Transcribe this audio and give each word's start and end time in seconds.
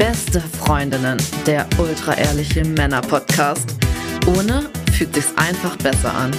Beste 0.00 0.40
Freundinnen, 0.40 1.18
der 1.44 1.66
ultra-ehrliche 1.76 2.64
Männer-Podcast. 2.64 3.76
Ohne 4.28 4.70
fühlt 4.94 5.14
sich's 5.14 5.34
einfach 5.36 5.76
besser 5.76 6.10
an. 6.14 6.30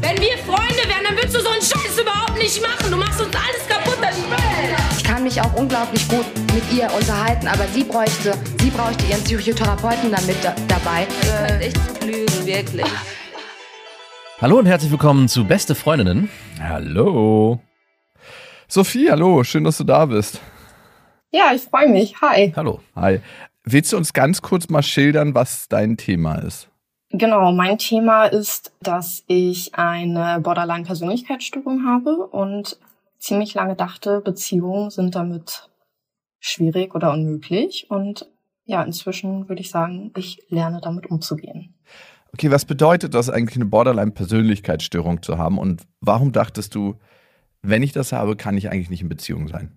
Wenn 0.00 0.18
wir 0.18 0.38
Freunde 0.46 0.84
wären, 0.86 1.02
dann 1.08 1.16
würdest 1.16 1.34
du 1.34 1.40
so 1.40 1.48
einen 1.48 1.60
Scheiß 1.60 1.98
überhaupt 2.00 2.38
nicht 2.38 2.62
machen. 2.62 2.92
Du 2.92 2.96
machst 2.96 3.20
uns 3.20 3.34
alles 3.34 3.66
kaputt, 3.68 3.98
das 4.00 4.16
Müll. 4.16 4.76
Ich 4.96 5.02
kann 5.02 5.24
mich 5.24 5.40
auch 5.40 5.52
unglaublich 5.54 6.06
gut 6.08 6.24
mit 6.54 6.62
ihr 6.72 6.88
unterhalten, 6.94 7.48
aber 7.48 7.66
sie 7.74 7.82
bräuchte, 7.82 8.38
sie 8.60 8.70
bräuchte 8.70 9.06
ihren 9.06 9.24
Psychotherapeuten 9.24 10.12
dann 10.12 10.24
mit 10.24 10.36
da 10.44 10.54
dabei. 10.68 11.08
Äh, 11.48 11.66
echt 11.66 12.04
lügen, 12.04 12.46
wirklich. 12.46 12.86
Hallo 14.40 14.60
und 14.60 14.66
herzlich 14.66 14.92
willkommen 14.92 15.26
zu 15.26 15.44
Beste 15.44 15.74
Freundinnen. 15.74 16.30
Hallo. 16.60 17.60
Sophie, 18.68 19.10
hallo, 19.10 19.42
schön, 19.42 19.64
dass 19.64 19.78
du 19.78 19.84
da 19.84 20.06
bist. 20.06 20.40
Ja, 21.34 21.52
ich 21.52 21.62
freue 21.62 21.88
mich. 21.88 22.20
Hi. 22.20 22.52
Hallo. 22.54 22.78
Hi. 22.94 23.18
Willst 23.64 23.92
du 23.92 23.96
uns 23.96 24.12
ganz 24.12 24.40
kurz 24.40 24.68
mal 24.68 24.84
schildern, 24.84 25.34
was 25.34 25.66
dein 25.66 25.96
Thema 25.96 26.36
ist? 26.36 26.68
Genau, 27.10 27.50
mein 27.50 27.76
Thema 27.78 28.26
ist, 28.26 28.72
dass 28.80 29.24
ich 29.26 29.74
eine 29.74 30.38
Borderline-Persönlichkeitsstörung 30.38 31.84
habe 31.88 32.28
und 32.28 32.78
ziemlich 33.18 33.52
lange 33.54 33.74
dachte, 33.74 34.20
Beziehungen 34.20 34.90
sind 34.90 35.16
damit 35.16 35.70
schwierig 36.38 36.94
oder 36.94 37.12
unmöglich. 37.12 37.90
Und 37.90 38.30
ja, 38.64 38.84
inzwischen 38.84 39.48
würde 39.48 39.60
ich 39.60 39.70
sagen, 39.70 40.12
ich 40.16 40.40
lerne 40.50 40.80
damit 40.80 41.10
umzugehen. 41.10 41.74
Okay, 42.32 42.52
was 42.52 42.64
bedeutet 42.64 43.12
das 43.12 43.28
eigentlich, 43.28 43.56
eine 43.56 43.66
Borderline-Persönlichkeitsstörung 43.66 45.20
zu 45.20 45.36
haben? 45.36 45.58
Und 45.58 45.82
warum 46.00 46.30
dachtest 46.30 46.76
du, 46.76 46.94
wenn 47.60 47.82
ich 47.82 47.90
das 47.90 48.12
habe, 48.12 48.36
kann 48.36 48.56
ich 48.56 48.70
eigentlich 48.70 48.90
nicht 48.90 49.02
in 49.02 49.08
Beziehung 49.08 49.48
sein? 49.48 49.76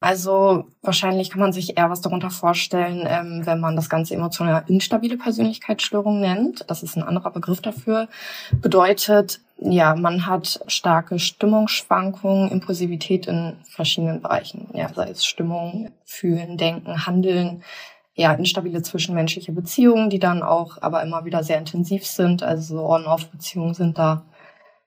Also 0.00 0.66
wahrscheinlich 0.80 1.30
kann 1.30 1.40
man 1.40 1.52
sich 1.52 1.76
eher 1.76 1.90
was 1.90 2.00
darunter 2.00 2.30
vorstellen, 2.30 3.04
ähm, 3.08 3.42
wenn 3.44 3.58
man 3.58 3.74
das 3.74 3.88
Ganze 3.88 4.14
emotional 4.14 4.62
instabile 4.68 5.16
Persönlichkeitsstörung 5.16 6.20
nennt. 6.20 6.64
Das 6.68 6.84
ist 6.84 6.96
ein 6.96 7.02
anderer 7.02 7.32
Begriff 7.32 7.60
dafür. 7.60 8.08
Bedeutet, 8.52 9.40
ja, 9.58 9.96
man 9.96 10.26
hat 10.26 10.60
starke 10.68 11.18
Stimmungsschwankungen, 11.18 12.48
Impulsivität 12.48 13.26
in 13.26 13.56
verschiedenen 13.64 14.22
Bereichen. 14.22 14.68
Ja, 14.72 14.88
sei 14.94 15.10
es 15.10 15.24
Stimmung, 15.24 15.90
Fühlen, 16.04 16.56
Denken, 16.56 17.06
Handeln. 17.06 17.64
Ja, 18.14 18.32
instabile 18.34 18.82
zwischenmenschliche 18.82 19.52
Beziehungen, 19.52 20.10
die 20.10 20.20
dann 20.20 20.44
auch 20.44 20.80
aber 20.80 21.02
immer 21.02 21.24
wieder 21.24 21.42
sehr 21.42 21.58
intensiv 21.58 22.06
sind. 22.06 22.44
Also 22.44 22.76
so 22.76 22.88
On-Off-Beziehungen 22.88 23.74
sind 23.74 23.98
da 23.98 24.24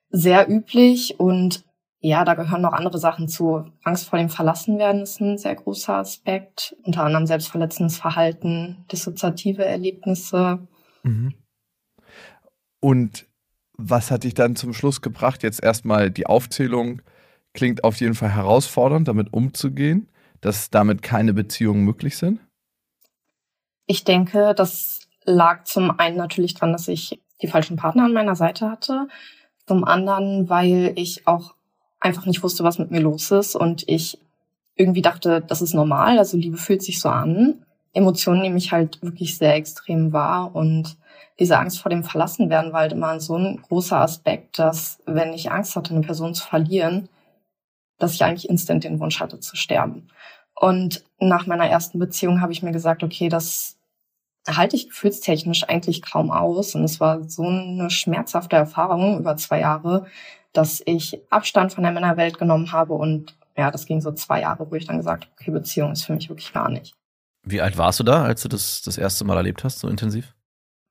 sehr 0.10 0.50
üblich 0.50 1.20
und 1.20 1.64
ja, 2.04 2.26
da 2.26 2.34
gehören 2.34 2.62
noch 2.62 2.74
andere 2.74 2.98
Sachen 2.98 3.28
zu. 3.28 3.72
Angst 3.84 4.10
vor 4.10 4.18
dem 4.18 4.30
Verlassenwerden 4.30 5.04
ist 5.04 5.22
ein 5.22 5.38
sehr 5.38 5.56
großer 5.56 5.98
Aspekt. 5.98 6.76
Unter 6.84 7.04
anderem 7.04 7.28
selbstverletzendes 7.28 7.98
Verhalten, 7.98 8.86
dissoziative 8.92 9.64
Erlebnisse. 9.64 10.68
Mhm. 11.04 11.36
Und 12.80 13.28
was 13.78 14.10
hat 14.10 14.24
dich 14.24 14.34
dann 14.34 14.56
zum 14.56 14.74
Schluss 14.74 15.02
gebracht? 15.02 15.44
Jetzt 15.44 15.64
erstmal 15.64 16.10
die 16.10 16.26
Aufzählung 16.26 17.04
klingt 17.54 17.84
auf 17.84 17.98
jeden 17.98 18.16
Fall 18.16 18.34
herausfordernd, 18.34 19.08
damit 19.08 19.32
umzugehen, 19.32 20.10
dass 20.42 20.72
damit 20.72 21.04
keine 21.04 21.34
Beziehungen 21.34 21.84
möglich 21.84 22.18
sind. 22.18 22.40
Ich 23.86 24.04
denke, 24.04 24.56
das 24.56 25.02
lag 25.24 25.66
zum 25.66 26.00
einen 26.00 26.18
natürlich 26.18 26.56
dran, 26.56 26.72
dass 26.72 26.88
ich 26.88 27.22
die 27.44 27.48
falschen 27.48 27.78
Partner 27.78 28.06
an 28.06 28.14
meiner 28.14 28.36
Seite 28.36 28.72
hatte. 28.72 29.08
Zum 29.68 29.84
anderen, 29.84 30.50
weil 30.50 30.94
ich 30.96 31.28
auch 31.28 31.54
einfach 32.02 32.26
nicht 32.26 32.44
wusste, 32.44 32.64
was 32.64 32.80
mit 32.80 32.92
mir 32.92 33.00
los 33.00 33.32
ist 33.32 33.56
und 33.56 33.88
ich 33.88 34.20
irgendwie 34.76 35.02
dachte, 35.02 35.42
das 35.42 35.62
ist 35.62 35.74
normal, 35.74 36.18
also 36.18 36.36
Liebe 36.38 36.58
fühlt 36.58 36.82
sich 36.82 37.00
so 37.00 37.10
an. 37.10 37.66
Emotionen 37.94 38.42
nehme 38.42 38.58
ich 38.58 38.72
halt 38.72 39.02
wirklich 39.02 39.38
sehr 39.38 39.56
extrem 39.56 40.12
wahr 40.12 40.56
und 40.56 40.98
diese 41.40 41.58
Angst 41.58 41.80
vor 41.80 41.90
dem 41.90 42.04
Verlassenwerden 42.04 42.74
war 42.74 42.82
halt 42.82 42.94
immer 42.94 43.20
so 43.20 43.38
ein 43.38 43.62
großer 43.62 43.98
Aspekt, 43.98 44.60
dass 44.60 45.00
wenn 45.06 45.34
ich 45.34 45.52
Angst 45.52 45.76
hatte, 45.76 45.94
eine 45.94 46.06
Person 46.06 46.34
zu 46.34 46.46
verlieren, 46.46 47.10
dass 48.00 48.14
ich 48.14 48.24
eigentlich 48.24 48.50
instant 48.50 48.84
den 48.84 49.00
Wunsch 49.00 49.20
hatte 49.20 49.40
zu 49.40 49.56
sterben. 49.56 50.08
Und 50.56 51.04
nach 51.20 51.48
meiner 51.48 51.68
ersten 51.68 52.00
Beziehung 52.00 52.42
habe 52.42 52.52
ich 52.52 52.64
mir 52.64 52.72
gesagt, 52.72 53.04
okay, 53.04 53.30
das 53.30 53.78
halte 54.48 54.76
ich 54.76 54.90
gefühlstechnisch 54.90 55.68
eigentlich 55.68 56.02
kaum 56.02 56.32
aus. 56.32 56.76
Und 56.76 56.84
es 56.84 57.00
war 57.00 57.28
so 57.28 57.44
eine 57.44 57.90
schmerzhafte 57.90 58.56
Erfahrung 58.56 59.20
über 59.20 59.38
zwei 59.38 59.60
Jahre, 59.60 60.06
dass 60.54 60.82
ich 60.86 61.20
Abstand 61.30 61.74
von 61.74 61.84
der 61.84 61.94
Männerwelt 61.94 62.38
genommen 62.38 62.72
habe 62.72 62.94
und 62.94 63.36
ja, 63.58 63.72
das 63.72 63.86
ging 63.86 64.02
so 64.02 64.12
zwei 64.12 64.42
Jahre, 64.42 64.70
wo 64.70 64.76
ich 64.76 64.86
dann 64.86 64.98
gesagt 64.98 65.26
habe, 65.26 65.34
okay, 65.40 65.52
Beziehung 65.52 65.92
ist 65.92 66.06
für 66.06 66.14
mich 66.14 66.30
wirklich 66.30 66.54
gar 66.54 66.70
nicht. 66.70 66.96
Wie 67.44 67.62
alt 67.62 67.78
warst 67.78 68.00
du 68.00 68.04
da, 68.04 68.24
als 68.24 68.44
du 68.44 68.48
das 68.48 68.82
das 68.82 68.98
erste 68.98 69.26
Mal 69.26 69.38
erlebt 69.38 69.64
hast, 69.64 69.80
so 69.80 69.88
intensiv? 69.88 70.36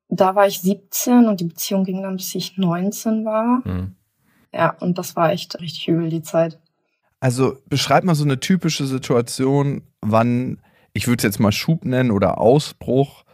Da 0.08 0.34
war 0.34 0.46
ich 0.46 0.60
17 0.60 1.26
und 1.26 1.40
die 1.40 1.44
Beziehung 1.44 1.84
ging 1.84 2.02
dann, 2.02 2.16
bis 2.16 2.34
ich 2.34 2.58
19 2.58 3.24
war. 3.24 3.62
Mhm. 3.64 3.94
Ja, 4.52 4.70
und 4.80 4.98
das 4.98 5.14
war 5.14 5.30
echt 5.30 5.60
richtig 5.60 5.86
übel, 5.88 6.10
die 6.10 6.22
Zeit. 6.22 6.58
Also 7.20 7.58
beschreib 7.66 8.02
mal 8.02 8.14
so 8.14 8.24
eine 8.24 8.40
typische 8.40 8.86
Situation, 8.86 9.82
wann, 10.00 10.60
ich 10.92 11.06
würde 11.06 11.18
es 11.18 11.24
jetzt 11.24 11.38
mal 11.38 11.52
Schub 11.52 11.84
nennen 11.84 12.10
oder 12.10 12.38
Ausbruch, 12.38 13.24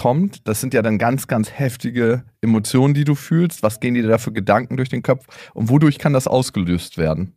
kommt, 0.00 0.48
das 0.48 0.62
sind 0.62 0.72
ja 0.72 0.80
dann 0.80 0.96
ganz, 0.96 1.26
ganz 1.26 1.50
heftige 1.50 2.24
Emotionen, 2.40 2.94
die 2.94 3.04
du 3.04 3.14
fühlst. 3.14 3.62
Was 3.62 3.80
gehen 3.80 3.92
dir 3.92 4.08
da 4.08 4.16
für 4.16 4.32
Gedanken 4.32 4.78
durch 4.78 4.88
den 4.88 5.02
Kopf 5.02 5.26
und 5.52 5.68
wodurch 5.68 5.98
kann 5.98 6.14
das 6.14 6.26
ausgelöst 6.26 6.96
werden? 6.96 7.34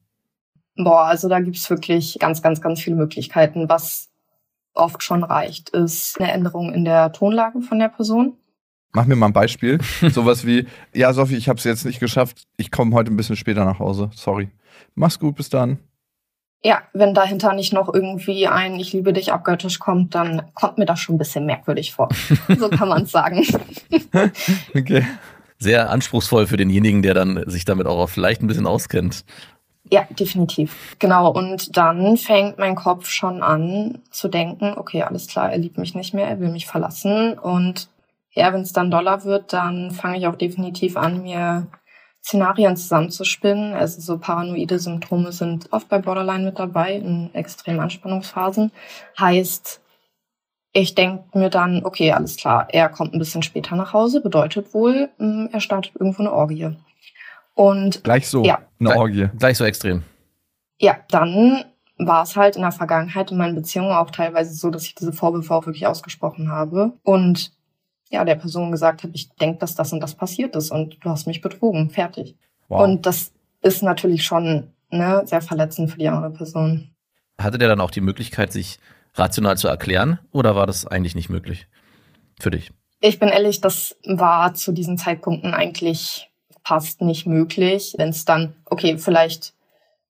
Boah, 0.77 1.07
also 1.07 1.27
da 1.27 1.41
gibt's 1.41 1.69
wirklich 1.69 2.17
ganz, 2.21 2.41
ganz, 2.41 2.61
ganz 2.61 2.79
viele 2.79 2.95
Möglichkeiten. 2.95 3.67
Was 3.67 4.11
oft 4.73 5.03
schon 5.03 5.25
reicht, 5.25 5.71
ist 5.71 6.21
eine 6.21 6.31
Änderung 6.31 6.73
in 6.73 6.85
der 6.85 7.11
Tonlage 7.11 7.59
von 7.59 7.79
der 7.79 7.89
Person. 7.89 8.37
Mach 8.93 9.07
mir 9.07 9.17
mal 9.17 9.25
ein 9.25 9.33
Beispiel. 9.33 9.79
Sowas 10.09 10.47
wie, 10.47 10.65
ja, 10.93 11.11
Sophie, 11.11 11.35
ich 11.35 11.49
habe 11.49 11.57
es 11.57 11.65
jetzt 11.65 11.83
nicht 11.83 11.99
geschafft. 11.99 12.47
Ich 12.55 12.71
komme 12.71 12.95
heute 12.95 13.11
ein 13.11 13.17
bisschen 13.17 13.35
später 13.35 13.65
nach 13.65 13.79
Hause. 13.79 14.09
Sorry. 14.15 14.51
Mach's 14.95 15.19
gut, 15.19 15.35
bis 15.35 15.49
dann. 15.49 15.79
Ja, 16.65 16.81
wenn 16.93 17.13
dahinter 17.13 17.53
nicht 17.53 17.73
noch 17.73 17.93
irgendwie 17.93 18.47
ein 18.47 18.75
Ich 18.75 18.93
liebe 18.93 19.11
dich 19.11 19.33
abgöttisch 19.33 19.79
kommt, 19.79 20.15
dann 20.15 20.43
kommt 20.53 20.77
mir 20.77 20.85
das 20.85 20.99
schon 20.99 21.15
ein 21.15 21.17
bisschen 21.17 21.45
merkwürdig 21.45 21.93
vor. 21.93 22.09
so 22.57 22.69
kann 22.69 22.87
man 22.87 23.03
es 23.03 23.11
sagen. 23.11 23.45
okay. 24.75 25.05
Sehr 25.59 25.89
anspruchsvoll 25.89 26.47
für 26.47 26.57
denjenigen, 26.57 27.01
der 27.01 27.13
dann 27.13 27.43
sich 27.47 27.65
damit 27.65 27.85
auch 27.87 28.09
vielleicht 28.09 28.41
ein 28.41 28.47
bisschen 28.47 28.67
auskennt. 28.67 29.25
Ja, 29.91 30.07
definitiv. 30.09 30.95
Genau. 30.99 31.31
Und 31.31 31.75
dann 31.77 32.17
fängt 32.17 32.57
mein 32.57 32.75
Kopf 32.75 33.09
schon 33.09 33.43
an 33.43 33.99
zu 34.09 34.27
denken, 34.27 34.73
okay, 34.77 35.03
alles 35.03 35.27
klar, 35.27 35.51
er 35.51 35.57
liebt 35.57 35.77
mich 35.77 35.93
nicht 35.95 36.13
mehr, 36.13 36.27
er 36.27 36.39
will 36.39 36.49
mich 36.49 36.65
verlassen. 36.65 37.37
Und 37.37 37.89
ja, 38.31 38.51
wenn 38.53 38.61
es 38.61 38.73
dann 38.73 38.89
doller 38.89 39.23
wird, 39.25 39.53
dann 39.53 39.91
fange 39.91 40.17
ich 40.17 40.27
auch 40.27 40.35
definitiv 40.35 40.97
an, 40.97 41.21
mir 41.21 41.67
Szenarien 42.23 42.77
zusammenzuspinnen. 42.77 43.73
Also 43.73 44.01
so 44.01 44.17
paranoide 44.17 44.79
Symptome 44.79 45.31
sind 45.31 45.71
oft 45.71 45.89
bei 45.89 45.99
Borderline 45.99 46.45
mit 46.45 46.57
dabei 46.57 46.95
in 46.95 47.33
extremen 47.33 47.81
Anspannungsphasen. 47.81 48.71
Heißt, 49.19 49.81
ich 50.71 50.95
denke 50.95 51.37
mir 51.37 51.49
dann, 51.49 51.85
okay, 51.85 52.11
alles 52.13 52.37
klar, 52.37 52.67
er 52.69 52.89
kommt 52.89 53.13
ein 53.13 53.19
bisschen 53.19 53.43
später 53.43 53.75
nach 53.75 53.93
Hause, 53.93 54.21
bedeutet 54.21 54.73
wohl, 54.73 55.09
hm, 55.17 55.49
er 55.51 55.59
startet 55.59 55.93
irgendwo 55.95 56.23
eine 56.23 56.31
Orgie. 56.31 56.75
Und 57.53 58.03
gleich 58.03 58.27
so, 58.27 58.43
ja, 58.43 58.59
eine 58.79 58.95
Orgie. 58.95 59.29
Gleich 59.37 59.57
so 59.57 59.65
extrem. 59.65 60.03
Ja, 60.79 60.97
dann 61.09 61.65
war 61.99 62.23
es 62.23 62.35
halt 62.35 62.55
in 62.55 62.63
der 62.63 62.71
Vergangenheit 62.71 63.29
in 63.29 63.37
meinen 63.37 63.53
Beziehungen 63.53 63.91
auch 63.91 64.09
teilweise 64.09 64.55
so, 64.55 64.71
dass 64.71 64.83
ich 64.83 64.95
diese 64.95 65.13
Vorwürfe 65.13 65.53
auch 65.53 65.67
wirklich 65.67 65.85
ausgesprochen 65.85 66.51
habe. 66.51 66.93
Und 67.03 67.51
ja, 68.13 68.23
der 68.23 68.35
Person 68.35 68.71
gesagt 68.71 69.03
habe, 69.03 69.13
ich 69.15 69.29
denke, 69.35 69.59
dass 69.59 69.73
das 69.73 69.91
und 69.91 69.99
das 69.99 70.13
passiert 70.13 70.55
ist 70.55 70.71
und 70.71 70.97
du 71.01 71.09
hast 71.09 71.25
mich 71.25 71.41
betrogen, 71.41 71.89
fertig. 71.89 72.35
Wow. 72.69 72.83
Und 72.83 73.05
das 73.07 73.31
ist 73.63 73.81
natürlich 73.81 74.23
schon 74.23 74.71
ne, 74.91 75.23
sehr 75.25 75.41
verletzend 75.41 75.89
für 75.89 75.97
die 75.97 76.07
andere 76.07 76.31
Person. 76.31 76.91
Hatte 77.39 77.57
der 77.57 77.67
dann 77.67 77.81
auch 77.81 77.89
die 77.89 78.01
Möglichkeit, 78.01 78.53
sich 78.53 78.77
rational 79.15 79.57
zu 79.57 79.67
erklären 79.67 80.19
oder 80.31 80.55
war 80.55 80.67
das 80.67 80.85
eigentlich 80.85 81.15
nicht 81.15 81.29
möglich 81.29 81.67
für 82.39 82.51
dich? 82.51 82.71
Ich 83.01 83.17
bin 83.17 83.29
ehrlich, 83.29 83.61
das 83.61 83.97
war 84.05 84.53
zu 84.53 84.71
diesen 84.71 84.99
Zeitpunkten 84.99 85.55
eigentlich 85.55 86.29
fast 86.63 87.01
nicht 87.01 87.25
möglich. 87.25 87.95
Wenn 87.97 88.09
es 88.09 88.25
dann, 88.25 88.53
okay, 88.65 88.99
vielleicht 88.99 89.53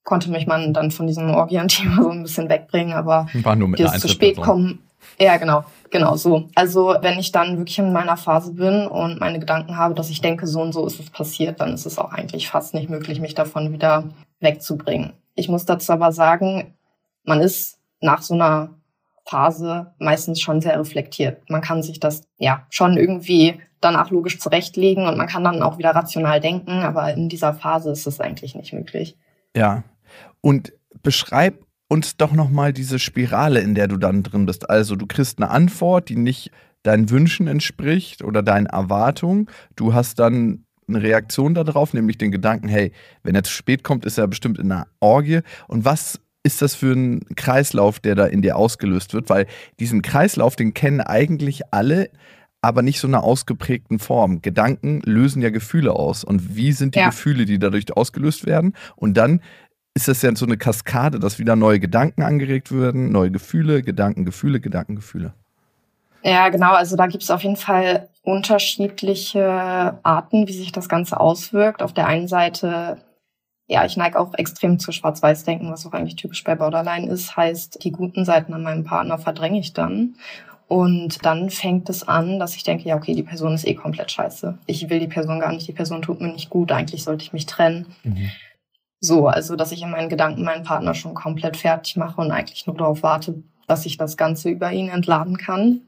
konnte 0.03 0.29
mich 0.29 0.45
man 0.45 0.73
dann 0.73 0.91
von 0.91 1.07
diesem 1.07 1.29
Orgian-Thema 1.29 2.01
so 2.03 2.09
ein 2.09 2.23
bisschen 2.23 2.49
wegbringen, 2.49 2.93
aber 2.93 3.27
war 3.33 3.55
nur 3.55 3.69
mit 3.69 3.79
dieses 3.79 4.01
zu 4.01 4.09
spät 4.09 4.35
kommen, 4.35 4.79
ja, 5.19 5.37
genau, 5.37 5.63
genau 5.93 6.17
so. 6.17 6.49
Also 6.55 6.97
wenn 6.99 7.17
ich 7.17 7.31
dann 7.31 7.57
wirklich 7.57 7.79
in 7.79 7.93
meiner 7.93 8.17
Phase 8.17 8.53
bin 8.53 8.87
und 8.87 9.21
meine 9.21 9.39
Gedanken 9.39 9.77
habe, 9.77 9.93
dass 9.93 10.09
ich 10.09 10.19
denke, 10.19 10.45
so 10.47 10.61
und 10.61 10.73
so 10.73 10.85
ist 10.85 10.99
es 10.99 11.09
passiert, 11.09 11.61
dann 11.61 11.73
ist 11.73 11.85
es 11.85 11.97
auch 11.97 12.11
eigentlich 12.11 12.49
fast 12.49 12.73
nicht 12.73 12.89
möglich, 12.89 13.21
mich 13.21 13.35
davon 13.35 13.71
wieder 13.71 14.09
wegzubringen. 14.41 15.13
Ich 15.35 15.47
muss 15.47 15.63
dazu 15.63 15.93
aber 15.93 16.11
sagen, 16.11 16.75
man 17.23 17.39
ist 17.39 17.79
nach 18.01 18.21
so 18.21 18.33
einer 18.33 18.71
Phase 19.25 19.93
meistens 19.99 20.41
schon 20.41 20.59
sehr 20.59 20.77
reflektiert. 20.77 21.49
Man 21.49 21.61
kann 21.61 21.81
sich 21.81 22.01
das 22.01 22.23
ja 22.37 22.65
schon 22.69 22.97
irgendwie 22.97 23.61
danach 23.79 24.11
logisch 24.11 24.39
zurechtlegen 24.39 25.07
und 25.07 25.17
man 25.17 25.27
kann 25.27 25.43
dann 25.43 25.61
auch 25.61 25.77
wieder 25.77 25.91
rational 25.91 26.41
denken, 26.41 26.81
aber 26.81 27.13
in 27.13 27.29
dieser 27.29 27.53
Phase 27.53 27.91
ist 27.91 28.07
es 28.07 28.19
eigentlich 28.19 28.55
nicht 28.55 28.73
möglich. 28.73 29.15
Ja. 29.55 29.83
Und 30.41 30.73
beschreib 31.01 31.63
uns 31.93 32.17
doch 32.17 32.33
nochmal 32.33 32.73
diese 32.73 32.97
Spirale, 32.97 33.59
in 33.59 33.75
der 33.75 33.87
du 33.87 33.97
dann 33.97 34.23
drin 34.23 34.47
bist. 34.47 34.67
Also 34.67 34.95
du 34.95 35.05
kriegst 35.05 35.37
eine 35.37 35.51
Antwort, 35.51 36.09
die 36.09 36.15
nicht 36.15 36.49
deinen 36.81 37.11
Wünschen 37.11 37.45
entspricht 37.45 38.23
oder 38.23 38.41
deinen 38.41 38.65
Erwartungen. 38.65 39.47
Du 39.75 39.93
hast 39.93 40.17
dann 40.17 40.65
eine 40.87 41.03
Reaktion 41.03 41.53
darauf, 41.53 41.93
nämlich 41.93 42.17
den 42.17 42.31
Gedanken, 42.31 42.67
hey, 42.67 42.91
wenn 43.21 43.35
er 43.35 43.43
zu 43.43 43.53
spät 43.53 43.83
kommt, 43.83 44.05
ist 44.05 44.17
er 44.17 44.27
bestimmt 44.27 44.57
in 44.57 44.71
einer 44.71 44.87
Orgie. 45.01 45.41
Und 45.67 45.85
was 45.85 46.19
ist 46.41 46.63
das 46.63 46.73
für 46.73 46.93
ein 46.93 47.21
Kreislauf, 47.35 47.99
der 47.99 48.15
da 48.15 48.25
in 48.25 48.41
dir 48.41 48.57
ausgelöst 48.57 49.13
wird? 49.13 49.29
Weil 49.29 49.45
diesen 49.79 50.01
Kreislauf, 50.01 50.55
den 50.55 50.73
kennen 50.73 50.99
eigentlich 50.99 51.61
alle, 51.69 52.09
aber 52.63 52.81
nicht 52.81 53.01
so 53.01 53.07
einer 53.07 53.23
ausgeprägten 53.23 53.99
Form. 53.99 54.41
Gedanken 54.41 55.01
lösen 55.05 55.43
ja 55.43 55.51
Gefühle 55.51 55.91
aus. 55.91 56.23
Und 56.23 56.55
wie 56.55 56.71
sind 56.71 56.95
die 56.95 56.99
ja. 56.99 57.09
Gefühle, 57.09 57.45
die 57.45 57.59
dadurch 57.59 57.95
ausgelöst 57.95 58.47
werden? 58.47 58.73
Und 58.95 59.15
dann 59.15 59.41
ist 59.95 60.07
das 60.07 60.21
ja 60.21 60.35
so 60.35 60.45
eine 60.45 60.57
Kaskade, 60.57 61.19
dass 61.19 61.39
wieder 61.39 61.55
neue 61.55 61.79
Gedanken 61.79 62.23
angeregt 62.23 62.71
werden, 62.71 63.11
neue 63.11 63.31
Gefühle, 63.31 63.83
Gedanken, 63.83 64.25
Gefühle, 64.25 64.59
Gedanken, 64.59 64.95
Gefühle. 64.95 65.33
Ja, 66.23 66.49
genau. 66.49 66.73
Also 66.73 66.95
da 66.95 67.07
gibt 67.07 67.23
es 67.23 67.29
auf 67.29 67.43
jeden 67.43 67.57
Fall 67.57 68.07
unterschiedliche 68.23 69.99
Arten, 70.03 70.47
wie 70.47 70.53
sich 70.53 70.71
das 70.71 70.89
Ganze 70.89 71.19
auswirkt. 71.19 71.83
Auf 71.83 71.93
der 71.93 72.07
einen 72.07 72.27
Seite, 72.27 72.97
ja, 73.67 73.85
ich 73.85 73.97
neige 73.97 74.19
auch 74.19 74.33
extrem 74.33 74.79
zu 74.79 74.91
Schwarz-Weiß-Denken, 74.91 75.69
was 75.69 75.85
auch 75.85 75.91
eigentlich 75.91 76.15
typisch 76.15 76.43
bei 76.43 76.55
Borderline 76.55 77.11
ist. 77.11 77.35
Heißt, 77.35 77.83
die 77.83 77.91
guten 77.91 78.25
Seiten 78.25 78.53
an 78.53 78.63
meinem 78.63 78.85
Partner 78.85 79.17
verdränge 79.17 79.59
ich 79.59 79.73
dann. 79.73 80.15
Und 80.67 81.23
dann 81.25 81.49
fängt 81.49 81.89
es 81.89 82.07
an, 82.07 82.39
dass 82.39 82.55
ich 82.55 82.63
denke, 82.63 82.87
ja, 82.87 82.95
okay, 82.95 83.13
die 83.13 83.23
Person 83.23 83.53
ist 83.53 83.67
eh 83.67 83.75
komplett 83.75 84.09
scheiße. 84.09 84.57
Ich 84.65 84.89
will 84.89 84.99
die 84.99 85.07
Person 85.07 85.39
gar 85.39 85.51
nicht, 85.51 85.67
die 85.67 85.73
Person 85.73 86.01
tut 86.01 86.21
mir 86.21 86.29
nicht 86.29 86.49
gut, 86.49 86.71
eigentlich 86.71 87.03
sollte 87.03 87.23
ich 87.23 87.33
mich 87.33 87.45
trennen. 87.45 87.85
Mhm. 88.03 88.31
So, 89.05 89.27
also 89.27 89.57
dass 89.57 89.73
ich 89.73 89.81
in 89.81 89.91
meinen 89.91 90.07
Gedanken 90.07 90.45
meinen 90.45 90.63
Partner 90.63 90.93
schon 90.93 91.13
komplett 91.13 91.57
fertig 91.57 91.97
mache 91.97 92.21
und 92.21 92.31
eigentlich 92.31 92.65
nur 92.65 92.77
darauf 92.77 93.03
warte, 93.03 93.43
dass 93.67 93.85
ich 93.85 93.97
das 93.97 94.15
Ganze 94.15 94.49
über 94.49 94.71
ihn 94.71 94.87
entladen 94.87 95.35
kann. 95.37 95.81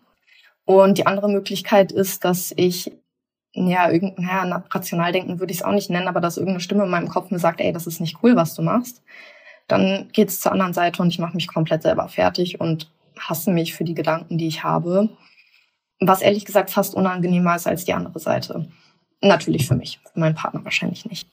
Und 0.66 0.98
die 0.98 1.08
andere 1.08 1.30
Möglichkeit 1.30 1.94
ist, 1.94 2.26
dass 2.26 2.54
ich, 2.58 2.92
ja, 3.54 3.90
irgendein, 3.90 4.26
ja, 4.26 4.64
rational 4.70 5.14
denken 5.14 5.40
würde 5.40 5.54
ich 5.54 5.60
es 5.60 5.64
auch 5.64 5.72
nicht 5.72 5.90
nennen, 5.90 6.10
aber 6.10 6.20
dass 6.20 6.36
irgendeine 6.36 6.60
Stimme 6.60 6.84
in 6.84 6.90
meinem 6.90 7.08
Kopf 7.08 7.32
mir 7.32 7.40
sagt, 7.40 7.62
ey, 7.62 7.72
das 7.72 7.88
ist 7.88 8.02
nicht 8.02 8.18
cool, 8.22 8.36
was 8.36 8.54
du 8.54 8.62
machst. 8.62 9.02
Dann 9.70 10.10
geht's 10.12 10.42
zur 10.42 10.52
anderen 10.52 10.74
Seite 10.74 11.02
und 11.02 11.08
ich 11.08 11.20
mache 11.20 11.36
mich 11.36 11.48
komplett 11.48 11.84
selber 11.84 12.10
fertig 12.10 12.60
und 12.60 12.92
hasse 13.18 13.50
mich 13.50 13.76
für 13.76 13.86
die 13.86 13.96
Gedanken, 13.96 14.38
die 14.38 14.48
ich 14.48 14.66
habe. 14.66 15.08
Was 16.02 16.22
ehrlich 16.22 16.44
gesagt 16.44 16.70
fast 16.70 16.94
unangenehmer 16.94 17.56
ist 17.56 17.66
als 17.66 17.86
die 17.86 17.94
andere 17.94 18.20
Seite. 18.20 18.68
Natürlich 19.22 19.68
für 19.70 19.76
mich, 19.76 20.02
für 20.12 20.20
meinen 20.20 20.36
Partner 20.36 20.66
wahrscheinlich 20.66 21.06
nicht. 21.06 21.30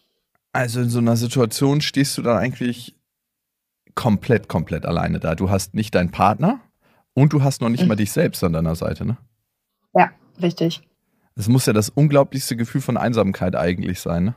Also 0.52 0.80
in 0.80 0.90
so 0.90 0.98
einer 0.98 1.16
Situation 1.16 1.80
stehst 1.80 2.18
du 2.18 2.22
dann 2.22 2.36
eigentlich 2.36 2.94
komplett, 3.94 4.48
komplett 4.48 4.86
alleine 4.86 5.20
da. 5.20 5.34
Du 5.34 5.50
hast 5.50 5.74
nicht 5.74 5.94
deinen 5.94 6.10
Partner, 6.10 6.60
und 7.14 7.32
du 7.32 7.42
hast 7.42 7.60
noch 7.60 7.68
nicht 7.68 7.82
mhm. 7.82 7.88
mal 7.88 7.96
dich 7.96 8.12
selbst 8.12 8.42
an 8.44 8.52
deiner 8.52 8.74
Seite, 8.74 9.04
ne? 9.04 9.16
Ja, 9.94 10.10
richtig. 10.40 10.82
Es 11.34 11.48
muss 11.48 11.66
ja 11.66 11.72
das 11.72 11.88
unglaublichste 11.88 12.56
Gefühl 12.56 12.80
von 12.80 12.96
Einsamkeit 12.96 13.56
eigentlich 13.56 14.00
sein, 14.00 14.24
ne? 14.24 14.34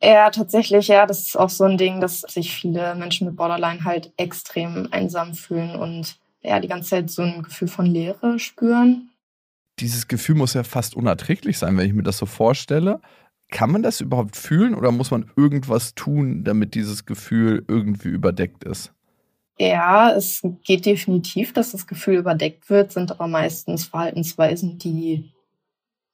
Ja, 0.00 0.30
tatsächlich, 0.30 0.88
ja. 0.88 1.06
Das 1.06 1.20
ist 1.20 1.38
auch 1.38 1.50
so 1.50 1.64
ein 1.64 1.76
Ding, 1.76 2.00
dass 2.00 2.20
sich 2.20 2.54
viele 2.54 2.94
Menschen 2.94 3.26
mit 3.26 3.36
Borderline 3.36 3.84
halt 3.84 4.12
extrem 4.16 4.88
einsam 4.90 5.34
fühlen 5.34 5.74
und 5.74 6.18
ja, 6.40 6.60
die 6.60 6.68
ganze 6.68 6.90
Zeit 6.90 7.10
so 7.10 7.22
ein 7.22 7.42
Gefühl 7.42 7.68
von 7.68 7.86
Leere 7.86 8.38
spüren. 8.38 9.10
Dieses 9.80 10.08
Gefühl 10.08 10.36
muss 10.36 10.54
ja 10.54 10.62
fast 10.62 10.94
unerträglich 10.94 11.58
sein, 11.58 11.76
wenn 11.76 11.86
ich 11.86 11.94
mir 11.94 12.04
das 12.04 12.18
so 12.18 12.26
vorstelle. 12.26 13.00
Kann 13.50 13.72
man 13.72 13.82
das 13.82 14.00
überhaupt 14.00 14.36
fühlen 14.36 14.74
oder 14.74 14.92
muss 14.92 15.10
man 15.10 15.30
irgendwas 15.36 15.94
tun, 15.94 16.44
damit 16.44 16.74
dieses 16.74 17.06
Gefühl 17.06 17.64
irgendwie 17.66 18.08
überdeckt 18.08 18.64
ist? 18.64 18.92
Ja, 19.58 20.12
es 20.12 20.42
geht 20.64 20.86
definitiv, 20.86 21.52
dass 21.52 21.72
das 21.72 21.86
Gefühl 21.86 22.18
überdeckt 22.18 22.70
wird, 22.70 22.92
sind 22.92 23.10
aber 23.10 23.26
meistens 23.26 23.86
Verhaltensweisen, 23.86 24.78
die 24.78 25.32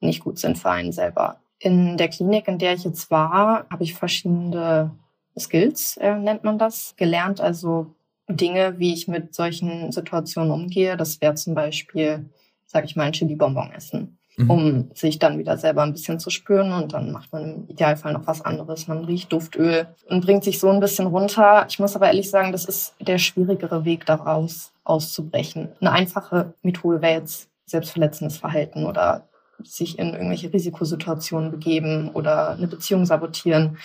nicht 0.00 0.20
gut 0.20 0.38
sind 0.38 0.58
für 0.58 0.70
einen 0.70 0.92
selber. 0.92 1.40
In 1.58 1.96
der 1.96 2.08
Klinik, 2.08 2.48
in 2.48 2.58
der 2.58 2.74
ich 2.74 2.84
jetzt 2.84 3.10
war, 3.10 3.66
habe 3.70 3.84
ich 3.84 3.94
verschiedene 3.94 4.92
Skills, 5.38 5.96
äh, 5.98 6.14
nennt 6.14 6.44
man 6.44 6.58
das, 6.58 6.94
gelernt. 6.96 7.40
Also 7.40 7.94
Dinge, 8.28 8.78
wie 8.78 8.94
ich 8.94 9.08
mit 9.08 9.34
solchen 9.34 9.92
Situationen 9.92 10.50
umgehe. 10.50 10.96
Das 10.96 11.20
wäre 11.20 11.34
zum 11.34 11.54
Beispiel, 11.54 12.30
sage 12.66 12.86
ich 12.86 12.96
mal, 12.96 13.04
ein 13.04 13.12
Chili-Bonbon 13.12 13.72
essen 13.72 14.18
mhm. 14.36 14.50
um 14.50 14.90
sich 14.94 15.18
dann 15.18 15.38
wieder 15.38 15.56
selber 15.58 15.82
ein 15.82 15.92
bisschen 15.92 16.18
zu 16.18 16.30
spüren. 16.30 16.72
Und 16.72 16.92
dann 16.92 17.12
macht 17.12 17.32
man 17.32 17.44
im 17.44 17.68
Idealfall 17.68 18.12
noch 18.12 18.26
was 18.26 18.42
anderes. 18.42 18.88
Man 18.88 19.04
riecht 19.04 19.32
Duftöl 19.32 19.88
und 20.08 20.24
bringt 20.24 20.44
sich 20.44 20.58
so 20.58 20.70
ein 20.70 20.80
bisschen 20.80 21.06
runter. 21.06 21.66
Ich 21.68 21.78
muss 21.78 21.96
aber 21.96 22.06
ehrlich 22.06 22.30
sagen, 22.30 22.52
das 22.52 22.64
ist 22.64 22.94
der 23.00 23.18
schwierigere 23.18 23.84
Weg 23.84 24.06
daraus 24.06 24.72
auszubrechen. 24.84 25.70
Eine 25.80 25.92
einfache 25.92 26.54
Methode 26.62 27.02
wäre 27.02 27.20
jetzt 27.20 27.48
selbstverletzendes 27.66 28.38
Verhalten 28.38 28.84
oder 28.86 29.28
sich 29.62 29.98
in 29.98 30.12
irgendwelche 30.12 30.52
Risikosituationen 30.52 31.50
begeben 31.50 32.10
oder 32.10 32.50
eine 32.50 32.66
Beziehung 32.66 33.06
sabotieren. 33.06 33.78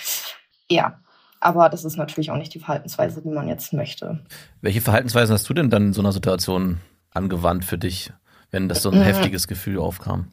Ja, 0.69 0.99
aber 1.39 1.69
das 1.69 1.85
ist 1.85 1.95
natürlich 1.95 2.31
auch 2.31 2.37
nicht 2.37 2.53
die 2.53 2.59
Verhaltensweise, 2.59 3.21
die 3.21 3.29
man 3.29 3.47
jetzt 3.47 3.71
möchte. 3.71 4.19
Welche 4.61 4.81
Verhaltensweisen 4.81 5.33
hast 5.33 5.47
du 5.47 5.53
denn 5.53 5.69
dann 5.69 5.87
in 5.87 5.93
so 5.93 6.01
einer 6.01 6.11
Situation 6.11 6.79
angewandt 7.11 7.65
für 7.65 7.77
dich, 7.77 8.11
wenn 8.51 8.67
das 8.67 8.81
so 8.81 8.91
ein 8.91 8.99
mhm. 8.99 9.03
heftiges 9.03 9.47
Gefühl 9.47 9.79
aufkam? 9.79 10.27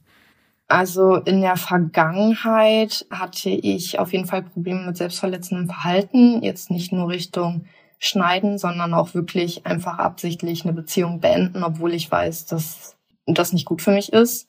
Also 0.69 1.17
in 1.17 1.43
der 1.43 1.57
Vergangenheit 1.57 3.07
hatte 3.11 3.51
ich 3.51 3.99
auf 3.99 4.13
jeden 4.13 4.27
Fall 4.27 4.43
Probleme 4.43 4.85
mit 4.85 4.97
selbstverletzendem 4.97 5.67
Verhalten. 5.67 6.43
Jetzt 6.43 6.71
nicht 6.71 6.93
nur 6.93 7.09
Richtung 7.09 7.67
Schneiden, 7.99 8.59
sondern 8.59 8.93
auch 8.93 9.15
wirklich 9.15 9.65
einfach 9.65 9.99
absichtlich 9.99 10.65
eine 10.65 10.73
Beziehung 10.73 11.21
beenden, 11.21 11.63
obwohl 11.63 11.95
ich 11.95 12.11
weiß, 12.11 12.47
dass 12.47 12.97
das 13.27 13.53
nicht 13.53 13.65
gut 13.65 13.81
für 13.81 13.93
mich 13.93 14.13
ist. 14.13 14.49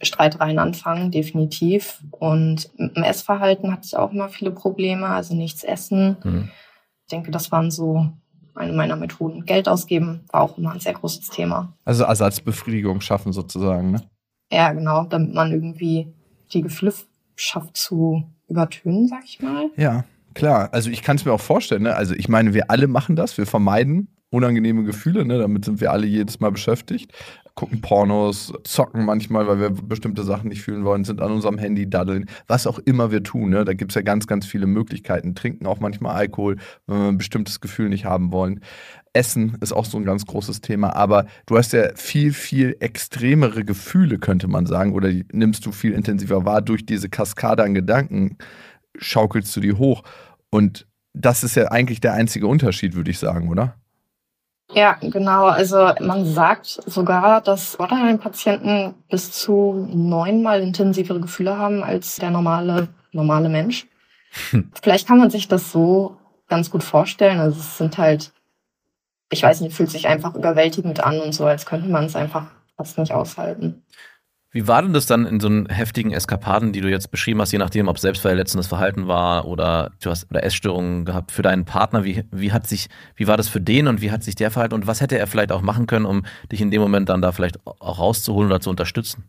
Streitereien 0.00 0.58
anfangen, 0.58 1.10
definitiv. 1.10 2.02
Und 2.10 2.70
im 2.76 3.02
Essverhalten 3.02 3.72
hatte 3.72 3.86
ich 3.86 3.96
auch 3.96 4.12
immer 4.12 4.28
viele 4.28 4.50
Probleme, 4.50 5.06
also 5.06 5.34
nichts 5.34 5.64
essen. 5.64 6.16
Mhm. 6.22 6.50
Ich 7.02 7.10
denke, 7.10 7.30
das 7.30 7.50
waren 7.50 7.70
so 7.70 8.12
eine 8.54 8.72
meiner 8.72 8.96
Methoden. 8.96 9.44
Geld 9.46 9.68
ausgeben 9.68 10.24
war 10.30 10.42
auch 10.42 10.58
immer 10.58 10.72
ein 10.72 10.80
sehr 10.80 10.94
großes 10.94 11.28
Thema. 11.28 11.72
Also 11.84 12.04
Ersatzbefriedigung 12.04 13.00
schaffen 13.00 13.32
sozusagen, 13.32 13.92
ne? 13.92 14.02
Ja, 14.50 14.72
genau, 14.72 15.04
damit 15.04 15.34
man 15.34 15.52
irgendwie 15.52 16.12
die 16.52 16.62
Gefühle 16.62 16.92
schafft 17.34 17.76
zu 17.76 18.22
übertönen, 18.48 19.08
sag 19.08 19.24
ich 19.24 19.40
mal. 19.40 19.70
Ja, 19.76 20.04
klar. 20.34 20.68
Also 20.72 20.90
ich 20.90 21.02
kann 21.02 21.16
es 21.16 21.24
mir 21.24 21.32
auch 21.32 21.40
vorstellen, 21.40 21.82
ne? 21.82 21.94
Also 21.94 22.14
ich 22.14 22.28
meine, 22.28 22.54
wir 22.54 22.70
alle 22.70 22.86
machen 22.86 23.16
das, 23.16 23.36
wir 23.38 23.46
vermeiden 23.46 24.08
unangenehme 24.30 24.84
Gefühle, 24.84 25.24
ne? 25.24 25.38
Damit 25.38 25.64
sind 25.64 25.80
wir 25.80 25.92
alle 25.92 26.06
jedes 26.06 26.40
Mal 26.40 26.50
beschäftigt 26.50 27.12
gucken 27.56 27.80
Pornos, 27.80 28.52
zocken 28.64 29.06
manchmal, 29.06 29.48
weil 29.48 29.58
wir 29.58 29.70
bestimmte 29.70 30.22
Sachen 30.22 30.50
nicht 30.50 30.62
fühlen 30.62 30.84
wollen, 30.84 31.04
sind 31.04 31.22
an 31.22 31.32
unserem 31.32 31.56
Handy, 31.56 31.88
daddeln, 31.88 32.26
was 32.46 32.66
auch 32.66 32.78
immer 32.78 33.10
wir 33.10 33.22
tun. 33.22 33.48
Ne? 33.48 33.64
Da 33.64 33.72
gibt 33.72 33.92
es 33.92 33.94
ja 33.96 34.02
ganz, 34.02 34.26
ganz 34.26 34.44
viele 34.44 34.66
Möglichkeiten. 34.66 35.34
Trinken 35.34 35.66
auch 35.66 35.80
manchmal 35.80 36.14
Alkohol, 36.14 36.56
wenn 36.86 36.98
wir 36.98 37.08
ein 37.08 37.18
bestimmtes 37.18 37.60
Gefühl 37.60 37.88
nicht 37.88 38.04
haben 38.04 38.30
wollen. 38.30 38.60
Essen 39.14 39.56
ist 39.62 39.72
auch 39.72 39.86
so 39.86 39.96
ein 39.96 40.04
ganz 40.04 40.26
großes 40.26 40.60
Thema, 40.60 40.94
aber 40.94 41.24
du 41.46 41.56
hast 41.56 41.72
ja 41.72 41.88
viel, 41.94 42.34
viel 42.34 42.76
extremere 42.80 43.64
Gefühle, 43.64 44.18
könnte 44.18 44.48
man 44.48 44.66
sagen, 44.66 44.92
oder 44.92 45.10
nimmst 45.32 45.64
du 45.64 45.72
viel 45.72 45.92
intensiver 45.92 46.44
wahr 46.44 46.60
durch 46.60 46.84
diese 46.84 47.08
Kaskade 47.08 47.64
an 47.64 47.72
Gedanken, 47.72 48.36
schaukelst 48.98 49.56
du 49.56 49.60
die 49.60 49.72
hoch. 49.72 50.02
Und 50.50 50.86
das 51.14 51.42
ist 51.42 51.56
ja 51.56 51.68
eigentlich 51.68 52.00
der 52.00 52.12
einzige 52.12 52.46
Unterschied, 52.46 52.94
würde 52.94 53.10
ich 53.10 53.18
sagen, 53.18 53.48
oder? 53.48 53.76
Ja, 54.76 54.98
genau. 55.00 55.46
Also 55.46 55.92
man 56.00 56.26
sagt 56.26 56.66
sogar, 56.66 57.40
dass 57.40 57.78
Borderline-Patienten 57.78 58.94
bis 59.08 59.32
zu 59.32 59.88
neunmal 59.90 60.60
intensivere 60.60 61.18
Gefühle 61.18 61.56
haben 61.56 61.82
als 61.82 62.16
der 62.16 62.30
normale, 62.30 62.88
normale 63.10 63.48
Mensch. 63.48 63.86
Hm. 64.50 64.70
Vielleicht 64.82 65.08
kann 65.08 65.16
man 65.16 65.30
sich 65.30 65.48
das 65.48 65.72
so 65.72 66.18
ganz 66.46 66.70
gut 66.70 66.84
vorstellen. 66.84 67.40
Also 67.40 67.58
es 67.58 67.78
sind 67.78 67.96
halt, 67.96 68.32
ich 69.30 69.42
weiß 69.42 69.62
nicht, 69.62 69.74
fühlt 69.74 69.90
sich 69.90 70.08
einfach 70.08 70.34
überwältigend 70.34 71.02
an 71.02 71.20
und 71.20 71.32
so, 71.32 71.46
als 71.46 71.64
könnte 71.64 71.88
man 71.88 72.04
es 72.04 72.14
einfach 72.14 72.44
fast 72.76 72.98
nicht 72.98 73.12
aushalten. 73.12 73.82
Wie 74.52 74.66
war 74.68 74.80
denn 74.80 74.92
das 74.92 75.06
dann 75.06 75.26
in 75.26 75.40
so 75.40 75.48
einen 75.48 75.66
heftigen 75.68 76.12
Eskapaden, 76.12 76.72
die 76.72 76.80
du 76.80 76.88
jetzt 76.88 77.10
beschrieben 77.10 77.40
hast, 77.40 77.52
je 77.52 77.58
nachdem, 77.58 77.88
ob 77.88 77.98
selbstverletzendes 77.98 78.68
Verhalten 78.68 79.06
war 79.06 79.46
oder 79.46 79.90
du 80.00 80.08
hast 80.08 80.30
oder 80.30 80.44
Essstörungen 80.44 81.04
gehabt 81.04 81.32
für 81.32 81.42
deinen 81.42 81.64
Partner? 81.64 82.04
Wie, 82.04 82.24
wie 82.30 82.52
hat 82.52 82.66
sich, 82.66 82.88
wie 83.16 83.26
war 83.26 83.36
das 83.36 83.48
für 83.48 83.60
den 83.60 83.86
und 83.86 84.00
wie 84.00 84.10
hat 84.10 84.22
sich 84.24 84.34
der 84.34 84.50
verhalten 84.50 84.74
und 84.74 84.86
was 84.86 85.00
hätte 85.00 85.18
er 85.18 85.26
vielleicht 85.26 85.52
auch 85.52 85.62
machen 85.62 85.86
können, 85.86 86.06
um 86.06 86.24
dich 86.50 86.60
in 86.60 86.70
dem 86.70 86.80
Moment 86.80 87.08
dann 87.08 87.20
da 87.20 87.32
vielleicht 87.32 87.58
auch 87.66 87.98
rauszuholen 87.98 88.48
oder 88.48 88.60
zu 88.60 88.70
unterstützen? 88.70 89.24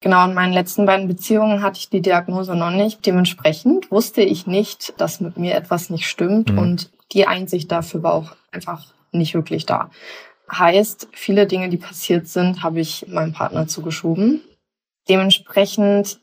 Genau, 0.00 0.24
in 0.24 0.34
meinen 0.34 0.52
letzten 0.52 0.84
beiden 0.84 1.06
Beziehungen 1.06 1.62
hatte 1.62 1.78
ich 1.78 1.88
die 1.88 2.02
Diagnose 2.02 2.56
noch 2.56 2.72
nicht. 2.72 3.06
Dementsprechend 3.06 3.92
wusste 3.92 4.22
ich 4.22 4.48
nicht, 4.48 4.94
dass 5.00 5.20
mit 5.20 5.38
mir 5.38 5.54
etwas 5.54 5.90
nicht 5.90 6.06
stimmt 6.06 6.50
mhm. 6.50 6.58
und 6.58 6.90
die 7.12 7.28
Einsicht 7.28 7.70
dafür 7.70 8.02
war 8.02 8.14
auch 8.14 8.32
einfach 8.50 8.86
nicht 9.12 9.34
wirklich 9.34 9.66
da. 9.66 9.90
Heißt, 10.52 11.08
viele 11.12 11.46
Dinge, 11.46 11.68
die 11.68 11.78
passiert 11.78 12.28
sind, 12.28 12.62
habe 12.62 12.80
ich 12.80 13.06
meinem 13.08 13.32
Partner 13.32 13.66
zugeschoben. 13.66 14.42
Dementsprechend 15.08 16.20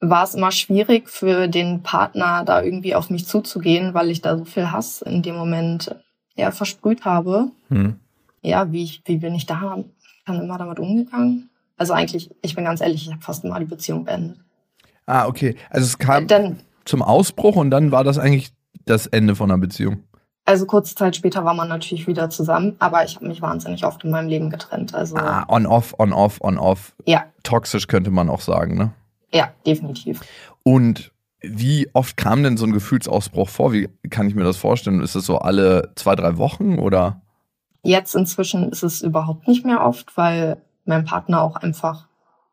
war 0.00 0.24
es 0.24 0.34
immer 0.34 0.50
schwierig 0.50 1.08
für 1.08 1.48
den 1.48 1.82
Partner, 1.82 2.44
da 2.44 2.60
irgendwie 2.60 2.94
auf 2.94 3.08
mich 3.08 3.26
zuzugehen, 3.26 3.94
weil 3.94 4.10
ich 4.10 4.20
da 4.20 4.36
so 4.36 4.44
viel 4.44 4.70
Hass 4.70 5.00
in 5.00 5.22
dem 5.22 5.36
Moment 5.36 5.94
ja, 6.34 6.50
versprüht 6.50 7.04
habe. 7.04 7.50
Hm. 7.68 7.96
Ja, 8.42 8.70
wie, 8.72 8.82
ich, 8.82 9.02
wie 9.06 9.18
bin 9.18 9.34
ich 9.34 9.46
da 9.46 9.78
dann 10.26 10.42
immer 10.42 10.58
damit 10.58 10.78
umgegangen? 10.78 11.50
Also 11.76 11.92
eigentlich, 11.92 12.30
ich 12.42 12.54
bin 12.54 12.64
ganz 12.64 12.80
ehrlich, 12.80 13.06
ich 13.06 13.12
habe 13.12 13.22
fast 13.22 13.44
immer 13.44 13.58
die 13.60 13.64
Beziehung 13.64 14.04
beendet. 14.04 14.38
Ah, 15.06 15.26
okay. 15.26 15.56
Also 15.70 15.86
es 15.86 15.98
kam 15.98 16.26
Dann, 16.26 16.60
zum 16.84 17.02
Ausbruch 17.02 17.56
und 17.56 17.70
dann 17.70 17.92
war 17.92 18.04
das 18.04 18.18
eigentlich 18.18 18.52
das 18.84 19.06
Ende 19.06 19.36
von 19.36 19.50
einer 19.50 19.58
Beziehung. 19.58 20.02
Also 20.44 20.66
kurze 20.66 20.94
Zeit 20.94 21.14
später 21.16 21.44
war 21.44 21.54
man 21.54 21.68
natürlich 21.68 22.06
wieder 22.06 22.28
zusammen, 22.30 22.76
aber 22.78 23.04
ich 23.04 23.16
habe 23.16 23.26
mich 23.28 23.40
wahnsinnig 23.42 23.84
oft 23.84 24.02
in 24.04 24.10
meinem 24.10 24.28
Leben 24.28 24.50
getrennt. 24.50 24.94
Also 24.94 25.16
Ah, 25.16 25.44
on-off, 25.48 25.94
on-off, 25.98 26.40
on-off. 26.40 26.94
ja, 27.06 27.24
Toxisch 27.42 27.86
könnte 27.86 28.10
man 28.10 28.28
auch 28.28 28.40
sagen, 28.40 28.76
ne? 28.76 28.92
ja, 29.32 29.50
definitiv. 29.66 30.20
Und 30.62 31.10
wie 31.40 31.88
oft 31.92 32.16
kam 32.16 32.42
denn 32.42 32.56
so 32.56 32.64
ein 32.66 32.72
Gefühlsausbruch 32.72 33.48
vor? 33.48 33.72
Wie 33.72 33.88
kann 34.10 34.28
ich 34.28 34.34
mir 34.34 34.44
das 34.44 34.56
vorstellen? 34.56 35.00
Ist 35.00 35.14
es 35.16 35.26
so 35.26 35.38
alle 35.38 35.90
zwei, 35.96 36.14
drei 36.14 36.36
Wochen 36.38 36.78
oder? 36.78 37.20
Jetzt 37.82 38.14
inzwischen 38.14 38.70
ist 38.70 38.84
es 38.84 39.02
überhaupt 39.02 39.48
nicht 39.48 39.64
mehr 39.66 39.84
oft, 39.84 40.16
weil 40.16 40.58
mein 40.84 41.04
Partner 41.04 41.42
auch 41.42 41.56
einfach 41.56 42.06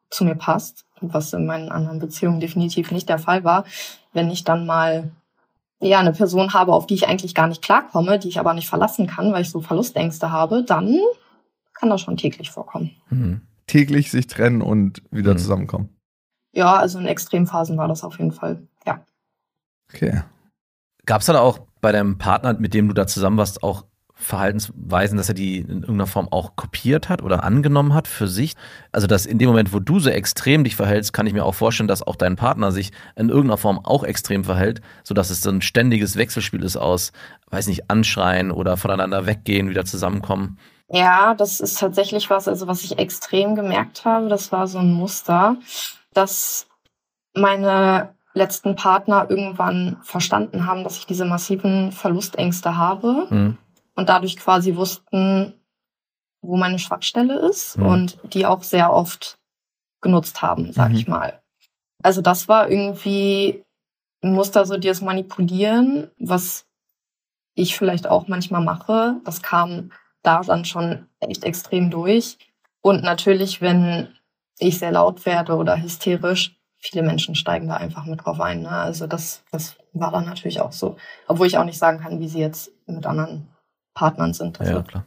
zu 0.10 0.26
mir 0.26 0.34
passt, 0.36 0.86
was 1.02 1.34
in 1.34 1.46
meinen 1.46 1.70
anderen 1.70 2.00
Beziehungen 2.00 2.40
definitiv 2.40 2.90
nicht 2.92 3.10
der 3.10 3.20
Fall 3.20 3.44
war. 3.44 3.64
Wenn 4.12 4.32
ich 4.32 4.44
dann 4.44 4.66
mal 4.66 5.12
ja 5.82 6.00
eine 6.00 6.12
Person 6.12 6.54
habe, 6.54 6.74
auf 6.74 6.88
die 6.88 6.96
ich 6.96 7.08
eigentlich 7.08 7.34
gar 7.36 7.48
nicht 7.48 7.62
klarkomme, 7.62 8.20
die 8.20 8.28
ich 8.28 8.40
aber 8.40 8.54
nicht 8.54 8.68
verlassen 8.68 9.08
kann, 9.08 9.32
weil 9.32 9.42
ich 9.44 9.50
so 9.50 9.62
Verlustängste 9.62 10.32
habe, 10.32 10.64
dann 10.64 11.00
kann 11.74 11.90
das 11.90 12.02
schon 12.02 12.18
täglich 12.18 12.52
vorkommen. 12.52 12.92
Hm. 13.10 13.42
Täglich 13.68 14.12
sich 14.12 14.28
trennen 14.28 14.62
und 14.62 15.02
wieder 15.12 15.34
Mhm. 15.34 15.38
zusammenkommen. 15.38 15.90
Ja, 16.54 16.76
also 16.76 17.00
in 17.00 17.06
Extremphasen 17.06 17.78
war 17.78 17.88
das 17.88 18.04
auf 18.04 18.18
jeden 18.18 18.32
Fall. 18.32 18.68
Ja. 18.86 19.06
Okay. 19.94 20.24
Gab 21.06 21.22
es 21.22 21.28
da 21.28 21.40
auch 21.40 21.60
bei 21.80 21.92
deinem 21.92 22.18
Partner, 22.18 22.54
mit 22.54 22.74
dem 22.74 22.88
du 22.88 22.94
da 22.94 23.08
zusammen 23.08 23.38
warst, 23.38 23.64
auch 23.64 23.86
Verhaltensweisen, 24.22 25.18
dass 25.18 25.30
er 25.30 25.34
die 25.34 25.60
in 25.60 25.82
irgendeiner 25.82 26.06
Form 26.06 26.28
auch 26.30 26.58
kopiert 26.58 27.08
hat 27.08 27.22
oder 27.22 27.44
angenommen 27.46 27.94
hat 27.94 28.06
für 28.06 28.28
sich? 28.28 28.56
Also, 28.92 29.08
dass 29.08 29.26
in 29.26 29.38
dem 29.38 29.48
Moment, 29.48 29.74
wo 29.74 29.80
du 29.80 30.00
so 30.00 30.10
extrem 30.10 30.66
dich 30.66 30.76
verhältst, 30.76 31.14
kann 31.14 31.26
ich 31.26 31.34
mir 31.34 31.46
auch 31.46 31.56
vorstellen, 31.56 31.88
dass 31.88 32.06
auch 32.06 32.18
dein 32.18 32.36
Partner 32.36 32.72
sich 32.72 32.92
in 33.16 33.30
irgendeiner 33.30 33.58
Form 33.58 33.80
auch 33.80 34.04
extrem 34.04 34.44
verhält, 34.44 34.82
sodass 35.04 35.30
es 35.30 35.42
so 35.42 35.50
ein 35.50 35.62
ständiges 35.62 36.18
Wechselspiel 36.18 36.64
ist 36.64 36.76
aus, 36.76 37.14
weiß 37.50 37.68
nicht, 37.68 37.90
anschreien 37.90 38.52
oder 38.52 38.76
voneinander 38.76 39.26
weggehen, 39.26 39.70
wieder 39.70 39.86
zusammenkommen. 39.86 40.60
Ja, 40.92 41.34
das 41.34 41.62
ist 41.62 41.80
tatsächlich 41.80 42.30
was, 42.30 42.48
also 42.48 42.68
was 42.68 42.84
ich 42.84 43.00
extrem 43.00 43.56
gemerkt 43.56 44.04
habe, 44.04 44.28
das 44.28 44.52
war 44.52 44.68
so 44.68 44.80
ein 44.80 44.92
Muster, 44.92 45.56
dass 46.14 46.68
meine 47.34 48.10
letzten 48.34 48.76
Partner 48.76 49.28
irgendwann 49.30 49.98
verstanden 50.04 50.66
haben, 50.66 50.84
dass 50.84 50.98
ich 50.98 51.06
diese 51.06 51.26
massiven 51.26 51.92
Verlustängste 51.92 52.76
habe 52.76 53.28
Hm. 53.30 53.58
Und 54.00 54.10
dadurch 54.10 54.38
quasi 54.38 54.76
wussten, 54.76 55.54
wo 56.42 56.56
meine 56.58 56.80
Schwachstelle 56.80 57.38
ist 57.50 57.78
Mhm. 57.78 57.86
und 57.86 58.18
die 58.34 58.46
auch 58.46 58.64
sehr 58.64 58.92
oft 58.94 59.38
genutzt 60.02 60.42
haben, 60.42 60.72
sag 60.72 60.90
Mhm. 60.90 60.96
ich 60.96 61.08
mal. 61.08 61.42
Also 62.02 62.22
das 62.22 62.48
war 62.48 62.70
irgendwie 62.70 63.64
ein 64.24 64.34
Muster, 64.34 64.66
so 64.66 64.78
dieses 64.78 65.02
Manipulieren, 65.02 66.10
was 66.18 66.66
ich 67.56 67.78
vielleicht 67.78 68.08
auch 68.08 68.28
manchmal 68.30 68.64
mache. 68.64 69.18
Das 69.26 69.42
kam 69.42 69.92
da 70.24 70.42
dann 70.42 70.64
schon 70.66 71.08
echt 71.20 71.44
extrem 71.44 71.92
durch. 71.92 72.38
Und 72.82 73.04
natürlich, 73.04 73.60
wenn 73.62 74.16
ich 74.60 74.80
sehr 74.80 74.92
laut 74.94 75.26
werde 75.26 75.56
oder 75.58 75.82
hysterisch, 75.82 76.56
viele 76.78 77.04
Menschen 77.04 77.36
steigen 77.36 77.68
da 77.68 77.76
einfach 77.76 78.06
mit 78.06 78.26
drauf 78.26 78.40
ein. 78.40 78.62
Ne? 78.62 78.70
Also 78.70 79.08
das, 79.08 79.44
das 79.52 79.76
war 79.92 80.12
dann 80.12 80.26
natürlich 80.26 80.62
auch 80.62 80.72
so. 80.72 80.96
Obwohl 81.28 81.48
ich 81.48 81.58
auch 81.58 81.66
nicht 81.66 81.78
sagen 81.78 82.00
kann, 82.00 82.22
wie 82.22 82.30
sie 82.30 82.40
jetzt 82.40 82.72
mit 82.86 83.06
anderen 83.06 83.48
Partnern 83.94 84.34
sind. 84.34 84.60
Also 84.60 84.74
Ja, 84.74 84.82
klar. 84.84 85.06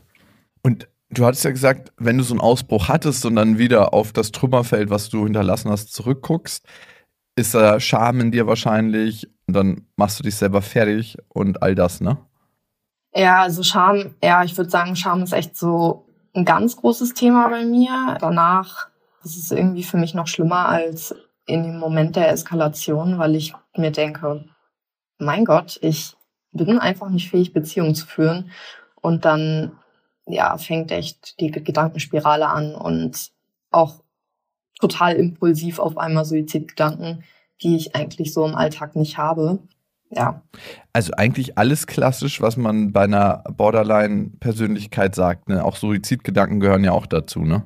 Und 0.62 0.88
du 1.10 1.24
hattest 1.24 1.44
ja 1.44 1.50
gesagt, 1.50 1.92
wenn 1.96 2.18
du 2.18 2.24
so 2.24 2.34
einen 2.34 2.40
Ausbruch 2.40 2.88
hattest 2.88 3.24
und 3.26 3.36
dann 3.36 3.58
wieder 3.58 3.94
auf 3.94 4.12
das 4.12 4.32
Trümmerfeld, 4.32 4.90
was 4.90 5.08
du 5.08 5.24
hinterlassen 5.24 5.70
hast, 5.70 5.92
zurückguckst, 5.92 6.66
ist 7.36 7.54
da 7.54 7.80
Scham 7.80 8.20
in 8.20 8.30
dir 8.30 8.46
wahrscheinlich 8.46 9.28
und 9.46 9.54
dann 9.54 9.86
machst 9.96 10.18
du 10.18 10.22
dich 10.22 10.36
selber 10.36 10.62
fertig 10.62 11.16
und 11.28 11.62
all 11.62 11.74
das, 11.74 12.00
ne? 12.00 12.18
Ja, 13.14 13.42
also 13.42 13.62
Scham, 13.62 14.14
ja, 14.22 14.42
ich 14.44 14.56
würde 14.56 14.70
sagen, 14.70 14.96
Scham 14.96 15.22
ist 15.22 15.32
echt 15.32 15.56
so 15.56 16.06
ein 16.34 16.44
ganz 16.44 16.76
großes 16.76 17.14
Thema 17.14 17.48
bei 17.48 17.64
mir. 17.64 18.16
Danach 18.20 18.88
ist 19.22 19.36
es 19.36 19.50
irgendwie 19.50 19.82
für 19.82 19.98
mich 19.98 20.14
noch 20.14 20.26
schlimmer 20.26 20.68
als 20.68 21.14
in 21.46 21.62
dem 21.62 21.78
Moment 21.78 22.16
der 22.16 22.30
Eskalation, 22.30 23.18
weil 23.18 23.34
ich 23.34 23.52
mir 23.76 23.90
denke, 23.90 24.44
mein 25.18 25.44
Gott, 25.44 25.78
ich 25.82 26.14
bin 26.52 26.78
einfach 26.78 27.08
nicht 27.10 27.30
fähig, 27.30 27.52
Beziehungen 27.52 27.94
zu 27.94 28.06
führen. 28.06 28.50
Und 29.00 29.24
dann, 29.24 29.72
ja, 30.26 30.56
fängt 30.58 30.92
echt 30.92 31.40
die 31.40 31.50
Gedankenspirale 31.50 32.48
an 32.48 32.74
und 32.74 33.30
auch 33.70 34.02
total 34.80 35.14
impulsiv 35.14 35.78
auf 35.78 35.96
einmal 35.96 36.24
Suizidgedanken, 36.24 37.24
die 37.62 37.76
ich 37.76 37.94
eigentlich 37.94 38.32
so 38.32 38.44
im 38.44 38.54
Alltag 38.54 38.96
nicht 38.96 39.18
habe. 39.18 39.60
Ja, 40.14 40.42
Also 40.92 41.12
eigentlich 41.14 41.56
alles 41.56 41.86
klassisch, 41.86 42.42
was 42.42 42.58
man 42.58 42.92
bei 42.92 43.04
einer 43.04 43.44
Borderline-Persönlichkeit 43.56 45.14
sagt. 45.14 45.48
Ne? 45.48 45.64
Auch 45.64 45.76
Suizidgedanken 45.76 46.60
gehören 46.60 46.84
ja 46.84 46.92
auch 46.92 47.06
dazu, 47.06 47.40
ne? 47.40 47.64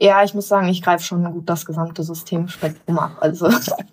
Ja, 0.00 0.22
ich 0.22 0.32
muss 0.32 0.46
sagen, 0.46 0.68
ich 0.68 0.82
greife 0.82 1.04
schon 1.04 1.24
gut 1.32 1.48
das 1.48 1.66
gesamte 1.66 2.02
Systemspektrum 2.04 2.98
ab. 2.98 3.16
Also 3.20 3.48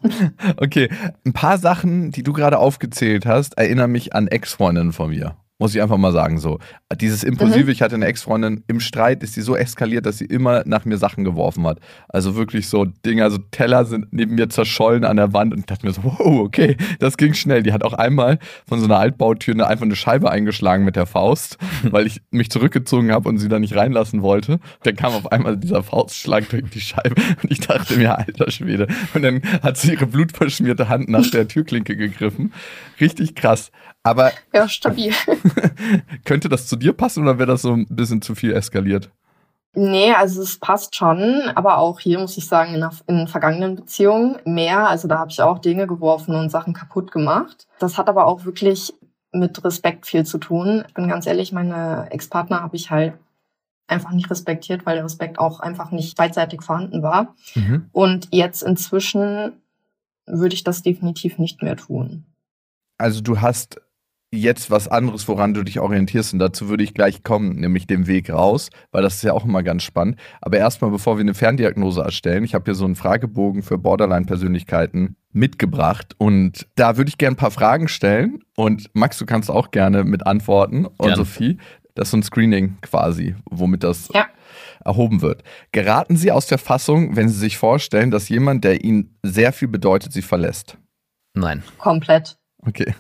Okay, 0.57 0.89
ein 1.25 1.33
paar 1.33 1.57
Sachen, 1.57 2.11
die 2.11 2.23
du 2.23 2.31
gerade 2.33 2.59
aufgezählt 2.59 3.25
hast, 3.25 3.57
erinnern 3.57 3.91
mich 3.91 4.13
an 4.13 4.27
Ex-Freundinnen 4.27 4.93
von 4.93 5.09
mir. 5.09 5.35
Muss 5.57 5.73
ich 5.73 5.81
einfach 5.81 5.95
mal 5.95 6.11
sagen 6.11 6.37
so. 6.37 6.59
Dieses 6.99 7.23
Impulsive, 7.23 7.71
ich 7.71 7.81
hatte 7.81 7.95
eine 7.95 8.07
Ex-Freundin, 8.07 8.65
im 8.67 8.81
Streit 8.81 9.23
ist 9.23 9.35
sie 9.35 9.41
so 9.41 9.55
eskaliert, 9.55 10.05
dass 10.05 10.17
sie 10.17 10.25
immer 10.25 10.63
nach 10.65 10.83
mir 10.83 10.97
Sachen 10.97 11.23
geworfen 11.23 11.65
hat. 11.65 11.79
Also 12.09 12.35
wirklich 12.35 12.67
so 12.67 12.83
Dinge, 12.83 13.23
also 13.23 13.37
Teller 13.51 13.85
sind 13.85 14.07
neben 14.11 14.35
mir 14.35 14.49
zerschollen 14.49 15.05
an 15.05 15.15
der 15.15 15.31
Wand 15.31 15.53
und 15.53 15.59
ich 15.59 15.65
dachte 15.65 15.85
mir 15.85 15.93
so, 15.93 16.03
wow, 16.03 16.41
okay, 16.41 16.75
das 16.99 17.15
ging 17.15 17.33
schnell. 17.33 17.63
Die 17.63 17.71
hat 17.71 17.85
auch 17.85 17.93
einmal 17.93 18.37
von 18.67 18.79
so 18.79 18.85
einer 18.85 18.99
Altbautür 18.99 19.65
einfach 19.65 19.85
eine 19.85 19.95
Scheibe 19.95 20.29
eingeschlagen 20.29 20.83
mit 20.83 20.97
der 20.97 21.05
Faust, 21.05 21.57
weil 21.83 22.05
ich 22.05 22.21
mich 22.31 22.51
zurückgezogen 22.51 23.13
habe 23.13 23.29
und 23.29 23.37
sie 23.37 23.47
da 23.47 23.57
nicht 23.57 23.77
reinlassen 23.77 24.21
wollte. 24.21 24.59
Dann 24.83 24.97
kam 24.97 25.13
auf 25.13 25.31
einmal 25.31 25.55
dieser 25.55 25.83
Faustschlag 25.83 26.49
durch 26.49 26.69
die 26.69 26.81
Scheibe 26.81 27.15
und 27.41 27.49
ich 27.49 27.61
dachte 27.61 27.95
mir, 27.95 28.17
alter 28.17 28.51
Schwede. 28.51 28.87
Und 29.13 29.21
dann 29.21 29.41
hat 29.63 29.77
sie 29.77 29.93
ihre 29.93 30.07
blutverschmierte 30.07 30.89
Hand 30.89 31.07
nach 31.07 31.29
der 31.31 31.47
Türklinke 31.47 31.95
gegriffen. 31.95 32.51
Richtig 32.99 33.35
krass. 33.35 33.71
Aber 34.05 34.31
ja, 34.53 34.69
stabil. 34.69 35.11
könnte 36.25 36.47
das 36.47 36.67
zu 36.67 36.75
dir 36.75 36.93
passen 36.93 37.23
oder 37.23 37.39
wäre 37.39 37.47
das 37.47 37.63
so 37.63 37.73
ein 37.73 37.87
bisschen 37.89 38.21
zu 38.21 38.35
viel 38.35 38.53
eskaliert? 38.53 39.09
Nee, 39.73 40.13
also 40.13 40.43
es 40.43 40.59
passt 40.59 40.95
schon, 40.95 41.41
aber 41.55 41.79
auch 41.79 41.99
hier 41.99 42.19
muss 42.19 42.37
ich 42.37 42.47
sagen, 42.47 42.75
in, 42.75 42.81
der, 42.81 42.91
in 43.07 43.27
vergangenen 43.27 43.75
Beziehungen 43.75 44.37
mehr. 44.45 44.87
Also 44.87 45.07
da 45.07 45.17
habe 45.17 45.31
ich 45.31 45.41
auch 45.41 45.57
Dinge 45.57 45.87
geworfen 45.87 46.35
und 46.35 46.51
Sachen 46.51 46.73
kaputt 46.73 47.11
gemacht. 47.11 47.67
Das 47.79 47.97
hat 47.97 48.07
aber 48.07 48.27
auch 48.27 48.45
wirklich 48.45 48.93
mit 49.31 49.63
Respekt 49.65 50.05
viel 50.05 50.23
zu 50.23 50.37
tun. 50.37 50.83
Ich 50.87 50.93
bin 50.93 51.07
ganz 51.07 51.25
ehrlich, 51.25 51.51
meine 51.51 52.07
Ex-Partner 52.11 52.61
habe 52.61 52.75
ich 52.75 52.91
halt 52.91 53.15
einfach 53.87 54.11
nicht 54.11 54.29
respektiert, 54.29 54.85
weil 54.85 54.95
der 54.95 55.05
Respekt 55.05 55.39
auch 55.39 55.59
einfach 55.59 55.89
nicht 55.89 56.15
beidseitig 56.15 56.61
vorhanden 56.61 57.01
war. 57.01 57.33
Und 57.91 58.27
jetzt 58.31 58.61
inzwischen 58.61 59.53
würde 60.27 60.53
ich 60.53 60.63
das 60.63 60.83
definitiv 60.83 61.39
nicht 61.39 61.63
mehr 61.63 61.75
tun. 61.75 62.25
Also 62.97 63.21
du 63.21 63.41
hast 63.41 63.81
jetzt 64.35 64.69
was 64.71 64.87
anderes, 64.87 65.27
woran 65.27 65.53
du 65.53 65.63
dich 65.63 65.79
orientierst 65.79 66.33
und 66.33 66.39
dazu 66.39 66.69
würde 66.69 66.83
ich 66.83 66.93
gleich 66.93 67.23
kommen, 67.23 67.55
nämlich 67.55 67.87
den 67.87 68.07
Weg 68.07 68.29
raus, 68.29 68.69
weil 68.91 69.01
das 69.03 69.15
ist 69.15 69.23
ja 69.23 69.33
auch 69.33 69.45
immer 69.45 69.63
ganz 69.63 69.83
spannend. 69.83 70.17
Aber 70.41 70.57
erstmal, 70.57 70.91
bevor 70.91 71.17
wir 71.17 71.21
eine 71.21 71.33
Ferndiagnose 71.33 72.01
erstellen, 72.01 72.43
ich 72.43 72.53
habe 72.53 72.65
hier 72.65 72.75
so 72.75 72.85
einen 72.85 72.95
Fragebogen 72.95 73.63
für 73.63 73.77
Borderline-Persönlichkeiten 73.77 75.15
mitgebracht 75.31 76.15
und 76.17 76.67
da 76.75 76.97
würde 76.97 77.09
ich 77.09 77.17
gerne 77.17 77.33
ein 77.35 77.37
paar 77.37 77.51
Fragen 77.51 77.87
stellen 77.87 78.39
und 78.55 78.89
Max, 78.93 79.17
du 79.17 79.25
kannst 79.25 79.49
auch 79.49 79.71
gerne 79.71 80.03
mit 80.03 80.25
antworten 80.25 80.85
und 80.85 80.97
Gerne. 80.99 81.15
Sophie, 81.17 81.57
das 81.95 82.07
ist 82.07 82.11
so 82.11 82.17
ein 82.17 82.23
Screening 82.23 82.77
quasi, 82.81 83.35
womit 83.49 83.83
das 83.83 84.09
Ja. 84.13 84.27
erhoben 84.83 85.21
wird. 85.21 85.43
Geraten 85.71 86.15
Sie 86.15 86.31
aus 86.31 86.47
der 86.47 86.57
Fassung, 86.57 87.15
wenn 87.15 87.29
Sie 87.29 87.37
sich 87.39 87.57
vorstellen, 87.57 88.11
dass 88.11 88.29
jemand, 88.29 88.63
der 88.63 88.83
Ihnen 88.83 89.17
sehr 89.23 89.51
viel 89.53 89.67
bedeutet, 89.67 90.13
Sie 90.13 90.21
verlässt? 90.21 90.77
Nein. 91.33 91.63
Komplett. 91.77 92.37
Okay. 92.59 92.93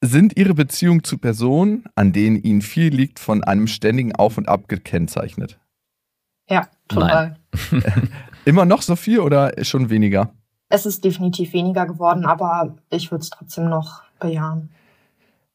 Sind 0.00 0.36
Ihre 0.36 0.54
Beziehungen 0.54 1.02
zu 1.02 1.18
Personen, 1.18 1.84
an 1.96 2.12
denen 2.12 2.36
Ihnen 2.36 2.62
viel 2.62 2.94
liegt, 2.94 3.18
von 3.18 3.42
einem 3.42 3.66
ständigen 3.66 4.14
Auf 4.14 4.38
und 4.38 4.48
Ab 4.48 4.68
gekennzeichnet? 4.68 5.58
Ja, 6.48 6.68
total. 6.86 7.36
Immer 8.44 8.64
noch 8.64 8.82
so 8.82 8.94
viel 8.94 9.18
oder 9.18 9.52
schon 9.64 9.90
weniger? 9.90 10.32
Es 10.68 10.86
ist 10.86 11.04
definitiv 11.04 11.52
weniger 11.52 11.86
geworden, 11.86 12.26
aber 12.26 12.76
ich 12.90 13.10
würde 13.10 13.22
es 13.22 13.30
trotzdem 13.30 13.68
noch 13.68 14.02
bejahen. 14.20 14.70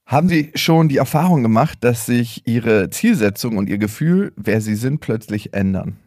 Haben 0.06 0.28
Sie 0.28 0.52
schon 0.56 0.90
die 0.90 0.98
Erfahrung 0.98 1.44
gemacht, 1.44 1.78
dass 1.82 2.06
sich 2.06 2.46
Ihre 2.46 2.90
Zielsetzung 2.90 3.58
und 3.58 3.70
Ihr 3.70 3.78
Gefühl, 3.78 4.34
wer 4.36 4.60
Sie 4.60 4.76
sind, 4.76 5.00
plötzlich 5.00 5.54
ändern? 5.54 5.98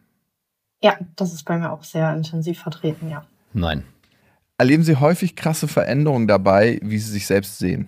Ja, 0.83 0.97
das 1.15 1.33
ist 1.33 1.43
bei 1.45 1.57
mir 1.57 1.71
auch 1.71 1.83
sehr 1.83 2.15
intensiv 2.15 2.59
vertreten, 2.59 3.09
ja. 3.09 3.25
Nein. 3.53 3.83
Erleben 4.59 4.83
Sie 4.83 4.97
häufig 4.97 5.35
krasse 5.35 5.67
Veränderungen 5.67 6.27
dabei, 6.27 6.79
wie 6.83 6.99
Sie 6.99 7.11
sich 7.11 7.25
selbst 7.25 7.57
sehen? 7.57 7.87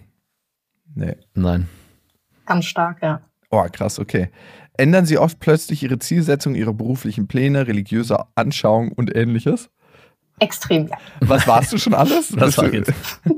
Nee. 0.96 1.16
Nein. 1.34 1.68
Ganz 2.46 2.66
stark, 2.66 3.02
ja. 3.02 3.22
Oh, 3.52 3.66
krass, 3.72 4.00
okay. 4.00 4.30
Ändern 4.78 5.06
Sie 5.06 5.18
oft 5.18 5.40
plötzlich 5.40 5.84
Ihre 5.84 6.00
Zielsetzung, 6.00 6.56
Ihre 6.56 6.74
beruflichen 6.74 7.28
Pläne, 7.28 7.68
religiöse 7.68 8.26
Anschauung 8.36 8.92
und 8.92 9.16
ähnliches? 9.16 9.70
Extrem, 10.40 10.88
ja. 10.88 10.98
Was 11.20 11.48
warst 11.48 11.74
du 11.74 11.78
schon 11.78 11.94
alles? 11.94 12.36
Was 12.40 12.58
war 12.58 12.74
jetzt? 12.74 12.94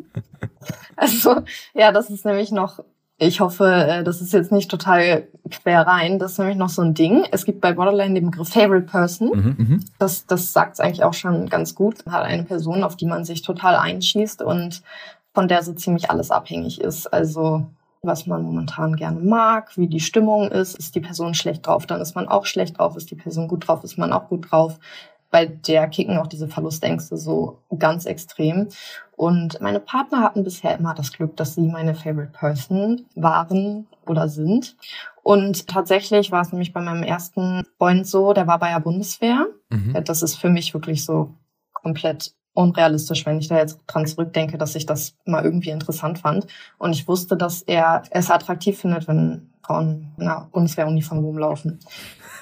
Also, 0.96 1.42
ja, 1.74 1.92
das 1.92 2.12
ist 2.12 2.26
nämlich 2.26 2.52
noch, 2.52 2.80
ich 3.18 3.40
hoffe, 3.40 3.66
äh, 3.66 4.04
das 4.04 4.22
ist 4.22 4.34
jetzt 4.34 4.52
nicht 4.52 4.70
total 4.70 5.28
quer 5.50 5.82
rein, 5.82 6.20
das 6.20 6.34
ist 6.34 6.38
nämlich 6.38 6.58
noch 6.58 6.70
so 6.70 6.84
ein 6.84 6.94
Ding. 6.94 7.26
Es 7.32 7.46
gibt 7.46 7.60
bei 7.60 7.74
Borderline 7.74 8.14
den 8.14 8.30
Begriff 8.30 8.50
Favorite 8.50 8.86
Person. 8.86 9.30
Mhm. 9.30 9.56
Mhm. 9.58 9.86
Das, 9.98 10.28
das 10.28 10.54
sagt 10.54 10.74
es 10.74 10.80
eigentlich 10.80 11.04
auch 11.04 11.16
schon 11.16 11.50
ganz 11.50 11.74
gut. 11.74 12.06
Man 12.06 12.14
hat 12.14 12.24
eine 12.26 12.44
Person, 12.44 12.84
auf 12.84 12.96
die 12.98 13.08
man 13.08 13.26
sich 13.26 13.42
total 13.42 13.78
einschießt 13.78 14.44
und 14.44 14.84
von 15.34 15.48
der 15.48 15.64
so 15.64 15.74
ziemlich 15.74 16.10
alles 16.10 16.32
abhängig 16.32 16.82
ist. 16.82 17.08
Also 17.08 17.66
was 18.04 18.26
man 18.26 18.44
momentan 18.44 18.96
gerne 18.96 19.20
mag, 19.20 19.78
wie 19.78 19.88
die 19.88 20.00
Stimmung 20.00 20.50
ist. 20.50 20.78
Ist 20.78 20.96
die 20.96 21.02
Person 21.02 21.34
schlecht 21.34 21.68
drauf, 21.68 21.86
dann 21.86 22.02
ist 22.02 22.16
man 22.16 22.28
auch 22.28 22.46
schlecht 22.46 22.80
drauf. 22.80 22.98
Ist 22.98 23.12
die 23.12 23.16
Person 23.16 23.48
gut 23.48 23.68
drauf, 23.68 23.84
ist 23.84 23.98
man 23.98 24.12
auch 24.12 24.28
gut 24.28 24.52
drauf. 24.52 24.80
Bei 25.30 25.46
der 25.46 25.88
kicken 25.88 26.18
auch 26.18 26.28
diese 26.28 26.48
Verlustängste 26.48 27.16
so 27.16 27.60
ganz 27.78 28.06
extrem. 28.06 28.68
Und 29.16 29.62
meine 29.62 29.80
Partner 29.80 30.22
hatten 30.22 30.44
bisher 30.44 30.78
immer 30.78 30.94
das 30.94 31.14
Glück, 31.14 31.38
dass 31.38 31.56
sie 31.56 31.62
meine 31.62 31.96
Favorite 31.96 32.34
Person 32.34 33.06
waren 33.16 33.88
oder 34.08 34.28
sind. 34.28 34.76
Und 35.24 35.68
tatsächlich 35.68 36.32
war 36.32 36.42
es 36.42 36.52
nämlich 36.52 36.74
bei 36.74 36.82
meinem 36.82 37.04
ersten 37.04 37.64
Freund 37.78 38.08
so, 38.08 38.34
der 38.34 38.48
war 38.48 38.60
bei 38.60 38.72
der 38.72 38.80
Bundeswehr. 38.80 39.46
Mhm. 39.70 40.04
Das 40.04 40.24
ist 40.24 40.36
für 40.36 40.50
mich 40.50 40.74
wirklich 40.74 41.06
so 41.06 41.36
komplett 41.72 42.34
unrealistisch, 42.54 43.26
wenn 43.26 43.40
ich 43.40 43.48
da 43.48 43.58
jetzt 43.58 43.80
dran 43.88 44.06
zurückdenke, 44.06 44.58
dass 44.58 44.76
ich 44.76 44.86
das 44.86 45.16
mal 45.26 45.44
irgendwie 45.44 45.70
interessant 45.70 46.20
fand. 46.20 46.48
Und 46.78 46.94
ich 46.94 47.08
wusste, 47.08 47.38
dass 47.38 47.62
er 47.62 48.04
es 48.12 48.30
attraktiv 48.30 48.80
findet, 48.80 49.08
wenn 49.08 49.50
Frauen 49.64 50.12
in 50.18 50.24
einer 50.28 50.48
Bundeswehruniform 50.52 51.20
rumlaufen. 51.20 51.80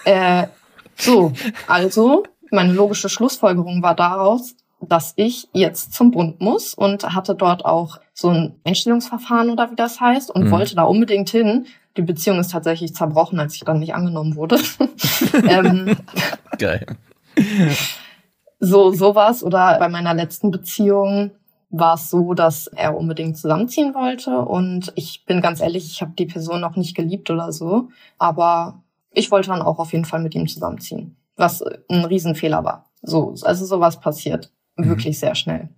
Äh, 0.05 0.47
so, 0.95 1.31
also 1.67 2.23
meine 2.51 2.73
logische 2.73 3.09
Schlussfolgerung 3.09 3.83
war 3.83 3.95
daraus, 3.95 4.55
dass 4.81 5.13
ich 5.17 5.47
jetzt 5.53 5.93
zum 5.93 6.11
Bund 6.11 6.39
muss 6.39 6.73
und 6.73 7.03
hatte 7.13 7.35
dort 7.35 7.65
auch 7.65 7.99
so 8.13 8.29
ein 8.29 8.55
Einstellungsverfahren 8.63 9.49
oder 9.49 9.69
wie 9.71 9.75
das 9.75 9.99
heißt 9.99 10.31
und 10.31 10.45
Mhm. 10.45 10.51
wollte 10.51 10.75
da 10.75 10.83
unbedingt 10.83 11.29
hin. 11.29 11.67
Die 11.97 12.01
Beziehung 12.01 12.39
ist 12.39 12.51
tatsächlich 12.51 12.95
zerbrochen, 12.95 13.39
als 13.39 13.55
ich 13.55 13.61
dann 13.65 13.79
nicht 13.79 13.93
angenommen 13.93 14.35
wurde. 14.35 14.57
ähm, 15.47 15.97
Geil. 16.57 16.85
so 18.59 18.91
sowas 18.91 19.43
oder 19.43 19.77
bei 19.79 19.89
meiner 19.89 20.13
letzten 20.13 20.51
Beziehung 20.51 21.31
war 21.69 21.95
es 21.95 22.09
so, 22.09 22.33
dass 22.33 22.67
er 22.67 22.97
unbedingt 22.97 23.37
zusammenziehen 23.37 23.93
wollte 23.93 24.39
und 24.39 24.91
ich 24.95 25.25
bin 25.25 25.41
ganz 25.41 25.61
ehrlich, 25.61 25.85
ich 25.85 26.01
habe 26.01 26.13
die 26.17 26.25
Person 26.25 26.61
noch 26.61 26.75
nicht 26.75 26.95
geliebt 26.95 27.29
oder 27.29 27.51
so, 27.51 27.89
aber 28.17 28.81
ich 29.11 29.31
wollte 29.31 29.49
dann 29.49 29.61
auch 29.61 29.79
auf 29.79 29.93
jeden 29.93 30.05
Fall 30.05 30.21
mit 30.21 30.35
ihm 30.35 30.47
zusammenziehen, 30.47 31.15
was 31.35 31.63
ein 31.89 32.05
Riesenfehler 32.05 32.63
war. 32.63 32.85
So, 33.01 33.35
also 33.43 33.65
sowas 33.65 33.99
passiert 33.99 34.51
Mhm. 34.79 34.89
wirklich 34.89 35.19
sehr 35.19 35.35
schnell. 35.35 35.69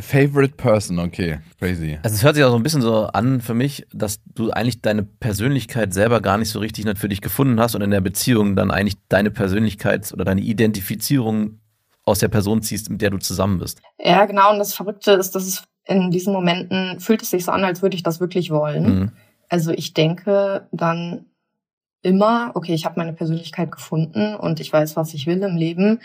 Favorite 0.00 0.54
Person, 0.56 0.98
okay. 0.98 1.38
Crazy. 1.60 1.98
Also 2.02 2.16
es 2.16 2.24
hört 2.24 2.34
sich 2.34 2.42
auch 2.42 2.50
so 2.50 2.56
ein 2.56 2.64
bisschen 2.64 2.82
so 2.82 3.06
an 3.06 3.40
für 3.40 3.54
mich, 3.54 3.86
dass 3.92 4.20
du 4.34 4.50
eigentlich 4.50 4.82
deine 4.82 5.04
Persönlichkeit 5.04 5.94
selber 5.94 6.20
gar 6.20 6.36
nicht 6.36 6.50
so 6.50 6.58
richtig 6.58 6.84
für 6.98 7.08
dich 7.08 7.20
gefunden 7.20 7.60
hast 7.60 7.76
und 7.76 7.82
in 7.82 7.92
der 7.92 8.00
Beziehung 8.00 8.56
dann 8.56 8.72
eigentlich 8.72 8.96
deine 9.08 9.30
Persönlichkeit 9.30 10.12
oder 10.12 10.24
deine 10.24 10.40
Identifizierung 10.40 11.60
aus 12.04 12.18
der 12.18 12.28
Person 12.28 12.62
ziehst, 12.62 12.90
mit 12.90 13.00
der 13.00 13.10
du 13.10 13.18
zusammen 13.18 13.58
bist. 13.58 13.80
Ja, 13.98 14.24
genau. 14.26 14.52
Und 14.52 14.58
das 14.58 14.74
Verrückte 14.74 15.12
ist, 15.12 15.34
dass 15.34 15.44
es 15.46 15.64
in 15.86 16.10
diesen 16.10 16.32
Momenten 16.32 17.00
fühlt 17.00 17.22
es 17.22 17.30
sich 17.30 17.44
so 17.44 17.52
an, 17.52 17.64
als 17.64 17.82
würde 17.82 17.96
ich 17.96 18.02
das 18.02 18.20
wirklich 18.20 18.50
wollen. 18.50 18.98
Mhm. 18.98 19.12
Also 19.48 19.70
ich 19.70 19.94
denke 19.94 20.66
dann 20.72 21.26
immer, 22.02 22.52
okay, 22.54 22.74
ich 22.74 22.84
habe 22.84 22.98
meine 22.98 23.12
Persönlichkeit 23.12 23.70
gefunden 23.70 24.34
und 24.34 24.60
ich 24.60 24.72
weiß, 24.72 24.96
was 24.96 25.14
ich 25.14 25.26
will 25.26 25.42
im 25.42 25.56
Leben. 25.56 26.00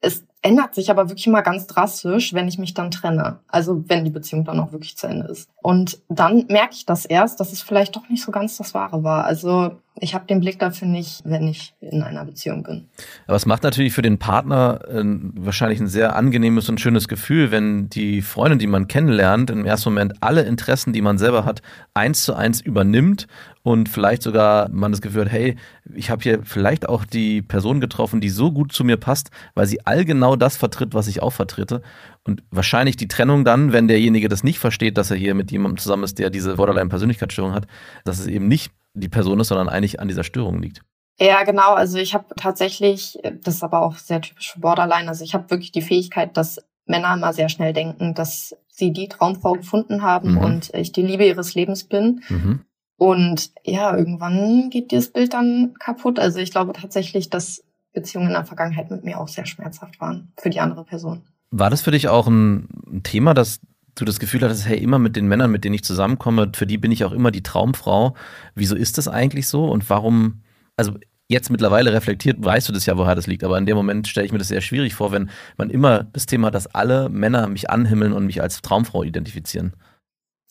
Es 0.00 0.24
ändert 0.42 0.74
sich 0.74 0.90
aber 0.90 1.08
wirklich 1.08 1.26
mal 1.26 1.42
ganz 1.42 1.66
drastisch, 1.66 2.32
wenn 2.32 2.48
ich 2.48 2.58
mich 2.58 2.74
dann 2.74 2.90
trenne. 2.90 3.40
Also 3.48 3.84
wenn 3.88 4.04
die 4.04 4.10
Beziehung 4.10 4.44
dann 4.44 4.60
auch 4.60 4.72
wirklich 4.72 4.96
zu 4.96 5.06
Ende 5.06 5.26
ist. 5.26 5.50
Und 5.62 5.98
dann 6.08 6.46
merke 6.48 6.74
ich 6.74 6.86
das 6.86 7.04
erst, 7.04 7.40
dass 7.40 7.52
es 7.52 7.60
vielleicht 7.62 7.94
doch 7.96 8.08
nicht 8.08 8.22
so 8.22 8.32
ganz 8.32 8.56
das 8.56 8.72
Wahre 8.72 9.02
war. 9.02 9.24
Also 9.24 9.72
ich 10.00 10.14
habe 10.14 10.26
den 10.26 10.40
Blick 10.40 10.58
dafür 10.58 10.88
nicht, 10.88 11.20
wenn 11.24 11.46
ich 11.46 11.74
in 11.80 12.02
einer 12.02 12.24
Beziehung 12.24 12.62
bin. 12.62 12.88
Aber 13.26 13.36
es 13.36 13.44
macht 13.44 13.62
natürlich 13.62 13.92
für 13.92 14.02
den 14.02 14.18
Partner 14.18 14.80
äh, 14.88 15.02
wahrscheinlich 15.04 15.80
ein 15.80 15.88
sehr 15.88 16.16
angenehmes 16.16 16.68
und 16.68 16.80
schönes 16.80 17.06
Gefühl, 17.08 17.50
wenn 17.50 17.90
die 17.90 18.22
Freundin, 18.22 18.58
die 18.58 18.66
man 18.66 18.88
kennenlernt, 18.88 19.50
im 19.50 19.66
ersten 19.66 19.90
Moment 19.90 20.14
alle 20.20 20.42
Interessen, 20.42 20.92
die 20.92 21.02
man 21.02 21.18
selber 21.18 21.44
hat, 21.44 21.60
eins 21.92 22.22
zu 22.24 22.34
eins 22.34 22.60
übernimmt 22.60 23.26
und 23.62 23.88
vielleicht 23.88 24.22
sogar 24.22 24.70
man 24.70 24.92
das 24.92 25.02
Gefühl 25.02 25.26
hat, 25.26 25.32
hey, 25.32 25.56
ich 25.94 26.10
habe 26.10 26.22
hier 26.22 26.40
vielleicht 26.44 26.88
auch 26.88 27.04
die 27.04 27.42
Person 27.42 27.80
getroffen, 27.80 28.20
die 28.20 28.30
so 28.30 28.52
gut 28.52 28.72
zu 28.72 28.84
mir 28.84 28.96
passt, 28.96 29.30
weil 29.54 29.66
sie 29.66 29.86
all 29.86 30.04
genau 30.30 30.36
das 30.36 30.56
vertritt, 30.56 30.94
was 30.94 31.08
ich 31.08 31.22
auch 31.22 31.32
vertrete. 31.32 31.82
Und 32.24 32.42
wahrscheinlich 32.50 32.96
die 32.96 33.08
Trennung 33.08 33.44
dann, 33.44 33.72
wenn 33.72 33.88
derjenige 33.88 34.28
das 34.28 34.44
nicht 34.44 34.58
versteht, 34.58 34.96
dass 34.96 35.10
er 35.10 35.16
hier 35.16 35.34
mit 35.34 35.50
jemandem 35.50 35.78
zusammen 35.78 36.04
ist, 36.04 36.18
der 36.18 36.30
diese 36.30 36.54
Borderline-Persönlichkeitsstörung 36.56 37.52
hat, 37.52 37.66
dass 38.04 38.20
es 38.20 38.26
eben 38.26 38.46
nicht 38.48 38.72
die 38.94 39.08
Person 39.08 39.40
ist, 39.40 39.48
sondern 39.48 39.68
eigentlich 39.68 40.00
an 40.00 40.08
dieser 40.08 40.24
Störung 40.24 40.60
liegt. 40.62 40.82
Ja, 41.18 41.42
genau. 41.42 41.74
Also 41.74 41.98
ich 41.98 42.14
habe 42.14 42.26
tatsächlich, 42.36 43.18
das 43.42 43.56
ist 43.56 43.62
aber 43.64 43.82
auch 43.82 43.96
sehr 43.96 44.20
typisch 44.20 44.52
für 44.52 44.60
Borderline, 44.60 45.08
also 45.08 45.24
ich 45.24 45.34
habe 45.34 45.50
wirklich 45.50 45.72
die 45.72 45.82
Fähigkeit, 45.82 46.36
dass 46.36 46.60
Männer 46.86 47.14
immer 47.14 47.32
sehr 47.32 47.48
schnell 47.48 47.72
denken, 47.72 48.14
dass 48.14 48.56
sie 48.68 48.92
die 48.92 49.08
Traumfrau 49.08 49.52
gefunden 49.54 50.02
haben 50.02 50.32
Mhm. 50.32 50.38
und 50.38 50.74
ich 50.74 50.92
die 50.92 51.02
Liebe 51.02 51.26
ihres 51.26 51.54
Lebens 51.54 51.84
bin. 51.84 52.22
Mhm. 52.28 52.60
Und 52.96 53.50
ja, 53.64 53.96
irgendwann 53.96 54.70
geht 54.70 54.90
dieses 54.90 55.12
Bild 55.12 55.34
dann 55.34 55.74
kaputt. 55.78 56.18
Also 56.18 56.38
ich 56.38 56.50
glaube 56.50 56.72
tatsächlich, 56.72 57.30
dass 57.30 57.62
Beziehungen 57.92 58.28
in 58.28 58.34
der 58.34 58.44
Vergangenheit 58.44 58.90
mit 58.90 59.04
mir 59.04 59.18
auch 59.18 59.28
sehr 59.28 59.46
schmerzhaft 59.46 60.00
waren 60.00 60.32
für 60.38 60.50
die 60.50 60.60
andere 60.60 60.84
Person. 60.84 61.22
War 61.50 61.70
das 61.70 61.82
für 61.82 61.90
dich 61.90 62.08
auch 62.08 62.28
ein 62.28 63.00
Thema, 63.02 63.34
dass 63.34 63.60
du 63.96 64.04
das 64.04 64.20
Gefühl 64.20 64.42
hattest, 64.42 64.66
hey, 64.66 64.78
immer 64.78 64.98
mit 64.98 65.16
den 65.16 65.26
Männern, 65.26 65.50
mit 65.50 65.64
denen 65.64 65.74
ich 65.74 65.84
zusammenkomme, 65.84 66.52
für 66.54 66.66
die 66.66 66.78
bin 66.78 66.92
ich 66.92 67.04
auch 67.04 67.12
immer 67.12 67.30
die 67.30 67.42
Traumfrau. 67.42 68.14
Wieso 68.54 68.76
ist 68.76 68.98
das 68.98 69.08
eigentlich 69.08 69.48
so 69.48 69.64
und 69.66 69.90
warum, 69.90 70.42
also 70.76 70.92
jetzt 71.28 71.50
mittlerweile 71.50 71.92
reflektiert, 71.92 72.42
weißt 72.44 72.68
du 72.68 72.72
das 72.72 72.86
ja, 72.86 72.96
woher 72.96 73.14
das 73.14 73.26
liegt, 73.26 73.44
aber 73.44 73.58
in 73.58 73.66
dem 73.66 73.76
Moment 73.76 74.08
stelle 74.08 74.26
ich 74.26 74.32
mir 74.32 74.38
das 74.38 74.48
sehr 74.48 74.60
schwierig 74.60 74.94
vor, 74.94 75.12
wenn 75.12 75.30
man 75.56 75.70
immer 75.70 76.04
das 76.04 76.26
Thema 76.26 76.48
hat, 76.48 76.54
dass 76.54 76.66
alle 76.74 77.08
Männer 77.08 77.48
mich 77.48 77.70
anhimmeln 77.70 78.12
und 78.12 78.26
mich 78.26 78.42
als 78.42 78.62
Traumfrau 78.62 79.02
identifizieren. 79.02 79.74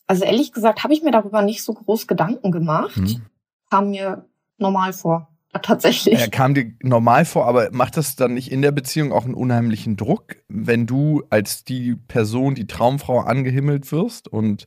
Also 0.06 0.24
ehrlich 0.24 0.52
gesagt 0.52 0.82
habe 0.82 0.92
ich 0.92 1.02
mir 1.02 1.12
darüber 1.12 1.42
nicht 1.42 1.62
so 1.62 1.72
groß 1.72 2.06
Gedanken 2.06 2.50
gemacht. 2.50 2.96
Mhm. 2.96 3.22
Kam 3.70 3.90
mir 3.90 4.26
normal 4.58 4.92
vor. 4.92 5.28
Tatsächlich. 5.62 6.14
Er 6.18 6.28
kam 6.30 6.54
dir 6.54 6.72
normal 6.82 7.24
vor, 7.24 7.46
aber 7.46 7.70
macht 7.72 7.96
das 7.96 8.14
dann 8.14 8.34
nicht 8.34 8.52
in 8.52 8.62
der 8.62 8.70
Beziehung 8.70 9.12
auch 9.12 9.24
einen 9.24 9.34
unheimlichen 9.34 9.96
Druck, 9.96 10.36
wenn 10.48 10.86
du 10.86 11.24
als 11.28 11.64
die 11.64 11.96
Person, 11.96 12.54
die 12.54 12.66
Traumfrau 12.68 13.18
angehimmelt 13.20 13.90
wirst? 13.90 14.28
Und 14.28 14.66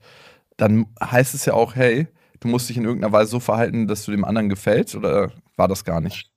dann 0.57 0.87
heißt 1.01 1.33
es 1.35 1.45
ja 1.45 1.53
auch, 1.53 1.75
hey, 1.75 2.07
du 2.41 2.49
musst 2.49 2.67
dich 2.67 2.75
in 2.77 2.83
irgendeiner 2.83 3.13
Weise 3.13 3.31
so 3.31 3.39
verhalten, 3.39 3.87
dass 3.87 4.03
du 4.03 4.11
dem 4.11 4.25
anderen 4.25 4.49
gefällst, 4.49 4.95
oder 4.95 5.31
war 5.55 5.69
das 5.69 5.85
gar 5.85 6.01
nicht? 6.01 6.29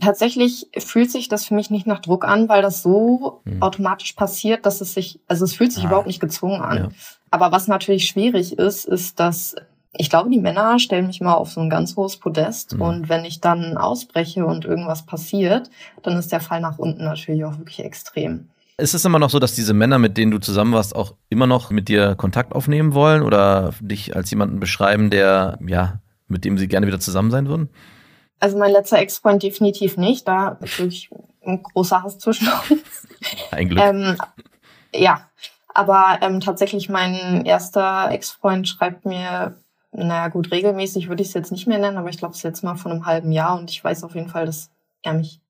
Tatsächlich 0.00 0.68
fühlt 0.78 1.10
sich 1.10 1.28
das 1.28 1.44
für 1.44 1.54
mich 1.54 1.68
nicht 1.70 1.86
nach 1.86 1.98
Druck 2.00 2.24
an, 2.24 2.48
weil 2.48 2.62
das 2.62 2.82
so 2.82 3.42
Hm. 3.44 3.60
automatisch 3.62 4.12
passiert, 4.14 4.64
dass 4.64 4.80
es 4.80 4.94
sich, 4.94 5.20
also 5.26 5.44
es 5.44 5.54
fühlt 5.54 5.72
sich 5.72 5.82
Ah. 5.84 5.88
überhaupt 5.88 6.06
nicht 6.06 6.20
gezwungen 6.20 6.62
an. 6.62 6.76
Ja. 6.78 6.88
Aber 7.30 7.52
was 7.52 7.66
natürlich 7.68 8.06
schwierig 8.06 8.58
ist, 8.58 8.86
ist, 8.86 9.20
dass 9.20 9.54
ich 9.98 10.10
glaube, 10.10 10.30
die 10.30 10.40
Männer 10.40 10.78
stellen 10.78 11.06
mich 11.06 11.20
mal 11.20 11.34
auf 11.34 11.50
so 11.50 11.60
ein 11.60 11.70
ganz 11.70 11.96
hohes 11.96 12.16
Podest 12.18 12.74
Mhm. 12.74 12.80
und 12.82 13.08
wenn 13.08 13.24
ich 13.24 13.40
dann 13.40 13.76
ausbreche 13.76 14.44
und 14.44 14.64
irgendwas 14.64 15.06
passiert, 15.06 15.70
dann 16.02 16.16
ist 16.16 16.32
der 16.32 16.40
Fall 16.40 16.60
nach 16.60 16.78
unten 16.78 17.04
natürlich 17.04 17.44
auch 17.44 17.58
wirklich 17.58 17.80
extrem. 17.84 18.48
Ist 18.78 18.94
es 18.94 19.04
immer 19.06 19.18
noch 19.18 19.30
so, 19.30 19.38
dass 19.38 19.54
diese 19.54 19.72
Männer, 19.72 19.98
mit 19.98 20.18
denen 20.18 20.30
du 20.32 20.38
zusammen 20.38 20.74
warst, 20.74 20.94
auch 20.94 21.14
immer 21.30 21.46
noch 21.46 21.70
mit 21.70 21.88
dir 21.88 22.14
Kontakt 22.14 22.54
aufnehmen 22.54 22.92
wollen 22.92 23.22
oder 23.22 23.72
dich 23.80 24.14
als 24.14 24.30
jemanden 24.30 24.60
beschreiben, 24.60 25.08
der, 25.08 25.58
ja, 25.66 26.00
mit 26.28 26.44
dem 26.44 26.58
sie 26.58 26.68
gerne 26.68 26.86
wieder 26.86 27.00
zusammen 27.00 27.30
sein 27.30 27.48
würden? 27.48 27.70
Also 28.38 28.58
mein 28.58 28.72
letzter 28.72 28.98
Ex-Freund 28.98 29.42
definitiv 29.42 29.96
nicht, 29.96 30.28
da 30.28 30.58
ist 30.60 30.78
wirklich 30.78 31.10
ein 31.46 31.62
großer 31.62 32.02
Hass 32.02 32.18
zwischen 32.18 32.48
uns. 32.70 33.08
Ein 33.50 33.68
Glück. 33.70 33.82
Ähm, 33.82 34.16
ja, 34.94 35.22
aber 35.72 36.18
ähm, 36.20 36.40
tatsächlich 36.40 36.90
mein 36.90 37.46
erster 37.46 38.10
Ex-Freund 38.10 38.68
schreibt 38.68 39.06
mir, 39.06 39.56
naja 40.04 40.28
gut, 40.28 40.50
regelmäßig 40.50 41.08
würde 41.08 41.22
ich 41.22 41.28
es 41.28 41.34
jetzt 41.34 41.52
nicht 41.52 41.66
mehr 41.66 41.78
nennen, 41.78 41.96
aber 41.96 42.08
ich 42.10 42.18
glaube 42.18 42.32
es 42.32 42.38
ist 42.38 42.42
jetzt 42.44 42.62
mal 42.64 42.74
von 42.76 42.92
einem 42.92 43.06
halben 43.06 43.32
Jahr 43.32 43.58
und 43.58 43.70
ich 43.70 43.82
weiß 43.82 44.04
auf 44.04 44.14
jeden 44.14 44.28
Fall, 44.28 44.46
dass 44.46 44.70
er 45.02 45.14
mich 45.14 45.40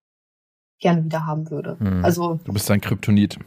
gerne 0.79 1.05
wieder 1.05 1.27
haben 1.27 1.51
würde. 1.51 1.77
Hm. 1.81 2.05
Also 2.05 2.39
Du 2.45 2.53
bist 2.53 2.71
ein 2.71 2.81
Kryptonit. 2.81 3.39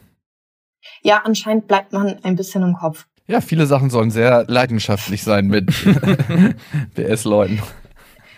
ja, 1.02 1.22
anscheinend 1.24 1.68
bleibt 1.68 1.94
man 1.94 2.18
ein 2.24 2.36
bisschen 2.36 2.64
im 2.64 2.74
Kopf. 2.76 3.08
Ja, 3.28 3.42
viele 3.42 3.68
Sachen 3.68 3.90
sollen 3.92 4.10
sehr 4.10 4.46
leidenschaftlich 4.48 5.24
sein 5.24 5.48
mit 5.48 5.68
BS-Leuten. 6.96 7.62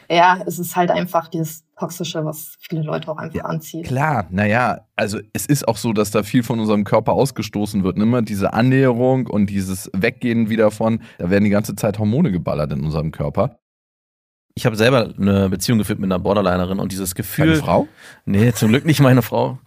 Ja, 0.10 0.40
es 0.46 0.60
ist 0.60 0.76
halt 0.76 0.92
einfach 0.92 1.30
dieses 1.30 1.64
Toxische, 1.82 2.24
was 2.24 2.58
viele 2.60 2.84
Leute 2.84 3.10
auch 3.10 3.18
einfach 3.18 3.36
Ja, 3.36 3.46
anzieht. 3.46 3.88
Klar, 3.88 4.28
naja, 4.30 4.86
also 4.96 5.20
es 5.34 5.48
ist 5.48 5.68
auch 5.68 5.78
so, 5.78 5.94
dass 5.94 6.12
da 6.12 6.24
viel 6.24 6.44
von 6.44 6.60
unserem 6.60 6.84
Körper 6.84 7.14
ausgestoßen 7.14 7.84
wird. 7.84 7.98
Immer 7.98 8.22
diese 8.22 8.54
Annäherung 8.54 9.26
und 9.28 9.50
dieses 9.50 9.90
Weggehen 9.94 10.50
wieder 10.50 10.70
von, 10.70 11.02
da 11.18 11.30
werden 11.30 11.44
die 11.44 11.50
ganze 11.50 11.76
Zeit 11.76 11.98
Hormone 11.98 12.32
geballert 12.32 12.72
in 12.72 12.84
unserem 12.84 13.12
Körper. 13.12 13.58
Ich 14.54 14.66
habe 14.66 14.76
selber 14.76 15.14
eine 15.18 15.50
Beziehung 15.50 15.80
geführt 15.80 16.00
mit 16.00 16.08
einer 16.12 16.20
Borderlinerin 16.20 16.80
und 16.80 16.92
dieses 16.92 17.16
Gefühl. 17.16 17.48
Deine 17.48 17.60
Frau? 17.60 17.88
Nee, 18.26 18.52
zum 18.52 18.70
Glück 18.70 18.86
nicht 18.86 19.00
meine 19.00 19.22
Frau, 19.22 19.58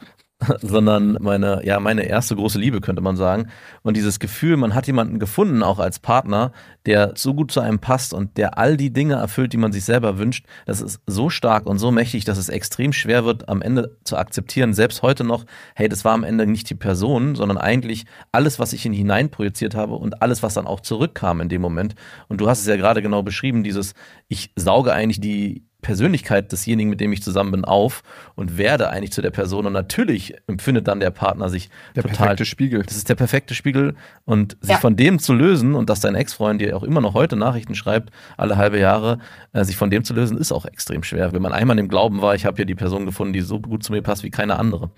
sondern 0.60 1.16
meine, 1.20 1.64
ja, 1.64 1.78
meine 1.80 2.02
erste 2.02 2.36
große 2.36 2.58
Liebe, 2.58 2.80
könnte 2.80 3.02
man 3.02 3.16
sagen. 3.16 3.48
Und 3.82 3.96
dieses 3.96 4.18
Gefühl, 4.18 4.56
man 4.56 4.74
hat 4.74 4.86
jemanden 4.86 5.18
gefunden, 5.18 5.62
auch 5.62 5.78
als 5.78 5.98
Partner, 5.98 6.52
der 6.86 7.12
so 7.16 7.34
gut 7.34 7.52
zu 7.52 7.60
einem 7.60 7.78
passt 7.78 8.12
und 8.12 8.36
der 8.36 8.58
all 8.58 8.76
die 8.76 8.92
Dinge 8.92 9.14
erfüllt, 9.14 9.52
die 9.52 9.56
man 9.58 9.72
sich 9.72 9.84
selber 9.84 10.18
wünscht, 10.18 10.46
das 10.66 10.80
ist 10.80 11.00
so 11.06 11.30
stark 11.30 11.66
und 11.66 11.78
so 11.78 11.90
mächtig, 11.90 12.24
dass 12.24 12.38
es 12.38 12.48
extrem 12.48 12.92
schwer 12.92 13.24
wird, 13.24 13.48
am 13.48 13.62
Ende 13.62 13.96
zu 14.04 14.16
akzeptieren, 14.16 14.74
selbst 14.74 15.02
heute 15.02 15.24
noch, 15.24 15.44
hey, 15.74 15.88
das 15.88 16.04
war 16.04 16.12
am 16.12 16.24
Ende 16.24 16.46
nicht 16.46 16.68
die 16.68 16.74
Person, 16.74 17.34
sondern 17.36 17.58
eigentlich 17.58 18.04
alles, 18.32 18.58
was 18.58 18.72
ich 18.72 18.84
in 18.86 18.92
ihn 18.92 19.04
hineinprojiziert 19.04 19.74
habe 19.74 19.94
und 19.94 20.22
alles, 20.22 20.42
was 20.42 20.54
dann 20.54 20.66
auch 20.66 20.80
zurückkam 20.80 21.40
in 21.40 21.48
dem 21.48 21.60
Moment. 21.60 21.94
Und 22.28 22.40
du 22.40 22.48
hast 22.48 22.60
es 22.60 22.66
ja 22.66 22.76
gerade 22.76 23.02
genau 23.02 23.22
beschrieben, 23.22 23.62
dieses, 23.62 23.94
ich 24.28 24.50
sauge 24.56 24.92
eigentlich 24.92 25.20
die 25.20 25.64
Persönlichkeit 25.84 26.50
desjenigen, 26.50 26.90
mit 26.90 27.00
dem 27.00 27.12
ich 27.12 27.22
zusammen 27.22 27.52
bin, 27.52 27.64
auf 27.64 28.02
und 28.34 28.58
werde 28.58 28.90
eigentlich 28.90 29.12
zu 29.12 29.22
der 29.22 29.30
Person. 29.30 29.66
Und 29.66 29.72
natürlich 29.72 30.34
empfindet 30.48 30.88
dann 30.88 30.98
der 30.98 31.10
Partner 31.10 31.48
sich 31.48 31.70
Der 31.94 32.02
total. 32.02 32.16
perfekte 32.16 32.44
Spiegel. 32.44 32.82
Das 32.82 32.96
ist 32.96 33.08
der 33.08 33.14
perfekte 33.14 33.54
Spiegel. 33.54 33.94
Und 34.24 34.56
sich 34.60 34.70
Ja. 34.70 34.78
von 34.78 34.96
dem 34.96 35.18
zu 35.20 35.32
lösen 35.34 35.74
und 35.74 35.88
dass 35.90 36.00
dein 36.00 36.16
Ex-Freund 36.16 36.60
dir 36.60 36.76
auch 36.76 36.82
immer 36.82 37.00
noch 37.00 37.14
heute 37.14 37.36
Nachrichten 37.36 37.74
schreibt, 37.76 38.10
alle 38.36 38.56
halbe 38.56 38.80
Jahre, 38.80 39.18
äh, 39.52 39.62
sich 39.64 39.76
von 39.76 39.90
dem 39.90 40.02
zu 40.02 40.14
lösen, 40.14 40.36
ist 40.38 40.50
auch 40.50 40.64
extrem 40.66 41.04
schwer. 41.04 41.32
Wenn 41.32 41.42
man 41.42 41.52
einmal 41.52 41.78
im 41.78 41.88
Glauben 41.88 42.20
war, 42.22 42.34
ich 42.34 42.46
habe 42.46 42.56
hier 42.56 42.66
die 42.66 42.74
Person 42.74 43.06
gefunden, 43.06 43.32
die 43.32 43.42
so 43.42 43.60
gut 43.60 43.84
zu 43.84 43.92
mir 43.92 44.02
passt 44.02 44.24
wie 44.24 44.30
keine 44.30 44.58
andere. 44.58 44.90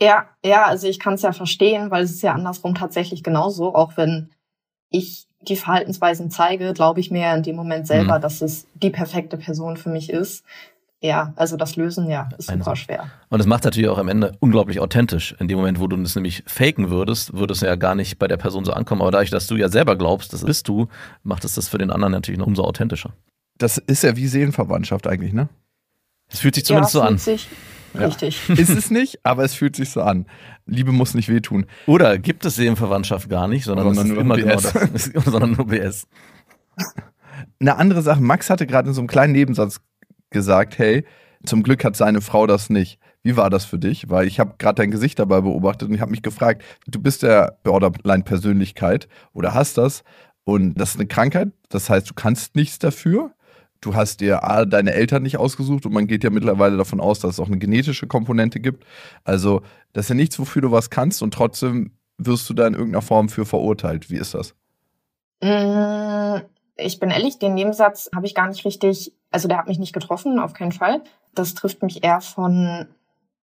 Ja, 0.00 0.28
ja, 0.44 0.66
also 0.66 0.86
ich 0.86 1.00
kann 1.00 1.14
es 1.14 1.22
ja 1.22 1.32
verstehen, 1.32 1.90
weil 1.90 2.04
es 2.04 2.12
ist 2.12 2.22
ja 2.22 2.32
andersrum 2.32 2.74
tatsächlich 2.76 3.24
genauso. 3.24 3.74
Auch 3.74 3.96
wenn 3.96 4.30
ich 4.90 5.26
die 5.42 5.56
Verhaltensweisen 5.56 6.30
zeige, 6.30 6.72
glaube 6.72 7.00
ich 7.00 7.10
mir 7.10 7.22
ja 7.22 7.34
in 7.36 7.42
dem 7.42 7.56
Moment 7.56 7.86
selber, 7.86 8.18
Mhm. 8.18 8.22
dass 8.22 8.42
es 8.42 8.66
die 8.74 8.90
perfekte 8.90 9.36
Person 9.36 9.76
für 9.76 9.88
mich 9.88 10.10
ist. 10.10 10.44
Ja, 11.00 11.32
also 11.36 11.56
das 11.56 11.76
Lösen, 11.76 12.10
ja, 12.10 12.28
ist 12.38 12.50
super 12.50 12.74
schwer. 12.74 13.08
Und 13.28 13.38
es 13.38 13.46
macht 13.46 13.62
natürlich 13.62 13.88
auch 13.88 13.98
am 13.98 14.08
Ende 14.08 14.32
unglaublich 14.40 14.80
authentisch. 14.80 15.32
In 15.38 15.46
dem 15.46 15.56
Moment, 15.56 15.78
wo 15.78 15.86
du 15.86 15.96
es 16.02 16.16
nämlich 16.16 16.42
faken 16.46 16.90
würdest, 16.90 17.34
würde 17.34 17.52
es 17.52 17.60
ja 17.60 17.76
gar 17.76 17.94
nicht 17.94 18.18
bei 18.18 18.26
der 18.26 18.36
Person 18.36 18.64
so 18.64 18.72
ankommen. 18.72 19.02
Aber 19.02 19.12
dadurch, 19.12 19.30
dass 19.30 19.46
du 19.46 19.54
ja 19.54 19.68
selber 19.68 19.94
glaubst, 19.94 20.32
das 20.32 20.44
bist 20.44 20.66
du, 20.66 20.88
macht 21.22 21.44
es 21.44 21.54
das 21.54 21.68
für 21.68 21.78
den 21.78 21.92
anderen 21.92 22.12
natürlich 22.12 22.40
noch 22.40 22.48
umso 22.48 22.64
authentischer. 22.64 23.12
Das 23.58 23.78
ist 23.78 24.02
ja 24.02 24.16
wie 24.16 24.26
Seelenverwandtschaft 24.26 25.06
eigentlich, 25.06 25.32
ne? 25.32 25.48
Es 26.30 26.40
fühlt 26.40 26.56
sich 26.56 26.64
zumindest 26.64 26.94
ja, 26.94 27.00
so 27.00 27.06
an. 27.06 27.18
fühlt 27.18 27.46
Ja. 27.94 28.06
Richtig. 28.06 28.48
ist 28.50 28.70
es 28.70 28.90
nicht, 28.90 29.20
aber 29.24 29.44
es 29.44 29.54
fühlt 29.54 29.76
sich 29.76 29.90
so 29.90 30.02
an. 30.02 30.26
Liebe 30.66 30.92
muss 30.92 31.14
nicht 31.14 31.28
wehtun. 31.28 31.66
Oder 31.86 32.18
gibt 32.18 32.44
es 32.44 32.56
Seelenverwandtschaft 32.56 33.28
gar 33.28 33.48
nicht, 33.48 33.64
sondern, 33.64 33.94
Sondern 33.94 34.04
es 34.04 34.10
ist 34.10 34.14
nur 34.14 34.22
immer 34.22 34.34
BS. 34.34 34.72
genau 34.72 34.86
das, 34.92 35.04
sondern 35.24 35.52
nur 35.52 35.66
BS. 35.66 36.06
Eine 37.60 37.76
andere 37.76 38.02
Sache, 38.02 38.20
Max 38.20 38.50
hatte 38.50 38.66
gerade 38.66 38.88
in 38.88 38.94
so 38.94 39.00
einem 39.00 39.08
kleinen 39.08 39.32
Nebensatz 39.32 39.80
gesagt, 40.30 40.78
hey, 40.78 41.04
zum 41.44 41.62
Glück 41.62 41.84
hat 41.84 41.96
seine 41.96 42.20
Frau 42.20 42.46
das 42.46 42.70
nicht. 42.70 42.98
Wie 43.22 43.36
war 43.36 43.50
das 43.50 43.64
für 43.64 43.78
dich? 43.78 44.10
Weil 44.10 44.26
ich 44.26 44.40
habe 44.40 44.54
gerade 44.58 44.76
dein 44.76 44.90
Gesicht 44.90 45.18
dabei 45.18 45.40
beobachtet 45.40 45.88
und 45.88 45.94
ich 45.94 46.00
habe 46.00 46.10
mich 46.10 46.22
gefragt, 46.22 46.62
du 46.86 47.00
bist 47.00 47.22
ja 47.22 47.52
Borderline-Persönlichkeit 47.62 49.08
oder 49.32 49.54
hast 49.54 49.78
das 49.78 50.02
und 50.44 50.74
das 50.74 50.90
ist 50.90 50.96
eine 50.96 51.06
Krankheit, 51.06 51.48
das 51.68 51.90
heißt, 51.90 52.08
du 52.08 52.14
kannst 52.14 52.56
nichts 52.56 52.78
dafür. 52.78 53.32
Du 53.80 53.94
hast 53.94 54.20
dir 54.20 54.42
A, 54.42 54.64
deine 54.64 54.92
Eltern 54.92 55.22
nicht 55.22 55.36
ausgesucht 55.38 55.86
und 55.86 55.92
man 55.92 56.06
geht 56.08 56.24
ja 56.24 56.30
mittlerweile 56.30 56.76
davon 56.76 57.00
aus, 57.00 57.20
dass 57.20 57.32
es 57.34 57.40
auch 57.40 57.46
eine 57.46 57.58
genetische 57.58 58.06
Komponente 58.08 58.58
gibt. 58.58 58.84
Also, 59.24 59.62
das 59.92 60.06
ist 60.06 60.08
ja 60.10 60.14
nichts, 60.16 60.38
wofür 60.38 60.62
du 60.62 60.72
was 60.72 60.90
kannst 60.90 61.22
und 61.22 61.32
trotzdem 61.32 61.92
wirst 62.18 62.48
du 62.50 62.54
da 62.54 62.66
in 62.66 62.74
irgendeiner 62.74 63.02
Form 63.02 63.28
für 63.28 63.46
verurteilt. 63.46 64.10
Wie 64.10 64.16
ist 64.16 64.34
das? 64.34 64.54
Mm, 65.40 66.40
Ich 66.76 66.98
bin 67.00 67.10
ehrlich, 67.10 67.38
den 67.38 67.54
Nebensatz 67.54 68.08
habe 68.14 68.26
ich 68.26 68.34
gar 68.34 68.48
nicht 68.48 68.64
richtig, 68.64 69.12
also 69.30 69.46
der 69.48 69.58
hat 69.58 69.68
mich 69.68 69.78
nicht 69.78 69.92
getroffen, 69.92 70.38
auf 70.40 70.52
keinen 70.54 70.72
Fall. 70.72 71.02
Das 71.34 71.54
trifft 71.54 71.82
mich 71.82 72.02
eher 72.04 72.20
von 72.20 72.86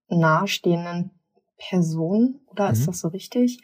nahestehenden 0.09 1.11
Personen, 1.57 2.41
oder 2.47 2.67
Mhm. 2.67 2.73
ist 2.73 2.87
das 2.87 2.99
so 2.99 3.07
richtig? 3.07 3.59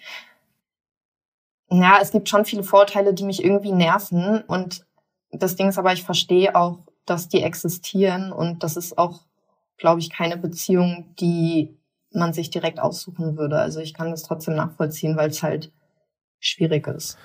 Ja, 1.69 1.99
es 2.01 2.11
gibt 2.11 2.27
schon 2.29 2.45
viele 2.45 2.63
Vorurteile, 2.63 3.13
die 3.13 3.23
mich 3.23 3.43
irgendwie 3.43 3.71
nerven. 3.71 4.41
Und 4.47 4.85
das 5.31 5.55
Ding 5.55 5.69
ist 5.69 5.77
aber, 5.77 5.93
ich 5.93 6.03
verstehe 6.03 6.55
auch, 6.55 6.79
dass 7.05 7.29
die 7.29 7.43
existieren. 7.43 8.31
Und 8.31 8.63
das 8.63 8.77
ist 8.77 8.97
auch, 8.97 9.21
glaube 9.77 9.99
ich, 9.99 10.09
keine 10.09 10.37
Beziehung, 10.37 11.13
die 11.19 11.77
man 12.13 12.33
sich 12.33 12.49
direkt 12.49 12.79
aussuchen 12.79 13.37
würde. 13.37 13.57
Also 13.59 13.79
ich 13.79 13.93
kann 13.93 14.11
das 14.11 14.23
trotzdem 14.23 14.55
nachvollziehen, 14.55 15.15
weil 15.15 15.29
es 15.29 15.43
halt 15.43 15.71
schwierig 16.39 16.87
ist. 16.87 17.17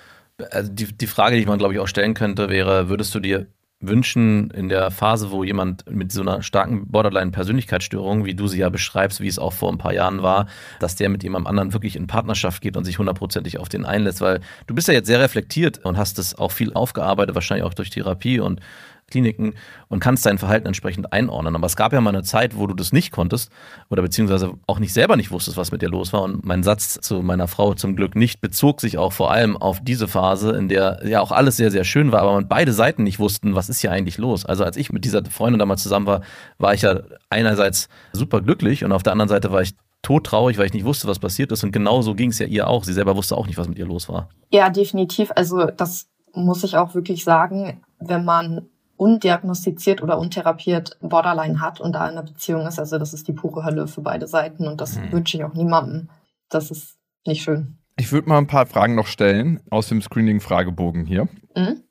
Also 0.51 0.71
die, 0.71 0.85
die 0.85 1.07
Frage, 1.07 1.37
die 1.37 1.45
man, 1.45 1.59
glaube 1.59 1.73
ich, 1.73 1.79
auch 1.79 1.87
stellen 1.87 2.13
könnte, 2.13 2.49
wäre, 2.49 2.89
würdest 2.89 3.13
du 3.15 3.19
dir 3.19 3.47
wünschen, 3.79 4.49
in 4.51 4.69
der 4.69 4.89
Phase, 4.89 5.29
wo 5.29 5.43
jemand 5.43 5.89
mit 5.89 6.11
so 6.11 6.21
einer 6.21 6.41
starken 6.41 6.87
Borderline-Persönlichkeitsstörung, 6.87 8.25
wie 8.25 8.33
du 8.33 8.47
sie 8.47 8.59
ja 8.59 8.69
beschreibst, 8.69 9.21
wie 9.21 9.27
es 9.27 9.37
auch 9.37 9.53
vor 9.53 9.71
ein 9.71 9.77
paar 9.77 9.93
Jahren 9.93 10.23
war, 10.23 10.47
dass 10.79 10.95
der 10.95 11.09
mit 11.09 11.21
jemandem 11.21 11.47
anderen 11.47 11.73
wirklich 11.73 11.95
in 11.95 12.07
Partnerschaft 12.07 12.61
geht 12.61 12.75
und 12.75 12.85
sich 12.85 12.97
hundertprozentig 12.97 13.59
auf 13.59 13.69
den 13.69 13.85
einlässt, 13.85 14.21
weil 14.21 14.41
du 14.65 14.73
bist 14.73 14.87
ja 14.87 14.95
jetzt 14.95 15.07
sehr 15.07 15.19
reflektiert 15.19 15.85
und 15.85 15.97
hast 15.97 16.17
das 16.17 16.35
auch 16.35 16.51
viel 16.51 16.73
aufgearbeitet, 16.73 17.35
wahrscheinlich 17.35 17.65
auch 17.65 17.75
durch 17.75 17.91
Therapie 17.91 18.39
und 18.39 18.61
Kliniken 19.09 19.53
und 19.87 19.99
kannst 19.99 20.25
dein 20.25 20.37
Verhalten 20.37 20.67
entsprechend 20.67 21.13
einordnen. 21.13 21.55
Aber 21.55 21.65
es 21.65 21.75
gab 21.75 21.93
ja 21.93 22.01
mal 22.01 22.09
eine 22.09 22.23
Zeit, 22.23 22.57
wo 22.57 22.67
du 22.67 22.73
das 22.73 22.91
nicht 22.91 23.11
konntest 23.11 23.51
oder 23.89 24.01
beziehungsweise 24.01 24.53
auch 24.67 24.79
nicht 24.79 24.93
selber 24.93 25.15
nicht 25.15 25.31
wusstest, 25.31 25.55
was 25.55 25.71
mit 25.71 25.81
dir 25.81 25.89
los 25.89 26.11
war. 26.11 26.23
Und 26.23 26.45
mein 26.45 26.63
Satz 26.63 26.99
zu 27.01 27.21
meiner 27.21 27.47
Frau 27.47 27.73
zum 27.73 27.95
Glück 27.95 28.15
nicht 28.15 28.41
bezog 28.41 28.81
sich 28.81 28.97
auch 28.97 29.13
vor 29.13 29.31
allem 29.31 29.55
auf 29.55 29.79
diese 29.81 30.07
Phase, 30.07 30.51
in 30.51 30.67
der 30.67 30.99
ja 31.05 31.21
auch 31.21 31.31
alles 31.31 31.55
sehr, 31.55 31.71
sehr 31.71 31.85
schön 31.85 32.11
war, 32.11 32.21
aber 32.21 32.41
beide 32.41 32.73
Seiten 32.73 33.03
nicht 33.03 33.19
wussten, 33.19 33.55
was 33.55 33.69
ist 33.69 33.79
hier 33.79 33.91
eigentlich 33.91 34.17
los. 34.17 34.45
Also 34.45 34.63
als 34.63 34.75
ich 34.75 34.91
mit 34.91 35.05
dieser 35.05 35.23
Freundin 35.25 35.59
damals 35.59 35.83
zusammen 35.83 36.05
war, 36.05 36.21
war 36.57 36.73
ich 36.73 36.81
ja 36.81 37.01
einerseits 37.29 37.87
super 38.11 38.41
glücklich 38.41 38.83
und 38.83 38.91
auf 38.91 39.03
der 39.03 39.13
anderen 39.13 39.29
Seite 39.29 39.51
war 39.51 39.61
ich 39.61 39.73
todtraurig, 40.01 40.57
weil 40.57 40.67
ich 40.67 40.73
nicht 40.73 40.85
wusste, 40.85 41.07
was 41.07 41.19
passiert 41.19 41.51
ist. 41.51 41.63
Und 41.63 41.71
genauso 41.71 42.13
ging 42.13 42.29
es 42.29 42.39
ja 42.39 42.45
ihr 42.45 42.67
auch. 42.67 42.83
Sie 42.83 42.93
selber 42.93 43.15
wusste 43.15 43.35
auch 43.35 43.47
nicht, 43.47 43.57
was 43.57 43.67
mit 43.67 43.77
ihr 43.77 43.85
los 43.85 44.09
war. 44.09 44.29
Ja, 44.51 44.69
definitiv. 44.69 45.31
Also 45.35 45.65
das 45.65 46.07
muss 46.33 46.63
ich 46.63 46.77
auch 46.77 46.93
wirklich 46.93 47.23
sagen, 47.23 47.81
wenn 47.99 48.23
man 48.23 48.67
undiagnostiziert 48.97 50.01
oder 50.01 50.17
untherapiert 50.19 50.97
Borderline 51.01 51.61
hat 51.61 51.79
und 51.79 51.93
da 51.93 52.05
in 52.05 52.11
einer 52.17 52.23
Beziehung 52.23 52.65
ist, 52.67 52.79
also 52.79 52.97
das 52.97 53.13
ist 53.13 53.27
die 53.27 53.33
pure 53.33 53.63
Hölle 53.63 53.87
für 53.87 54.01
beide 54.01 54.27
Seiten 54.27 54.67
und 54.67 54.81
das 54.81 54.97
Mhm. 54.97 55.11
wünsche 55.11 55.37
ich 55.37 55.43
auch 55.43 55.53
niemandem. 55.53 56.09
Das 56.49 56.71
ist 56.71 56.97
nicht 57.25 57.43
schön. 57.43 57.77
Ich 57.97 58.11
würde 58.11 58.29
mal 58.29 58.37
ein 58.37 58.47
paar 58.47 58.65
Fragen 58.65 58.95
noch 58.95 59.07
stellen 59.07 59.59
aus 59.69 59.87
dem 59.87 60.01
Screening-Fragebogen 60.01 61.05
hier. 61.05 61.27
Mhm. 61.55 61.83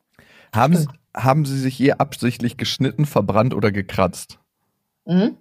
Haben, 0.54 0.74
Stimmt. 0.74 0.92
haben 1.16 1.44
Sie 1.44 1.58
sich 1.58 1.78
je 1.78 1.92
absichtlich 1.92 2.56
geschnitten, 2.56 3.06
verbrannt 3.06 3.54
oder 3.54 3.72
gekratzt? 3.72 4.38
Mhm. 5.04 5.36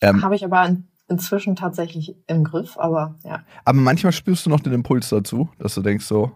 Ähm, 0.00 0.22
Habe 0.22 0.34
ich 0.36 0.44
aber 0.44 0.64
in, 0.66 0.88
inzwischen 1.08 1.56
tatsächlich 1.56 2.14
im 2.26 2.44
Griff, 2.44 2.76
aber 2.78 3.14
ja. 3.24 3.42
aber 3.64 3.78
manchmal 3.78 4.12
spürst 4.12 4.46
du 4.46 4.50
noch 4.50 4.60
den 4.60 4.72
Impuls 4.72 5.08
dazu, 5.08 5.48
dass 5.58 5.74
du 5.74 5.82
denkst 5.82 6.04
so, 6.04 6.32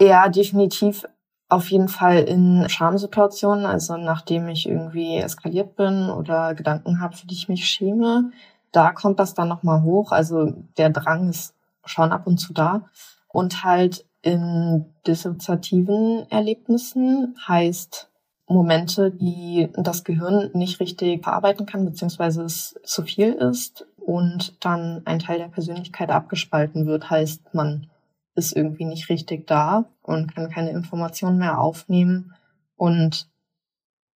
Ja, 0.00 0.28
definitiv 0.28 1.04
auf 1.48 1.70
jeden 1.70 1.88
Fall 1.88 2.18
in 2.18 2.68
Schamsituationen, 2.68 3.66
also 3.66 3.96
nachdem 3.96 4.48
ich 4.48 4.68
irgendwie 4.68 5.18
eskaliert 5.18 5.76
bin 5.76 6.10
oder 6.10 6.54
Gedanken 6.54 7.00
habe, 7.00 7.16
für 7.16 7.26
die 7.26 7.34
ich 7.34 7.48
mich 7.48 7.68
schäme, 7.68 8.32
da 8.72 8.92
kommt 8.92 9.20
das 9.20 9.34
dann 9.34 9.48
nochmal 9.48 9.82
hoch. 9.82 10.12
Also 10.12 10.52
der 10.76 10.90
Drang 10.90 11.30
ist 11.30 11.54
schon 11.84 12.12
ab 12.12 12.26
und 12.26 12.38
zu 12.38 12.52
da. 12.52 12.86
Und 13.28 13.64
halt 13.64 14.04
in 14.22 14.86
dissoziativen 15.06 16.26
Erlebnissen 16.30 17.36
heißt 17.46 18.10
Momente, 18.48 19.10
die 19.10 19.68
das 19.76 20.04
Gehirn 20.04 20.50
nicht 20.52 20.80
richtig 20.80 21.22
verarbeiten 21.22 21.66
kann, 21.66 21.84
beziehungsweise 21.84 22.42
es 22.42 22.74
zu 22.84 23.02
viel 23.02 23.32
ist 23.32 23.86
und 23.98 24.64
dann 24.64 25.02
ein 25.04 25.20
Teil 25.20 25.38
der 25.38 25.48
Persönlichkeit 25.48 26.10
abgespalten 26.10 26.86
wird, 26.86 27.08
heißt 27.08 27.54
man 27.54 27.88
ist 28.36 28.54
irgendwie 28.54 28.84
nicht 28.84 29.08
richtig 29.08 29.46
da 29.46 29.86
und 30.02 30.34
kann 30.34 30.50
keine 30.50 30.70
Informationen 30.70 31.38
mehr 31.38 31.58
aufnehmen 31.58 32.34
und 32.76 33.28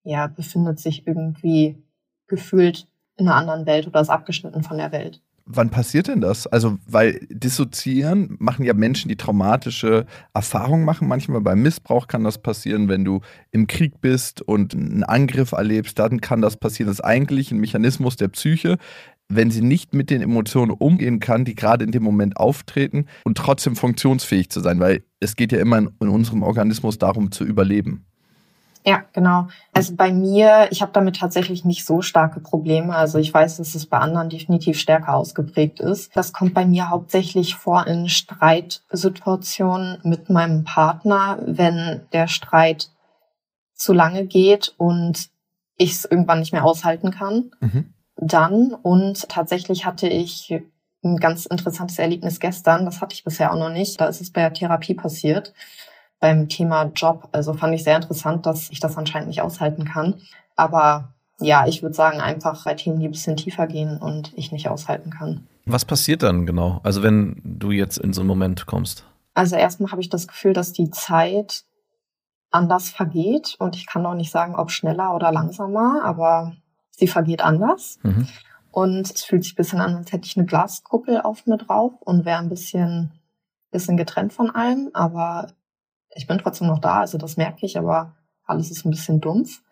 ja, 0.02 0.26
befindet 0.26 0.78
sich 0.78 1.06
irgendwie 1.06 1.82
gefühlt 2.26 2.86
in 3.16 3.28
einer 3.28 3.36
anderen 3.36 3.66
Welt 3.66 3.86
oder 3.86 4.00
ist 4.00 4.08
abgeschnitten 4.08 4.62
von 4.62 4.78
der 4.78 4.92
Welt. 4.92 5.20
wann 5.52 5.70
passiert 5.70 6.08
denn 6.08 6.20
das? 6.20 6.46
Also, 6.46 6.78
weil 6.86 7.26
dissoziieren 7.28 8.36
machen 8.38 8.64
ja 8.64 8.72
Menschen, 8.72 9.08
die 9.08 9.16
traumatische 9.16 10.06
Erfahrungen 10.32 10.84
machen. 10.84 11.08
Manchmal 11.08 11.40
beim 11.40 11.60
Missbrauch 11.62 12.06
kann 12.06 12.24
das 12.24 12.38
passieren, 12.38 12.88
wenn 12.88 13.04
du 13.04 13.20
im 13.50 13.66
Krieg 13.66 14.00
bist 14.00 14.42
und 14.42 14.74
einen 14.74 15.02
Angriff 15.02 15.52
erlebst, 15.52 15.98
dann 15.98 16.20
kann 16.20 16.40
das 16.40 16.56
passieren. 16.56 16.88
Das 16.88 16.98
ist 16.98 17.04
eigentlich 17.04 17.50
ein 17.50 17.58
Mechanismus 17.58 18.16
der 18.16 18.28
Psyche, 18.28 18.78
wenn 19.30 19.50
sie 19.50 19.62
nicht 19.62 19.94
mit 19.94 20.10
den 20.10 20.20
Emotionen 20.20 20.72
umgehen 20.72 21.20
kann, 21.20 21.44
die 21.44 21.54
gerade 21.54 21.84
in 21.84 21.92
dem 21.92 22.02
Moment 22.02 22.36
auftreten 22.36 23.06
und 23.24 23.38
trotzdem 23.38 23.76
funktionsfähig 23.76 24.50
zu 24.50 24.60
sein, 24.60 24.80
weil 24.80 25.04
es 25.20 25.36
geht 25.36 25.52
ja 25.52 25.60
immer 25.60 25.78
in, 25.78 25.90
in 26.00 26.08
unserem 26.08 26.42
Organismus 26.42 26.98
darum 26.98 27.30
zu 27.30 27.44
überleben. 27.44 28.04
Ja, 28.84 29.04
genau. 29.12 29.48
Also 29.74 29.94
bei 29.94 30.10
mir, 30.10 30.68
ich 30.70 30.80
habe 30.80 30.92
damit 30.92 31.16
tatsächlich 31.16 31.66
nicht 31.66 31.84
so 31.84 32.00
starke 32.00 32.40
Probleme. 32.40 32.94
Also 32.96 33.18
ich 33.18 33.32
weiß, 33.32 33.58
dass 33.58 33.74
es 33.74 33.84
bei 33.84 33.98
anderen 33.98 34.30
definitiv 34.30 34.78
stärker 34.78 35.14
ausgeprägt 35.14 35.80
ist. 35.80 36.16
Das 36.16 36.32
kommt 36.32 36.54
bei 36.54 36.64
mir 36.64 36.88
hauptsächlich 36.88 37.56
vor 37.56 37.86
in 37.86 38.08
Streitsituationen 38.08 39.98
mit 40.02 40.30
meinem 40.30 40.64
Partner, 40.64 41.38
wenn 41.44 42.00
der 42.14 42.26
Streit 42.26 42.90
zu 43.74 43.92
lange 43.92 44.26
geht 44.26 44.74
und 44.78 45.28
ich 45.76 45.92
es 45.92 46.06
irgendwann 46.06 46.40
nicht 46.40 46.52
mehr 46.52 46.64
aushalten 46.64 47.10
kann. 47.10 47.50
Mhm. 47.60 47.92
Dann 48.20 48.74
und 48.74 49.28
tatsächlich 49.28 49.86
hatte 49.86 50.06
ich 50.06 50.54
ein 51.02 51.16
ganz 51.16 51.46
interessantes 51.46 51.98
Erlebnis 51.98 52.38
gestern. 52.38 52.84
Das 52.84 53.00
hatte 53.00 53.14
ich 53.14 53.24
bisher 53.24 53.52
auch 53.52 53.58
noch 53.58 53.70
nicht. 53.70 54.00
Da 54.00 54.06
ist 54.06 54.20
es 54.20 54.30
bei 54.30 54.42
der 54.42 54.52
Therapie 54.52 54.94
passiert 54.94 55.54
beim 56.20 56.48
Thema 56.50 56.90
Job. 56.94 57.28
Also 57.32 57.54
fand 57.54 57.74
ich 57.74 57.82
sehr 57.82 57.96
interessant, 57.96 58.44
dass 58.44 58.70
ich 58.70 58.78
das 58.78 58.96
anscheinend 58.98 59.28
nicht 59.28 59.40
aushalten 59.40 59.86
kann. 59.86 60.20
Aber 60.54 61.14
ja, 61.40 61.66
ich 61.66 61.82
würde 61.82 61.94
sagen, 61.94 62.20
einfach 62.20 62.64
bei 62.64 62.74
Themen, 62.74 63.00
die 63.00 63.08
ein 63.08 63.12
bisschen 63.12 63.38
tiefer 63.38 63.66
gehen 63.66 63.96
und 63.96 64.32
ich 64.36 64.52
nicht 64.52 64.68
aushalten 64.68 65.10
kann. 65.10 65.46
Was 65.64 65.86
passiert 65.86 66.22
dann 66.22 66.44
genau? 66.44 66.80
Also 66.82 67.02
wenn 67.02 67.40
du 67.42 67.70
jetzt 67.70 67.96
in 67.96 68.12
so 68.12 68.20
einen 68.20 68.28
Moment 68.28 68.66
kommst? 68.66 69.06
Also 69.32 69.56
erstmal 69.56 69.90
habe 69.90 70.02
ich 70.02 70.10
das 70.10 70.28
Gefühl, 70.28 70.52
dass 70.52 70.72
die 70.72 70.90
Zeit 70.90 71.64
anders 72.50 72.90
vergeht 72.90 73.56
und 73.58 73.76
ich 73.76 73.86
kann 73.86 74.04
auch 74.04 74.14
nicht 74.14 74.30
sagen, 74.30 74.56
ob 74.56 74.70
schneller 74.70 75.14
oder 75.14 75.32
langsamer, 75.32 76.02
aber 76.04 76.52
sie 77.00 77.08
vergeht 77.08 77.42
anders. 77.42 77.98
Mhm. 78.02 78.28
Und 78.70 79.10
es 79.10 79.24
fühlt 79.24 79.42
sich 79.42 79.54
ein 79.54 79.56
bisschen 79.56 79.80
an, 79.80 79.96
als 79.96 80.12
hätte 80.12 80.26
ich 80.26 80.36
eine 80.36 80.46
Glaskuppel 80.46 81.20
auf 81.20 81.46
mir 81.46 81.56
drauf 81.56 81.94
und 82.00 82.24
wäre 82.24 82.38
ein 82.38 82.48
bisschen, 82.48 83.10
bisschen 83.72 83.96
getrennt 83.96 84.32
von 84.32 84.50
allem. 84.50 84.90
Aber 84.92 85.48
ich 86.14 86.28
bin 86.28 86.38
trotzdem 86.38 86.68
noch 86.68 86.78
da, 86.78 87.00
also 87.00 87.18
das 87.18 87.36
merke 87.36 87.66
ich, 87.66 87.76
aber 87.76 88.14
alles 88.44 88.70
ist 88.70 88.84
ein 88.84 88.90
bisschen 88.90 89.20
dumpf. 89.20 89.62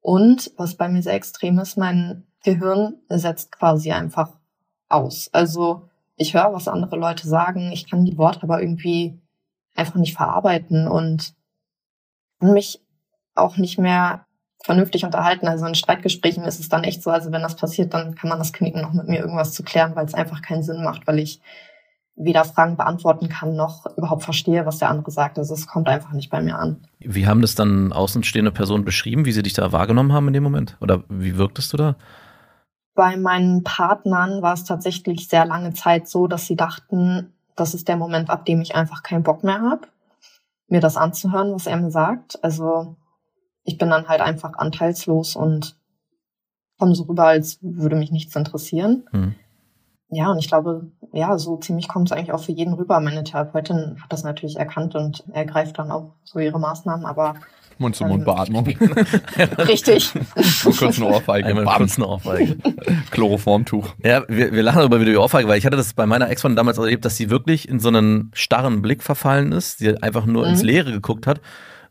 Und 0.00 0.52
was 0.56 0.76
bei 0.76 0.88
mir 0.88 1.02
sehr 1.02 1.14
extrem 1.14 1.58
ist, 1.58 1.76
mein 1.76 2.26
Gehirn 2.44 2.94
setzt 3.08 3.52
quasi 3.52 3.92
einfach 3.92 4.30
aus. 4.88 5.28
Also 5.32 5.90
ich 6.16 6.32
höre, 6.32 6.52
was 6.52 6.68
andere 6.68 6.96
Leute 6.96 7.28
sagen, 7.28 7.72
ich 7.72 7.90
kann 7.90 8.04
die 8.04 8.16
Worte 8.16 8.44
aber 8.44 8.62
irgendwie 8.62 9.20
einfach 9.74 9.96
nicht 9.96 10.14
verarbeiten 10.14 10.88
und 10.88 11.34
mich 12.40 12.80
auch 13.34 13.56
nicht 13.56 13.78
mehr 13.78 14.25
vernünftig 14.66 15.04
unterhalten. 15.04 15.46
Also 15.46 15.64
in 15.64 15.74
Streitgesprächen 15.74 16.44
ist 16.44 16.60
es 16.60 16.68
dann 16.68 16.84
echt 16.84 17.02
so, 17.02 17.10
also 17.10 17.32
wenn 17.32 17.42
das 17.42 17.56
passiert, 17.56 17.94
dann 17.94 18.16
kann 18.16 18.28
man 18.28 18.38
das 18.38 18.52
knicken, 18.52 18.82
noch 18.82 18.92
mit 18.92 19.08
mir 19.08 19.20
irgendwas 19.20 19.52
zu 19.52 19.62
klären, 19.62 19.94
weil 19.94 20.04
es 20.04 20.14
einfach 20.14 20.42
keinen 20.42 20.64
Sinn 20.64 20.82
macht, 20.82 21.06
weil 21.06 21.20
ich 21.20 21.40
weder 22.16 22.44
Fragen 22.44 22.76
beantworten 22.76 23.28
kann, 23.28 23.54
noch 23.54 23.86
überhaupt 23.96 24.24
verstehe, 24.24 24.66
was 24.66 24.78
der 24.78 24.88
andere 24.88 25.10
sagt. 25.10 25.38
Also 25.38 25.54
es 25.54 25.66
kommt 25.66 25.88
einfach 25.88 26.12
nicht 26.12 26.30
bei 26.30 26.42
mir 26.42 26.58
an. 26.58 26.84
Wie 26.98 27.26
haben 27.26 27.42
das 27.42 27.54
dann 27.54 27.92
außenstehende 27.92 28.50
Personen 28.50 28.84
beschrieben, 28.84 29.24
wie 29.24 29.32
sie 29.32 29.42
dich 29.42 29.52
da 29.52 29.70
wahrgenommen 29.70 30.12
haben 30.12 30.26
in 30.26 30.34
dem 30.34 30.42
Moment? 30.42 30.76
Oder 30.80 31.04
wie 31.08 31.36
wirktest 31.36 31.72
du 31.72 31.76
da? 31.76 31.96
Bei 32.94 33.16
meinen 33.16 33.62
Partnern 33.62 34.42
war 34.42 34.54
es 34.54 34.64
tatsächlich 34.64 35.28
sehr 35.28 35.44
lange 35.44 35.74
Zeit 35.74 36.08
so, 36.08 36.26
dass 36.26 36.46
sie 36.46 36.56
dachten, 36.56 37.34
das 37.54 37.74
ist 37.74 37.86
der 37.86 37.96
Moment, 37.96 38.30
ab 38.30 38.46
dem 38.46 38.62
ich 38.62 38.74
einfach 38.74 39.02
keinen 39.02 39.22
Bock 39.22 39.44
mehr 39.44 39.60
habe, 39.60 39.86
mir 40.68 40.80
das 40.80 40.96
anzuhören, 40.96 41.54
was 41.54 41.66
er 41.66 41.76
mir 41.76 41.90
sagt. 41.90 42.42
Also 42.42 42.96
ich 43.66 43.78
bin 43.78 43.90
dann 43.90 44.08
halt 44.08 44.20
einfach 44.20 44.54
anteilslos 44.54 45.36
und 45.36 45.76
komme 46.78 46.94
so 46.94 47.04
rüber, 47.04 47.26
als 47.26 47.58
würde 47.60 47.96
mich 47.96 48.10
nichts 48.10 48.34
interessieren. 48.36 49.04
Mhm. 49.12 49.34
Ja, 50.08 50.30
und 50.30 50.38
ich 50.38 50.46
glaube, 50.46 50.86
ja, 51.12 51.36
so 51.36 51.56
ziemlich 51.56 51.88
kommt 51.88 52.08
es 52.08 52.12
eigentlich 52.16 52.32
auch 52.32 52.42
für 52.42 52.52
jeden 52.52 52.74
rüber. 52.74 53.00
Meine 53.00 53.24
Therapeutin 53.24 53.96
hat 54.00 54.12
das 54.12 54.22
natürlich 54.22 54.56
erkannt 54.56 54.94
und 54.94 55.24
ergreift 55.32 55.78
dann 55.78 55.90
auch 55.90 56.12
so 56.22 56.38
ihre 56.38 56.60
Maßnahmen, 56.60 57.04
aber 57.04 57.34
Mund-zu-Mund-Beatmung. 57.78 58.66
Richtig. 59.58 60.12
kurz 60.78 60.98
eine 60.98 61.06
Ohrfeige. 61.06 61.48
Einmal 61.48 61.64
kurz 61.76 61.96
eine 61.96 62.06
Ohrfeige. 62.06 62.56
Chloroformtuch. 63.10 63.94
Ja, 64.02 64.22
wir, 64.28 64.52
wir 64.52 64.62
lachen 64.62 64.78
darüber, 64.78 65.00
wie 65.00 65.06
du 65.06 65.10
die 65.10 65.16
Ohrfeige, 65.16 65.48
weil 65.48 65.58
ich 65.58 65.66
hatte 65.66 65.76
das 65.76 65.92
bei 65.92 66.06
meiner 66.06 66.30
Ex-Freundin 66.30 66.56
damals 66.56 66.78
erlebt, 66.78 67.04
dass 67.04 67.16
sie 67.16 67.28
wirklich 67.28 67.68
in 67.68 67.80
so 67.80 67.88
einen 67.88 68.30
starren 68.32 68.82
Blick 68.82 69.02
verfallen 69.02 69.50
ist, 69.50 69.80
die 69.80 70.00
einfach 70.02 70.24
nur 70.24 70.44
mhm. 70.44 70.50
ins 70.50 70.62
Leere 70.62 70.92
geguckt 70.92 71.26
hat 71.26 71.40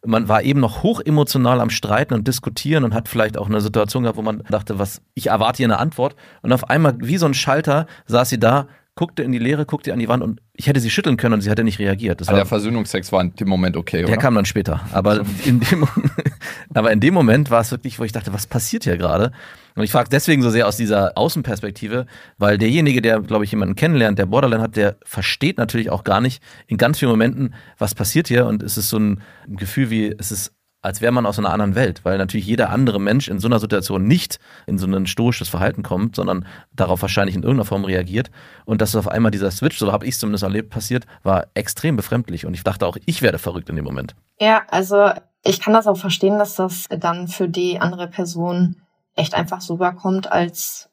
man 0.06 0.28
war 0.28 0.44
eben 0.44 0.60
noch 0.60 0.84
hoch 0.84 1.02
emotional 1.04 1.62
am 1.62 1.70
Streiten 1.70 2.14
und 2.14 2.28
diskutieren 2.28 2.84
und 2.84 2.94
hat 2.94 3.08
vielleicht 3.08 3.38
auch 3.38 3.48
eine 3.48 3.62
Situation 3.62 4.04
gehabt, 4.04 4.18
wo 4.18 4.22
man 4.22 4.44
dachte, 4.50 4.80
was, 4.80 5.02
ich 5.14 5.28
erwarte 5.28 5.58
hier 5.58 5.68
eine 5.68 5.80
Antwort. 5.80 6.16
Und 6.42 6.54
auf 6.54 6.70
einmal, 6.70 6.96
wie 7.00 7.18
so 7.18 7.26
ein 7.26 7.34
Schalter, 7.34 7.88
saß 8.08 8.30
sie 8.30 8.40
da, 8.40 8.68
guckte 8.96 9.24
in 9.24 9.32
die 9.32 9.40
Leere, 9.40 9.66
guckte 9.66 9.92
an 9.92 10.00
die 10.00 10.08
Wand 10.08 10.24
und 10.24 10.42
ich 10.54 10.68
hätte 10.68 10.80
sie 10.80 10.90
schütteln 10.90 11.18
können 11.18 11.34
und 11.34 11.42
sie 11.42 11.50
hätte 11.50 11.64
nicht 11.64 11.80
reagiert. 11.80 12.22
Das 12.22 12.30
war, 12.30 12.36
der 12.36 12.46
Versöhnungsex 12.46 13.12
war 13.12 13.22
in 13.22 13.36
dem 13.36 13.50
Moment 13.50 13.76
okay, 13.76 14.00
oder? 14.00 14.08
Der 14.08 14.18
kam 14.18 14.36
dann 14.36 14.46
später. 14.46 14.82
Aber, 14.94 15.26
in 15.44 15.60
dem, 15.60 15.86
aber 16.74 16.92
in 16.92 17.02
dem 17.02 17.14
Moment 17.14 17.52
war 17.52 17.62
es 17.62 17.72
wirklich, 17.72 18.00
wo 18.00 18.04
ich 18.04 18.14
dachte, 18.14 18.34
was 18.34 18.48
passiert 18.48 18.86
hier 18.86 18.98
gerade? 18.98 19.32
Und 19.76 19.84
ich 19.84 19.92
frage 19.92 20.10
deswegen 20.10 20.42
so 20.42 20.50
sehr 20.50 20.68
aus 20.68 20.78
dieser 20.78 21.18
Außenperspektive, 21.18 22.06
weil 22.38 22.58
derjenige, 22.58 23.02
der, 23.02 23.20
glaube 23.20 23.44
ich, 23.44 23.52
jemanden 23.52 23.76
kennenlernt, 23.76 24.18
der 24.18 24.26
Borderline 24.26 24.62
hat, 24.62 24.76
der 24.78 24.96
versteht 25.04 25.58
natürlich 25.58 25.90
auch 25.90 26.04
gar 26.04 26.22
nicht 26.22 26.42
in 26.68 26.78
ganz 26.78 27.00
vielen 27.00 27.12
Momenten, 27.12 27.54
was 27.78 27.94
passiert 27.94 28.28
hier. 28.28 28.46
Und 28.46 28.64
es 28.64 28.78
ist 28.78 28.90
so 28.90 28.98
ein 28.98 29.22
Gefühl 29.48 29.90
wie, 29.90 30.16
es 30.18 30.32
ist 30.32 30.56
als 30.86 31.02
wäre 31.02 31.12
man 31.12 31.26
aus 31.26 31.40
einer 31.40 31.50
anderen 31.50 31.74
Welt, 31.74 32.02
weil 32.04 32.20
natürlich 32.20 32.46
jeder 32.46 32.70
andere 32.70 33.02
Mensch 33.02 33.28
in 33.28 33.40
so 33.40 33.48
einer 33.48 33.58
Situation 33.58 34.06
nicht 34.06 34.38
in 34.68 34.78
so 34.78 34.86
ein 34.86 35.08
stoisches 35.08 35.50
Verhalten 35.50 35.82
kommt, 35.82 36.16
sondern 36.16 36.46
darauf 36.74 37.02
wahrscheinlich 37.02 37.36
in 37.36 37.42
irgendeiner 37.42 37.66
Form 37.66 37.86
reagiert. 37.86 38.30
Und 38.66 38.82
dass 38.82 38.96
auf 38.96 39.08
einmal 39.08 39.32
dieser 39.32 39.50
Switch, 39.50 39.80
so 39.80 39.92
habe 39.92 40.06
ich 40.06 40.12
es 40.12 40.20
zumindest 40.20 40.44
erlebt, 40.44 40.70
passiert, 40.70 41.08
war 41.24 41.48
extrem 41.56 41.96
befremdlich. 41.96 42.46
Und 42.46 42.54
ich 42.54 42.64
dachte 42.64 42.86
auch, 42.86 42.98
ich 43.08 43.24
werde 43.24 43.40
verrückt 43.40 43.68
in 43.70 43.78
dem 43.78 43.84
Moment. 43.84 44.16
Ja, 44.40 44.62
also 44.70 45.10
ich 45.44 45.60
kann 45.60 45.74
das 45.74 45.88
auch 45.88 45.98
verstehen, 45.98 46.38
dass 46.38 46.54
das 46.54 46.86
dann 46.90 47.28
für 47.30 47.50
die 47.50 47.80
andere 47.80 48.08
Person 48.08 48.76
echt 49.16 49.34
einfach 49.34 49.62
so 49.62 49.76
rüberkommt, 49.76 50.32
als 50.32 50.90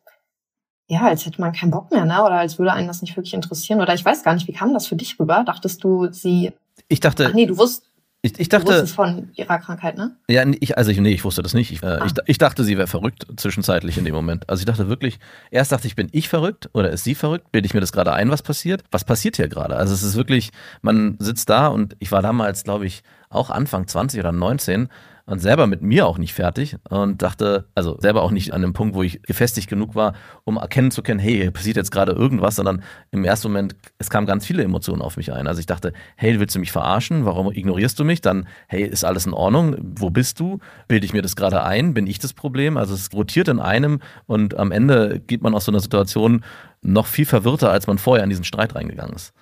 ja, 0.93 1.07
als 1.07 1.25
hätte 1.25 1.41
man 1.41 1.53
keinen 1.53 1.71
Bock 1.71 1.91
mehr, 1.91 2.05
ne? 2.05 2.23
Oder 2.23 2.39
als 2.39 2.59
würde 2.59 2.73
einen 2.73 2.87
das 2.87 3.01
nicht 3.01 3.17
wirklich 3.17 3.33
interessieren. 3.33 3.81
Oder 3.81 3.95
ich 3.95 4.05
weiß 4.05 4.23
gar 4.25 4.35
nicht, 4.35 4.47
wie 4.47 4.53
kam 4.53 4.75
das 4.75 4.87
für 4.87 4.97
dich 4.97 5.19
rüber? 5.19 5.43
Dachtest 5.47 5.83
du, 5.83 6.13
sie. 6.13 6.53
Ich 6.89 7.01
dachte. 7.01 7.29
Ach 7.31 7.35
nee, 7.35 7.47
du 7.47 7.57
wusstest. 7.57 7.91
Ich, 8.21 8.39
ich 8.39 8.49
dachte. 8.51 8.67
Du 8.67 8.73
wusstest 8.73 8.95
von 8.95 9.31
ihrer 9.35 9.59
Krankheit, 9.59 9.97
ne? 9.97 10.17
Ja, 10.29 10.45
ich, 10.61 10.77
also 10.77 10.91
ich, 10.91 11.01
nee, 11.01 11.13
ich 11.13 11.25
wusste 11.25 11.43
das 11.43 11.55
nicht. 11.55 11.73
Ich, 11.73 11.83
äh, 11.83 11.87
ah. 11.87 12.05
ich, 12.05 12.13
ich, 12.27 12.37
dachte, 12.37 12.63
sie 12.63 12.77
wäre 12.77 12.89
verrückt 12.89 13.27
zwischenzeitlich 13.37 13.97
in 13.97 14.05
dem 14.05 14.15
Moment. 14.15 14.51
Also 14.51 14.61
ich 14.61 14.67
dachte 14.67 14.89
wirklich, 14.89 15.19
erst 15.51 15.73
dachte 15.73 15.87
ich, 15.87 15.97
bin 15.97 16.09
ich 16.13 16.29
verrückt 16.29 16.69
oder 16.75 16.91
ist 16.91 17.05
sie 17.05 17.15
verrückt? 17.15 17.51
Bilde 17.53 17.65
ich 17.65 17.73
mir 17.73 17.81
das 17.81 17.93
gerade 17.93 18.13
ein, 18.13 18.31
was 18.31 18.43
passiert? 18.43 18.85
Was 18.91 19.05
passiert 19.05 19.37
hier 19.37 19.49
gerade? 19.49 19.77
Also 19.77 19.95
es 19.95 20.03
ist 20.03 20.15
wirklich, 20.15 20.51
man 20.83 21.17
sitzt 21.21 21.49
da 21.49 21.69
und 21.69 21.97
ich 22.01 22.13
war 22.13 22.21
damals, 22.21 22.65
glaube 22.65 22.85
ich, 22.85 23.03
auch 23.31 23.49
Anfang 23.49 23.87
20 23.87 24.21
oder 24.21 24.31
19 24.31 24.89
und 25.27 25.39
selber 25.39 25.67
mit 25.67 25.83
mir 25.83 26.07
auch 26.07 26.19
nicht 26.19 26.35
fertig 26.35 26.77
und 26.89 27.23
dachte, 27.23 27.69
also 27.75 27.99
selber 28.01 28.23
auch 28.23 28.31
nicht 28.31 28.53
an 28.53 28.63
dem 28.63 28.73
Punkt, 28.73 28.95
wo 28.95 29.03
ich 29.03 29.23
gefestigt 29.23 29.69
genug 29.69 29.95
war, 29.95 30.15
um 30.45 30.57
erkennen 30.57 30.91
zu 30.91 31.03
können, 31.03 31.21
hey, 31.21 31.35
hier 31.35 31.51
passiert 31.51 31.77
jetzt 31.77 31.91
gerade 31.91 32.13
irgendwas, 32.13 32.57
sondern 32.57 32.83
im 33.11 33.25
ersten 33.25 33.49
Moment, 33.49 33.77
es 33.99 34.11
kamen 34.11 34.27
ganz 34.27 34.47
viele 34.47 34.63
Emotionen 34.63 35.03
auf 35.03 35.17
mich 35.17 35.33
ein. 35.33 35.47
Also 35.47 35.61
ich 35.61 35.67
dachte, 35.67 35.93
hey, 36.17 36.39
willst 36.41 36.55
du 36.55 36.59
mich 36.59 36.73
verarschen? 36.73 37.25
Warum 37.25 37.53
ignorierst 37.53 37.99
du 37.99 38.05
mich? 38.05 38.21
Dann, 38.21 38.47
hey, 38.67 38.83
ist 38.83 39.05
alles 39.05 39.27
in 39.27 39.33
Ordnung? 39.33 39.77
Wo 39.81 40.11
bist 40.11 40.41
du? 40.41 40.59
Bilde 40.89 41.07
ich 41.07 41.13
mir 41.13 41.23
das 41.23 41.37
gerade 41.37 41.63
ein? 41.63 41.95
Bin 41.95 42.07
ich 42.07 42.19
das 42.19 42.33
Problem? 42.33 42.77
Also 42.77 42.95
es 42.95 43.13
rotiert 43.13 43.49
in 43.49 43.61
einem 43.61 44.01
und 44.27 44.57
am 44.57 44.73
Ende 44.73 45.21
geht 45.21 45.43
man 45.43 45.55
aus 45.55 45.65
so 45.65 45.73
einer 45.73 45.81
Situation 45.81 46.45
noch 46.83 47.07
viel 47.07 47.27
verwirrter, 47.27 47.71
als 47.71 47.87
man 47.87 47.99
vorher 47.99 48.25
in 48.25 48.31
diesen 48.31 48.45
Streit 48.45 48.75
reingegangen 48.75 49.15
ist. 49.15 49.33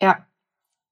Ja, 0.00 0.26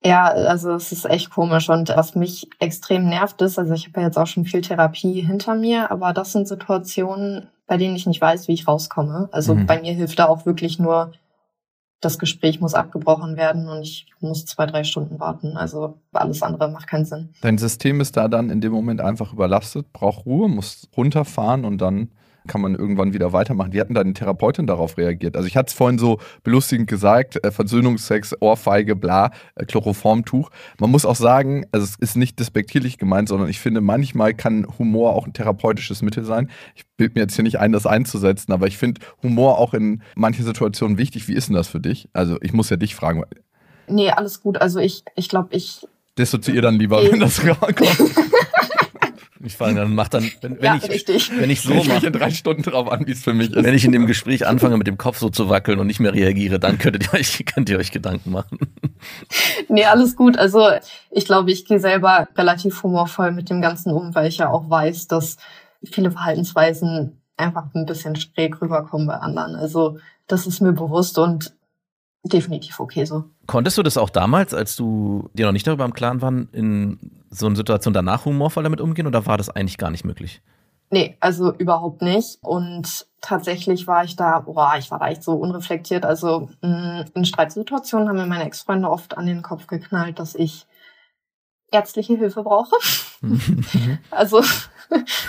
ja, 0.02 0.28
also 0.28 0.72
es 0.72 0.92
ist 0.92 1.04
echt 1.04 1.30
komisch 1.30 1.68
und 1.68 1.90
was 1.90 2.14
mich 2.14 2.48
extrem 2.58 3.08
nervt 3.08 3.42
ist, 3.42 3.58
also 3.58 3.74
ich 3.74 3.86
habe 3.88 4.00
ja 4.00 4.06
jetzt 4.06 4.18
auch 4.18 4.26
schon 4.26 4.46
viel 4.46 4.62
Therapie 4.62 5.20
hinter 5.20 5.54
mir, 5.54 5.90
aber 5.90 6.12
das 6.12 6.32
sind 6.32 6.48
Situationen, 6.48 7.48
bei 7.66 7.76
denen 7.76 7.96
ich 7.96 8.06
nicht 8.06 8.20
weiß, 8.20 8.48
wie 8.48 8.54
ich 8.54 8.66
rauskomme. 8.66 9.28
Also 9.30 9.54
mhm. 9.54 9.66
bei 9.66 9.80
mir 9.80 9.92
hilft 9.92 10.18
da 10.18 10.26
auch 10.26 10.46
wirklich 10.46 10.78
nur, 10.78 11.12
das 12.00 12.18
Gespräch 12.18 12.60
muss 12.60 12.72
abgebrochen 12.72 13.36
werden 13.36 13.68
und 13.68 13.82
ich 13.82 14.06
muss 14.20 14.46
zwei, 14.46 14.64
drei 14.64 14.84
Stunden 14.84 15.20
warten. 15.20 15.58
Also 15.58 15.98
alles 16.12 16.42
andere 16.42 16.70
macht 16.70 16.86
keinen 16.86 17.04
Sinn. 17.04 17.34
Dein 17.42 17.58
System 17.58 18.00
ist 18.00 18.16
da 18.16 18.28
dann 18.28 18.48
in 18.48 18.62
dem 18.62 18.72
Moment 18.72 19.02
einfach 19.02 19.34
überlastet, 19.34 19.92
braucht 19.92 20.24
Ruhe, 20.24 20.48
muss 20.48 20.88
runterfahren 20.96 21.66
und 21.66 21.78
dann 21.78 22.10
kann 22.46 22.60
man 22.60 22.74
irgendwann 22.74 23.12
wieder 23.12 23.32
weitermachen. 23.32 23.72
Wie 23.72 23.80
hatten 23.80 23.94
deine 23.94 24.12
Therapeutin 24.12 24.66
darauf 24.66 24.96
reagiert? 24.96 25.36
Also 25.36 25.46
ich 25.46 25.56
hatte 25.56 25.68
es 25.68 25.74
vorhin 25.74 25.98
so 25.98 26.18
belustigend 26.42 26.88
gesagt, 26.88 27.42
äh, 27.44 27.50
Versöhnungsex, 27.50 28.36
Ohrfeige, 28.40 28.96
bla, 28.96 29.30
äh, 29.54 29.64
Chloroformtuch. 29.64 30.50
Man 30.78 30.90
muss 30.90 31.04
auch 31.04 31.16
sagen, 31.16 31.66
also 31.72 31.84
es 31.84 31.96
ist 31.96 32.16
nicht 32.16 32.38
despektierlich 32.38 32.98
gemeint, 32.98 33.28
sondern 33.28 33.48
ich 33.48 33.60
finde, 33.60 33.80
manchmal 33.80 34.34
kann 34.34 34.66
Humor 34.78 35.14
auch 35.14 35.26
ein 35.26 35.32
therapeutisches 35.32 36.02
Mittel 36.02 36.24
sein. 36.24 36.50
Ich 36.74 36.84
bilde 36.96 37.14
mir 37.14 37.22
jetzt 37.22 37.34
hier 37.34 37.44
nicht 37.44 37.58
ein, 37.58 37.72
das 37.72 37.86
einzusetzen, 37.86 38.52
aber 38.52 38.66
ich 38.66 38.78
finde 38.78 39.00
Humor 39.22 39.58
auch 39.58 39.74
in 39.74 40.02
manchen 40.14 40.44
Situationen 40.44 40.98
wichtig. 40.98 41.28
Wie 41.28 41.34
ist 41.34 41.48
denn 41.48 41.56
das 41.56 41.68
für 41.68 41.80
dich? 41.80 42.08
Also 42.12 42.38
ich 42.40 42.52
muss 42.52 42.70
ja 42.70 42.76
dich 42.76 42.94
fragen. 42.94 43.24
Nee, 43.88 44.10
alles 44.10 44.40
gut. 44.40 44.60
Also 44.60 44.78
ich, 44.78 45.04
ich 45.16 45.28
glaube, 45.28 45.48
ich 45.52 45.86
Dissoziier 46.18 46.60
dann 46.60 46.74
lieber, 46.74 47.02
wenn 47.02 47.20
das 47.20 47.40
kommt. 47.60 47.80
Ich 49.42 49.56
fange 49.56 49.80
dann 49.80 49.94
mach 49.94 50.08
dann, 50.08 50.30
wenn, 50.42 50.56
wenn 50.56 50.64
ja, 50.64 50.76
ich, 50.76 50.90
richtig. 50.90 51.30
wenn 51.34 51.48
ich 51.48 51.62
so 51.62 51.72
mache, 51.72 51.96
ich 51.96 52.04
in 52.04 52.12
drei 52.12 52.30
Stunden 52.30 52.62
drauf 52.62 52.92
an, 52.92 53.06
wie 53.06 53.12
es 53.12 53.22
für 53.22 53.32
mich 53.32 53.50
ist. 53.50 53.64
Wenn 53.64 53.74
ich 53.74 53.86
in 53.86 53.92
dem 53.92 54.06
Gespräch 54.06 54.46
anfange, 54.46 54.76
mit 54.76 54.86
dem 54.86 54.98
Kopf 54.98 55.18
so 55.18 55.30
zu 55.30 55.48
wackeln 55.48 55.78
und 55.78 55.86
nicht 55.86 55.98
mehr 55.98 56.12
reagiere, 56.12 56.60
dann 56.60 56.78
könntet 56.78 57.04
ihr 57.04 57.18
euch, 57.18 57.44
könnt 57.54 57.70
ihr 57.70 57.78
euch 57.78 57.90
Gedanken 57.90 58.32
machen. 58.32 58.58
nee, 59.68 59.84
alles 59.84 60.14
gut. 60.14 60.38
Also 60.38 60.68
ich 61.10 61.24
glaube, 61.24 61.50
ich 61.50 61.64
gehe 61.64 61.80
selber 61.80 62.28
relativ 62.36 62.82
humorvoll 62.82 63.32
mit 63.32 63.48
dem 63.48 63.62
Ganzen 63.62 63.92
um, 63.92 64.14
weil 64.14 64.28
ich 64.28 64.36
ja 64.36 64.50
auch 64.50 64.68
weiß, 64.68 65.08
dass 65.08 65.38
viele 65.82 66.10
Verhaltensweisen 66.10 67.22
einfach 67.38 67.64
ein 67.74 67.86
bisschen 67.86 68.16
schräg 68.16 68.60
rüberkommen 68.60 69.06
bei 69.06 69.14
anderen. 69.14 69.54
Also 69.54 69.98
das 70.26 70.46
ist 70.46 70.60
mir 70.60 70.72
bewusst 70.72 71.16
und 71.16 71.54
definitiv 72.22 72.80
okay 72.80 73.04
so. 73.04 73.24
Konntest 73.46 73.78
du 73.78 73.82
das 73.82 73.96
auch 73.96 74.10
damals, 74.10 74.54
als 74.54 74.76
du 74.76 75.30
dir 75.34 75.46
noch 75.46 75.52
nicht 75.52 75.66
darüber 75.66 75.84
im 75.84 75.94
Klaren 75.94 76.22
waren, 76.22 76.48
in 76.52 76.98
so 77.30 77.46
einer 77.46 77.56
Situation 77.56 77.94
danach 77.94 78.24
humorvoll 78.24 78.62
damit 78.62 78.80
umgehen 78.80 79.06
oder 79.06 79.26
war 79.26 79.38
das 79.38 79.48
eigentlich 79.48 79.78
gar 79.78 79.90
nicht 79.90 80.04
möglich? 80.04 80.42
Nee, 80.90 81.16
also 81.20 81.54
überhaupt 81.54 82.02
nicht. 82.02 82.38
Und 82.42 83.06
tatsächlich 83.20 83.86
war 83.86 84.04
ich 84.04 84.16
da, 84.16 84.40
boah, 84.40 84.74
ich 84.76 84.90
war 84.90 84.98
da 84.98 85.08
echt 85.08 85.22
so 85.22 85.34
unreflektiert. 85.34 86.04
Also 86.04 86.50
mh, 86.62 87.06
in 87.14 87.24
Streitsituationen 87.24 88.08
haben 88.08 88.16
mir 88.16 88.26
meine 88.26 88.44
Ex-Freunde 88.44 88.90
oft 88.90 89.16
an 89.16 89.26
den 89.26 89.42
Kopf 89.42 89.68
geknallt, 89.68 90.18
dass 90.18 90.34
ich 90.34 90.66
ärztliche 91.70 92.16
Hilfe 92.16 92.42
brauche. 92.42 92.74
also 94.10 94.42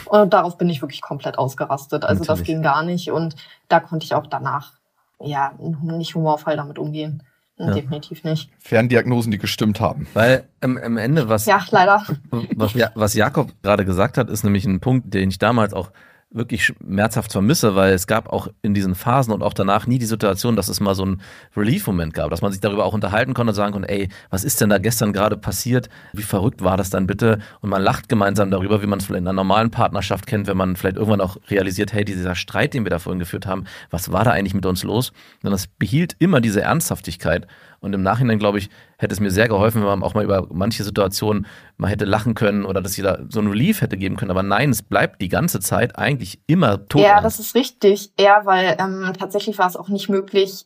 und 0.06 0.34
darauf 0.34 0.58
bin 0.58 0.70
ich 0.70 0.82
wirklich 0.82 1.02
komplett 1.02 1.38
ausgerastet. 1.38 2.04
Also 2.06 2.22
Natürlich. 2.22 2.40
das 2.40 2.48
ging 2.48 2.64
gar 2.64 2.84
nicht. 2.84 3.12
Und 3.12 3.36
da 3.68 3.80
konnte 3.80 4.04
ich 4.04 4.16
auch 4.16 4.26
danach 4.26 4.81
ja 5.24 5.54
nicht 5.82 6.16
humorvoll 6.16 6.56
damit 6.56 6.80
umgehen. 6.80 7.24
Ja. 7.58 7.74
Definitiv 7.74 8.24
nicht. 8.24 8.50
Ferndiagnosen, 8.60 9.32
die 9.32 9.38
gestimmt 9.38 9.80
haben. 9.80 10.08
Weil 10.14 10.46
am, 10.62 10.78
am 10.78 10.98
Ende, 10.98 11.30
was, 11.30 11.46
ja, 11.46 11.64
leider. 11.70 12.04
Was, 12.56 12.74
was 12.96 13.14
Jakob 13.14 13.52
gerade 13.62 13.86
gesagt 13.86 14.18
hat, 14.18 14.30
ist 14.30 14.44
nämlich 14.44 14.66
ein 14.66 14.80
Punkt, 14.80 15.14
den 15.14 15.30
ich 15.30 15.38
damals 15.38 15.74
auch 15.74 15.92
wirklich 16.34 16.66
schmerzhaft 16.66 17.32
vermisse, 17.32 17.76
weil 17.76 17.94
es 17.94 18.08
gab 18.08 18.30
auch 18.30 18.48
in 18.62 18.74
diesen 18.74 18.96
Phasen 18.96 19.34
und 19.34 19.44
auch 19.44 19.54
danach 19.54 19.86
nie 19.86 20.00
die 20.00 20.06
Situation, 20.06 20.56
dass 20.56 20.70
es 20.70 20.80
mal 20.80 20.96
so 20.96 21.06
ein 21.06 21.22
Relief-Moment 21.56 22.14
gab, 22.14 22.30
dass 22.30 22.42
man 22.42 22.52
sich 22.52 22.62
darüber 22.62 22.86
auch 22.86 22.94
unterhalten 22.94 23.34
konnte 23.34 23.52
und 23.52 23.56
sagen 23.56 23.74
konnte, 23.74 23.90
ey, 23.90 24.08
was 24.30 24.44
ist 24.44 24.62
denn 24.62 24.70
da 24.70 24.78
gestern 24.78 25.12
gerade 25.12 25.36
passiert? 25.36 25.90
Wie 26.14 26.24
verrückt 26.24 26.64
war 26.64 26.78
das 26.78 26.90
dann 26.90 27.06
bitte? 27.06 27.40
Und 27.60 27.70
man 27.70 27.82
lacht 27.82 28.08
gemeinsam 28.08 28.50
darüber, 28.50 28.82
wie 28.82 28.88
man 28.88 29.00
es 29.00 29.06
vielleicht 29.06 29.22
in 29.22 29.28
einer 29.28 29.34
normalen 29.34 29.72
Partnerschaft 29.72 30.26
kennt, 30.26 30.48
wenn 30.48 30.58
man 30.58 30.76
vielleicht 30.76 30.96
irgendwann 30.96 31.22
auch 31.22 31.38
realisiert, 31.50 31.92
hey, 31.92 32.06
dieser 32.06 32.36
Streit, 32.36 32.74
den 32.74 32.86
wir 32.86 32.90
da 32.90 33.00
vorhin 33.00 33.20
geführt 33.20 33.46
haben, 33.46 33.66
was 33.90 34.12
war 34.12 34.24
da 34.24 34.32
eigentlich 34.32 34.54
mit 34.54 34.66
uns 34.66 34.84
los? 34.84 35.12
Und 35.44 35.52
das 35.52 35.68
behielt 35.68 36.16
immer 36.20 36.40
diese 36.40 36.62
Ernsthaftigkeit. 36.62 37.48
Und 37.82 37.94
im 37.94 38.04
Nachhinein, 38.04 38.38
glaube 38.38 38.60
ich, 38.60 38.70
hätte 38.98 39.14
es 39.14 39.20
mir 39.20 39.32
sehr 39.32 39.48
geholfen, 39.48 39.82
wenn 39.82 39.88
man 39.88 40.04
auch 40.04 40.14
mal 40.14 40.24
über 40.24 40.48
manche 40.52 40.84
Situationen 40.84 41.48
mal 41.78 41.90
hätte 41.90 42.06
lachen 42.06 42.36
können 42.36 42.64
oder 42.64 42.80
dass 42.80 42.96
jeder 42.96 43.26
so 43.28 43.40
ein 43.40 43.48
Relief 43.48 43.82
hätte 43.82 43.98
geben 43.98 44.18
können. 44.18 44.30
Aber 44.30 44.44
nein, 44.44 44.70
es 44.70 44.84
bleibt 44.84 45.20
die 45.20 45.30
ganze 45.30 45.60
Zeit 45.60 45.98
eigentlich 45.98 46.40
immer 46.46 46.88
tot. 46.88 47.02
Ja, 47.02 47.22
das 47.22 47.40
ist 47.40 47.56
richtig. 47.56 48.12
Ja, 48.20 48.42
weil 48.46 48.78
ähm, 48.80 49.12
tatsächlich 49.18 49.58
war 49.58 49.68
es 49.68 49.76
auch 49.76 49.90
nicht 49.90 50.10
möglich, 50.10 50.66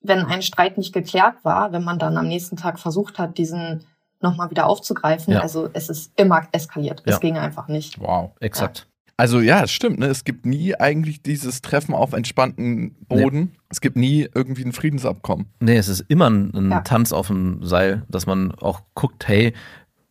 wenn 0.00 0.24
ein 0.24 0.42
Streit 0.42 0.76
nicht 0.76 0.92
geklärt 0.92 1.36
war, 1.44 1.70
wenn 1.70 1.84
man 1.84 2.00
dann 2.00 2.16
am 2.16 2.26
nächsten 2.26 2.56
Tag 2.56 2.80
versucht 2.80 3.18
hat, 3.18 3.38
diesen 3.38 3.84
nochmal 4.20 4.50
wieder 4.50 4.66
aufzugreifen. 4.66 5.34
Ja. 5.34 5.40
Also 5.40 5.68
es 5.72 5.88
ist 5.88 6.12
immer 6.18 6.48
eskaliert. 6.50 7.02
Ja. 7.06 7.14
Es 7.14 7.20
ging 7.20 7.38
einfach 7.38 7.68
nicht. 7.68 8.00
Wow. 8.00 8.32
Exakt. 8.40 8.78
Ja. 8.78 8.95
Also 9.16 9.40
ja, 9.40 9.64
es 9.64 9.72
stimmt. 9.72 9.98
Ne? 9.98 10.06
Es 10.06 10.24
gibt 10.24 10.44
nie 10.44 10.74
eigentlich 10.74 11.22
dieses 11.22 11.62
Treffen 11.62 11.94
auf 11.94 12.12
entspannten 12.12 12.94
Boden. 13.08 13.40
Nee. 13.40 13.58
Es 13.70 13.80
gibt 13.80 13.96
nie 13.96 14.28
irgendwie 14.34 14.64
ein 14.64 14.72
Friedensabkommen. 14.72 15.46
Nee, 15.60 15.78
es 15.78 15.88
ist 15.88 16.04
immer 16.08 16.28
ein, 16.28 16.52
ein 16.54 16.70
ja. 16.70 16.80
Tanz 16.82 17.12
auf 17.12 17.28
dem 17.28 17.64
Seil, 17.64 18.02
dass 18.08 18.26
man 18.26 18.52
auch 18.56 18.82
guckt, 18.94 19.26
hey, 19.26 19.54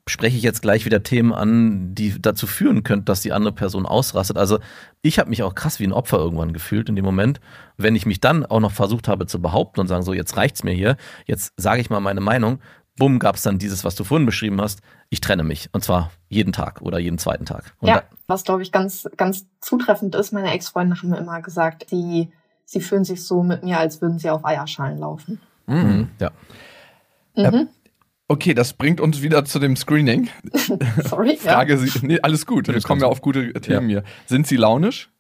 spreche 0.08 0.38
ich 0.38 0.44
jetzt 0.44 0.62
gleich 0.62 0.86
wieder 0.86 1.04
Themen 1.04 1.34
an, 1.34 1.96
die 1.96 2.22
dazu 2.22 2.46
führen 2.46 2.84
könnten, 2.84 3.06
dass 3.06 3.22
die 3.22 3.32
andere 3.32 3.54
Person 3.54 3.86
ausrastet. 3.86 4.38
Also 4.38 4.60
ich 5.02 5.18
habe 5.18 5.30
mich 5.30 5.42
auch 5.42 5.56
krass 5.56 5.80
wie 5.80 5.86
ein 5.86 5.94
Opfer 5.94 6.18
irgendwann 6.18 6.54
gefühlt 6.54 6.90
in 6.90 6.96
dem 6.96 7.06
Moment. 7.06 7.40
Wenn 7.78 7.96
ich 7.96 8.06
mich 8.06 8.22
dann 8.22 8.46
auch 8.46 8.60
noch 8.60 8.72
versucht 8.72 9.08
habe 9.08 9.26
zu 9.26 9.42
behaupten 9.42 9.80
und 9.80 9.88
sagen, 9.88 10.04
so 10.04 10.14
jetzt 10.14 10.38
reicht's 10.38 10.64
mir 10.64 10.74
hier, 10.74 10.98
jetzt 11.26 11.54
sage 11.58 11.82
ich 11.82 11.90
mal 11.90 12.00
meine 12.02 12.22
Meinung, 12.22 12.60
bumm, 12.98 13.20
gab 13.20 13.36
es 13.36 13.44
dann 13.44 13.60
dieses, 13.60 13.84
was 13.84 13.96
du 13.96 14.04
vorhin 14.04 14.26
beschrieben 14.26 14.62
hast, 14.62 14.82
ich 15.10 15.22
trenne 15.22 15.44
mich. 15.44 15.70
Und 15.74 15.84
zwar 15.84 16.12
jeden 16.30 16.54
Tag 16.54 16.82
oder 16.82 17.00
jeden 17.00 17.18
zweiten 17.18 17.46
Tag. 17.46 17.76
Und 17.80 17.90
ja, 17.90 18.04
was 18.28 18.44
glaube 18.44 18.64
ich 18.64 18.72
ganz, 18.72 19.08
ganz 19.18 19.46
zutreffend 19.60 20.16
ist, 20.16 20.32
meine 20.32 20.52
Ex-Freunde 20.52 20.96
haben 20.96 21.10
mir 21.10 21.18
immer 21.18 21.42
gesagt, 21.42 21.92
die, 21.92 22.30
sie 22.66 22.82
fühlen 22.82 23.04
sich 23.04 23.24
so 23.24 23.44
mit 23.44 23.64
mir, 23.64 23.80
als 23.80 24.02
würden 24.02 24.20
sie 24.20 24.30
auf 24.30 24.46
Eierschalen 24.46 25.00
laufen. 25.00 25.42
Mhm. 25.68 26.10
Ja. 26.20 26.32
Mhm. 27.36 27.70
Okay, 28.28 28.54
das 28.56 28.74
bringt 28.74 29.00
uns 29.02 29.22
wieder 29.22 29.46
zu 29.46 29.60
dem 29.60 29.76
Screening. 29.76 30.30
Sorry. 31.04 31.38
Frage 31.38 31.74
ja. 31.74 31.78
Sie, 31.78 32.06
nee, 32.06 32.20
alles 32.22 32.46
gut. 32.46 32.68
Wir 32.68 32.82
kommen 32.82 33.02
ja 33.02 33.08
auf 33.08 33.22
gute 33.22 33.54
Themen 33.54 33.90
ja. 33.90 34.02
hier. 34.02 34.04
Sind 34.26 34.48
Sie 34.48 34.56
launisch? 34.56 35.12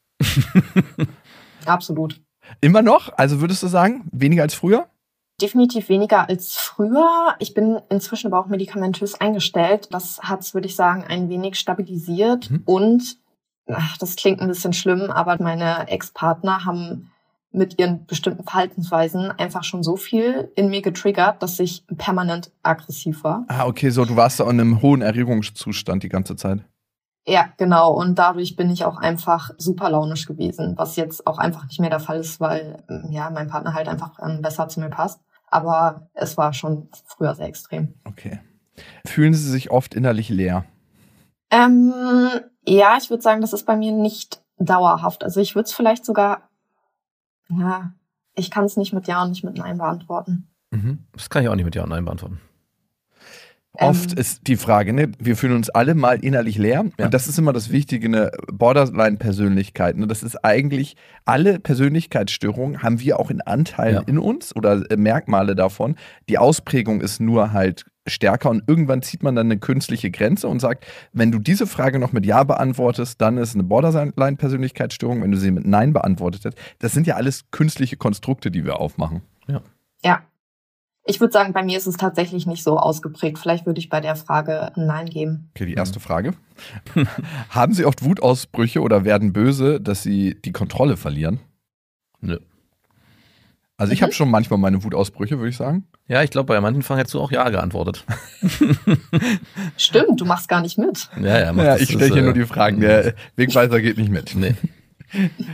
Absolut. 1.65 2.21
Immer 2.61 2.81
noch? 2.81 3.15
Also 3.17 3.41
würdest 3.41 3.61
du 3.61 3.67
sagen, 3.67 4.07
weniger 4.11 4.43
als 4.43 4.55
früher? 4.55 4.87
Definitiv 5.41 5.89
weniger 5.89 6.29
als 6.29 6.55
früher. 6.55 7.35
Ich 7.39 7.53
bin 7.53 7.81
inzwischen 7.89 8.27
aber 8.27 8.39
auch 8.39 8.47
medikamentös 8.47 9.19
eingestellt. 9.19 9.89
Das 9.91 10.19
hat 10.21 10.41
es, 10.41 10.53
würde 10.53 10.67
ich 10.67 10.75
sagen, 10.75 11.03
ein 11.03 11.29
wenig 11.29 11.59
stabilisiert. 11.59 12.49
Mhm. 12.49 12.63
Und, 12.65 13.17
ach, 13.67 13.97
das 13.97 14.15
klingt 14.15 14.39
ein 14.39 14.47
bisschen 14.47 14.73
schlimm, 14.73 15.11
aber 15.11 15.41
meine 15.41 15.89
Ex-Partner 15.89 16.63
haben 16.63 17.11
mit 17.55 17.79
ihren 17.79 18.05
bestimmten 18.05 18.43
Verhaltensweisen 18.43 19.31
einfach 19.31 19.63
schon 19.63 19.81
so 19.81 19.95
viel 19.95 20.51
in 20.55 20.69
mir 20.69 20.81
getriggert, 20.81 21.41
dass 21.41 21.59
ich 21.59 21.85
permanent 21.97 22.51
aggressiv 22.63 23.23
war. 23.23 23.45
Ah, 23.47 23.65
okay, 23.65 23.89
so 23.89 24.05
du 24.05 24.15
warst 24.15 24.39
da 24.39 24.43
in 24.45 24.59
einem 24.59 24.81
hohen 24.81 25.01
Erregungszustand 25.01 26.03
die 26.03 26.09
ganze 26.09 26.35
Zeit. 26.35 26.63
Ja, 27.27 27.49
genau. 27.57 27.91
Und 27.93 28.19
dadurch 28.19 28.55
bin 28.55 28.69
ich 28.69 28.85
auch 28.85 28.97
einfach 28.97 29.49
super 29.57 29.89
launisch 29.89 30.27
gewesen, 30.27 30.75
was 30.77 30.95
jetzt 30.95 31.25
auch 31.25 31.39
einfach 31.39 31.65
nicht 31.65 31.79
mehr 31.79 31.89
der 31.89 31.99
Fall 31.99 32.19
ist, 32.19 32.39
weil 32.39 32.83
ja 33.09 33.31
mein 33.31 33.47
Partner 33.47 33.73
halt 33.73 33.87
einfach 33.87 34.19
ähm, 34.21 34.41
besser 34.41 34.67
zu 34.67 34.79
mir 34.79 34.89
passt. 34.89 35.19
Aber 35.55 36.09
es 36.13 36.35
war 36.35 36.51
schon 36.51 36.89
früher 37.05 37.33
sehr 37.33 37.47
extrem. 37.47 37.93
Okay. 38.03 38.41
Fühlen 39.07 39.33
Sie 39.33 39.49
sich 39.49 39.71
oft 39.71 39.93
innerlich 39.93 40.27
leer? 40.27 40.65
Ähm, 41.49 41.93
ja, 42.67 42.97
ich 42.97 43.09
würde 43.09 43.23
sagen, 43.23 43.39
das 43.39 43.53
ist 43.53 43.65
bei 43.65 43.77
mir 43.77 43.93
nicht 43.93 44.43
dauerhaft. 44.57 45.23
Also 45.23 45.39
ich 45.39 45.55
würde 45.55 45.67
es 45.67 45.73
vielleicht 45.73 46.03
sogar, 46.03 46.49
ja, 47.47 47.93
ich 48.33 48.51
kann 48.51 48.65
es 48.65 48.75
nicht 48.75 48.91
mit 48.91 49.07
Ja 49.07 49.23
und 49.23 49.29
nicht 49.29 49.45
mit 49.45 49.57
Nein 49.57 49.77
beantworten. 49.77 50.49
Mhm. 50.71 51.05
Das 51.13 51.29
kann 51.29 51.41
ich 51.41 51.47
auch 51.47 51.55
nicht 51.55 51.63
mit 51.63 51.75
Ja 51.75 51.83
und 51.83 51.89
Nein 51.89 52.03
beantworten. 52.03 52.41
Oft 53.79 54.11
ähm, 54.11 54.17
ist 54.17 54.47
die 54.47 54.55
Frage, 54.55 54.93
ne, 54.93 55.11
wir 55.19 55.35
fühlen 55.35 55.55
uns 55.55 55.69
alle 55.69 55.95
mal 55.95 56.19
innerlich 56.23 56.57
leer. 56.57 56.85
Ja. 56.97 57.05
Und 57.05 57.13
das 57.13 57.27
ist 57.27 57.37
immer 57.37 57.53
das 57.53 57.71
Wichtige, 57.71 58.07
eine 58.07 58.31
Borderline-Persönlichkeit. 58.51 59.97
Ne? 59.97 60.07
Das 60.07 60.23
ist 60.23 60.43
eigentlich, 60.43 60.95
alle 61.25 61.59
Persönlichkeitsstörungen 61.59 62.83
haben 62.83 62.99
wir 62.99 63.19
auch 63.19 63.29
in 63.29 63.41
Anteilen 63.41 63.95
ja. 63.95 64.03
in 64.07 64.17
uns 64.17 64.55
oder 64.55 64.89
äh, 64.89 64.97
Merkmale 64.97 65.55
davon. 65.55 65.95
Die 66.29 66.37
Ausprägung 66.37 67.01
ist 67.01 67.19
nur 67.19 67.53
halt 67.53 67.85
stärker 68.07 68.49
und 68.51 68.63
irgendwann 68.67 69.01
zieht 69.01 69.23
man 69.23 69.35
dann 69.35 69.47
eine 69.47 69.57
künstliche 69.57 70.11
Grenze 70.11 70.47
und 70.47 70.59
sagt, 70.59 70.85
wenn 71.11 71.31
du 71.31 71.39
diese 71.39 71.65
Frage 71.65 71.99
noch 71.99 72.11
mit 72.11 72.25
Ja 72.25 72.43
beantwortest, 72.43 73.19
dann 73.19 73.37
ist 73.37 73.55
eine 73.55 73.63
Borderline-Persönlichkeitsstörung, 73.63 75.23
wenn 75.23 75.31
du 75.31 75.37
sie 75.37 75.51
mit 75.51 75.65
Nein 75.65 75.93
beantwortet 75.93 76.45
hast. 76.45 76.57
Das 76.79 76.93
sind 76.93 77.07
ja 77.07 77.15
alles 77.15 77.45
künstliche 77.51 77.97
Konstrukte, 77.97 78.51
die 78.51 78.63
wir 78.63 78.79
aufmachen. 78.79 79.21
Ja. 79.47 79.61
Ja, 80.03 80.21
ich 81.05 81.19
würde 81.19 81.31
sagen, 81.31 81.53
bei 81.53 81.63
mir 81.63 81.77
ist 81.77 81.85
es 81.85 81.97
tatsächlich 81.97 82.47
nicht 82.47 82.63
so 82.63 82.77
ausgeprägt. 82.77 83.37
Vielleicht 83.37 83.65
würde 83.65 83.79
ich 83.79 83.89
bei 83.89 84.01
der 84.01 84.15
Frage 84.15 84.75
ein 84.75 84.87
Nein 84.87 85.05
geben. 85.05 85.49
Okay, 85.55 85.67
die 85.67 85.75
erste 85.75 85.99
Frage. 85.99 86.33
Haben 87.49 87.73
Sie 87.73 87.85
oft 87.85 88.03
Wutausbrüche 88.03 88.81
oder 88.81 89.05
werden 89.05 89.31
böse, 89.31 89.79
dass 89.79 90.01
Sie 90.01 90.35
die 90.43 90.51
Kontrolle 90.51 90.97
verlieren? 90.97 91.39
Nö. 92.21 92.39
Also 93.77 93.93
ich 93.93 93.99
mhm. 93.99 94.05
habe 94.05 94.13
schon 94.13 94.31
manchmal 94.31 94.57
meine 94.57 94.83
Wutausbrüche, 94.83 95.37
würde 95.37 95.49
ich 95.49 95.57
sagen. 95.57 95.85
Ja, 96.07 96.23
ich 96.23 96.31
glaube, 96.31 96.47
bei 96.47 96.61
manchen 96.61 96.81
Fragen 96.81 96.99
hättest 96.99 97.13
du 97.13 97.21
auch 97.21 97.31
Ja 97.31 97.49
geantwortet. 97.49 98.05
Stimmt, 99.77 100.21
du 100.21 100.25
machst 100.25 100.47
gar 100.47 100.61
nicht 100.61 100.77
mit. 100.77 101.09
Ja, 101.21 101.39
ja, 101.39 101.51
ja 101.51 101.75
ich 101.77 101.89
stelle 101.89 102.05
hier 102.07 102.21
äh, 102.21 102.25
nur 102.25 102.33
die 102.33 102.45
Fragen. 102.45 102.79
Der 102.79 103.13
Wegweiser 103.35 103.81
geht 103.81 103.97
nicht 103.97 104.09
mit. 104.09 104.33
Nee. 104.35 104.55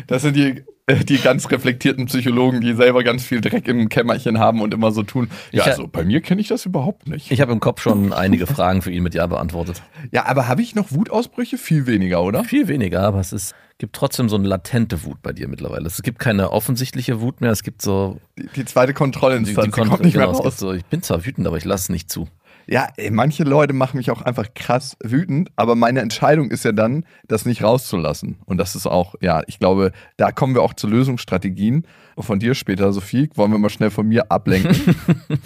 Das 0.08 0.22
sind 0.22 0.36
die 0.36 0.64
die 1.04 1.18
ganz 1.18 1.50
reflektierten 1.50 2.06
Psychologen, 2.06 2.62
die 2.62 2.74
selber 2.74 3.04
ganz 3.04 3.24
viel 3.24 3.42
Dreck 3.42 3.68
im 3.68 3.90
Kämmerchen 3.90 4.40
haben 4.40 4.62
und 4.62 4.74
immer 4.74 4.92
so 4.92 5.04
tun. 5.04 5.30
Ja, 5.52 5.64
also 5.64 5.88
bei 5.88 6.04
mir 6.04 6.22
kenne 6.22 6.42
ich 6.42 6.48
das 6.48 6.66
überhaupt 6.66 7.08
nicht. 7.08 7.32
Ich 7.32 7.42
habe 7.42 7.52
im 7.52 7.60
Kopf 7.60 7.82
schon 7.82 8.14
einige 8.14 8.48
Fragen 8.48 8.82
für 8.82 8.92
ihn 8.92 9.04
mit 9.04 9.14
Ja 9.14 9.28
beantwortet. 9.28 9.82
Ja, 10.12 10.26
aber 10.26 10.48
habe 10.48 10.62
ich 10.62 10.76
noch 10.76 10.92
Wutausbrüche? 10.92 11.58
Viel 11.58 11.88
weniger, 11.88 12.22
oder? 12.22 12.44
Viel 12.44 12.68
weniger, 12.68 13.02
aber 13.02 13.20
es 13.20 13.32
ist, 13.32 13.56
gibt 13.78 13.96
trotzdem 13.96 14.30
so 14.30 14.36
eine 14.36 14.48
latente 14.48 15.04
Wut 15.04 15.22
bei 15.22 15.34
dir 15.34 15.48
mittlerweile. 15.48 15.88
Es 15.88 16.02
gibt 16.02 16.20
keine 16.20 16.52
offensichtliche 16.52 17.22
Wut 17.22 17.42
mehr, 17.42 17.52
es 17.52 17.64
gibt 17.64 17.82
so. 17.82 18.20
Die, 18.38 18.48
die 18.56 18.66
zweite 18.66 18.94
Kontrollinstanz, 18.94 19.66
die, 19.66 19.72
die, 19.72 19.82
die 19.82 19.90
kommt 19.90 20.04
nicht 20.04 20.14
genau, 20.14 20.32
mehr 20.32 20.40
raus. 20.40 20.58
So, 20.58 20.74
ich 20.74 20.86
bin 20.86 21.02
zwar 21.04 21.26
wütend, 21.26 21.48
aber 21.48 21.58
ich 21.58 21.66
lasse 21.66 21.84
es 21.84 21.90
nicht 21.90 22.10
zu. 22.10 22.28
Ja, 22.68 22.88
ey, 22.98 23.12
manche 23.12 23.44
Leute 23.44 23.74
machen 23.74 23.98
mich 23.98 24.12
auch 24.12 24.22
einfach 24.22 24.54
krass 24.54 24.98
wütend, 25.04 25.52
aber 25.56 25.76
meine 25.76 26.02
Entscheidung 26.02 26.52
ist 26.52 26.66
ja 26.66 26.72
dann, 26.72 27.06
das 27.28 27.46
nicht 27.46 27.64
rauszulassen. 27.64 28.38
Und 28.46 28.58
das 28.58 28.76
ist 28.76 28.88
auch, 28.88 29.16
ja, 29.22 29.42
ich 29.48 29.60
glaube, 29.60 29.92
da 30.18 30.32
kommen 30.32 30.56
wir 30.56 30.62
auch 30.62 30.74
zu 30.74 30.88
Lösungsstrategien. 30.88 31.88
Von 32.18 32.40
dir 32.40 32.56
später, 32.56 32.94
Sophie, 32.94 33.30
wollen 33.36 33.52
wir 33.52 33.58
mal 33.58 33.70
schnell 33.70 33.90
von 33.90 34.08
mir 34.08 34.32
ablenken. 34.32 34.76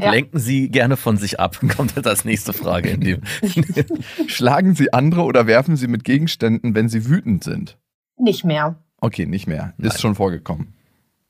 Ja. 0.00 0.10
Lenken 0.10 0.38
Sie 0.38 0.68
gerne 0.68 0.96
von 0.96 1.16
sich 1.16 1.40
ab, 1.40 1.58
kommt 1.76 1.96
jetzt 1.96 2.06
als 2.06 2.24
nächste 2.26 2.52
Frage. 2.52 2.90
In 2.90 3.00
dem. 3.00 3.22
Schlagen 4.26 4.74
Sie 4.74 4.92
andere 4.92 5.22
oder 5.22 5.46
werfen 5.46 5.76
Sie 5.76 5.88
mit 5.88 6.04
Gegenständen, 6.04 6.74
wenn 6.74 6.88
Sie 6.88 7.06
wütend 7.08 7.44
sind? 7.44 7.78
Nicht 8.18 8.44
mehr. 8.44 8.82
Okay, 9.00 9.26
nicht 9.26 9.46
mehr. 9.46 9.74
Ist 9.78 9.92
Nein. 9.92 9.98
schon 9.98 10.14
vorgekommen. 10.14 10.74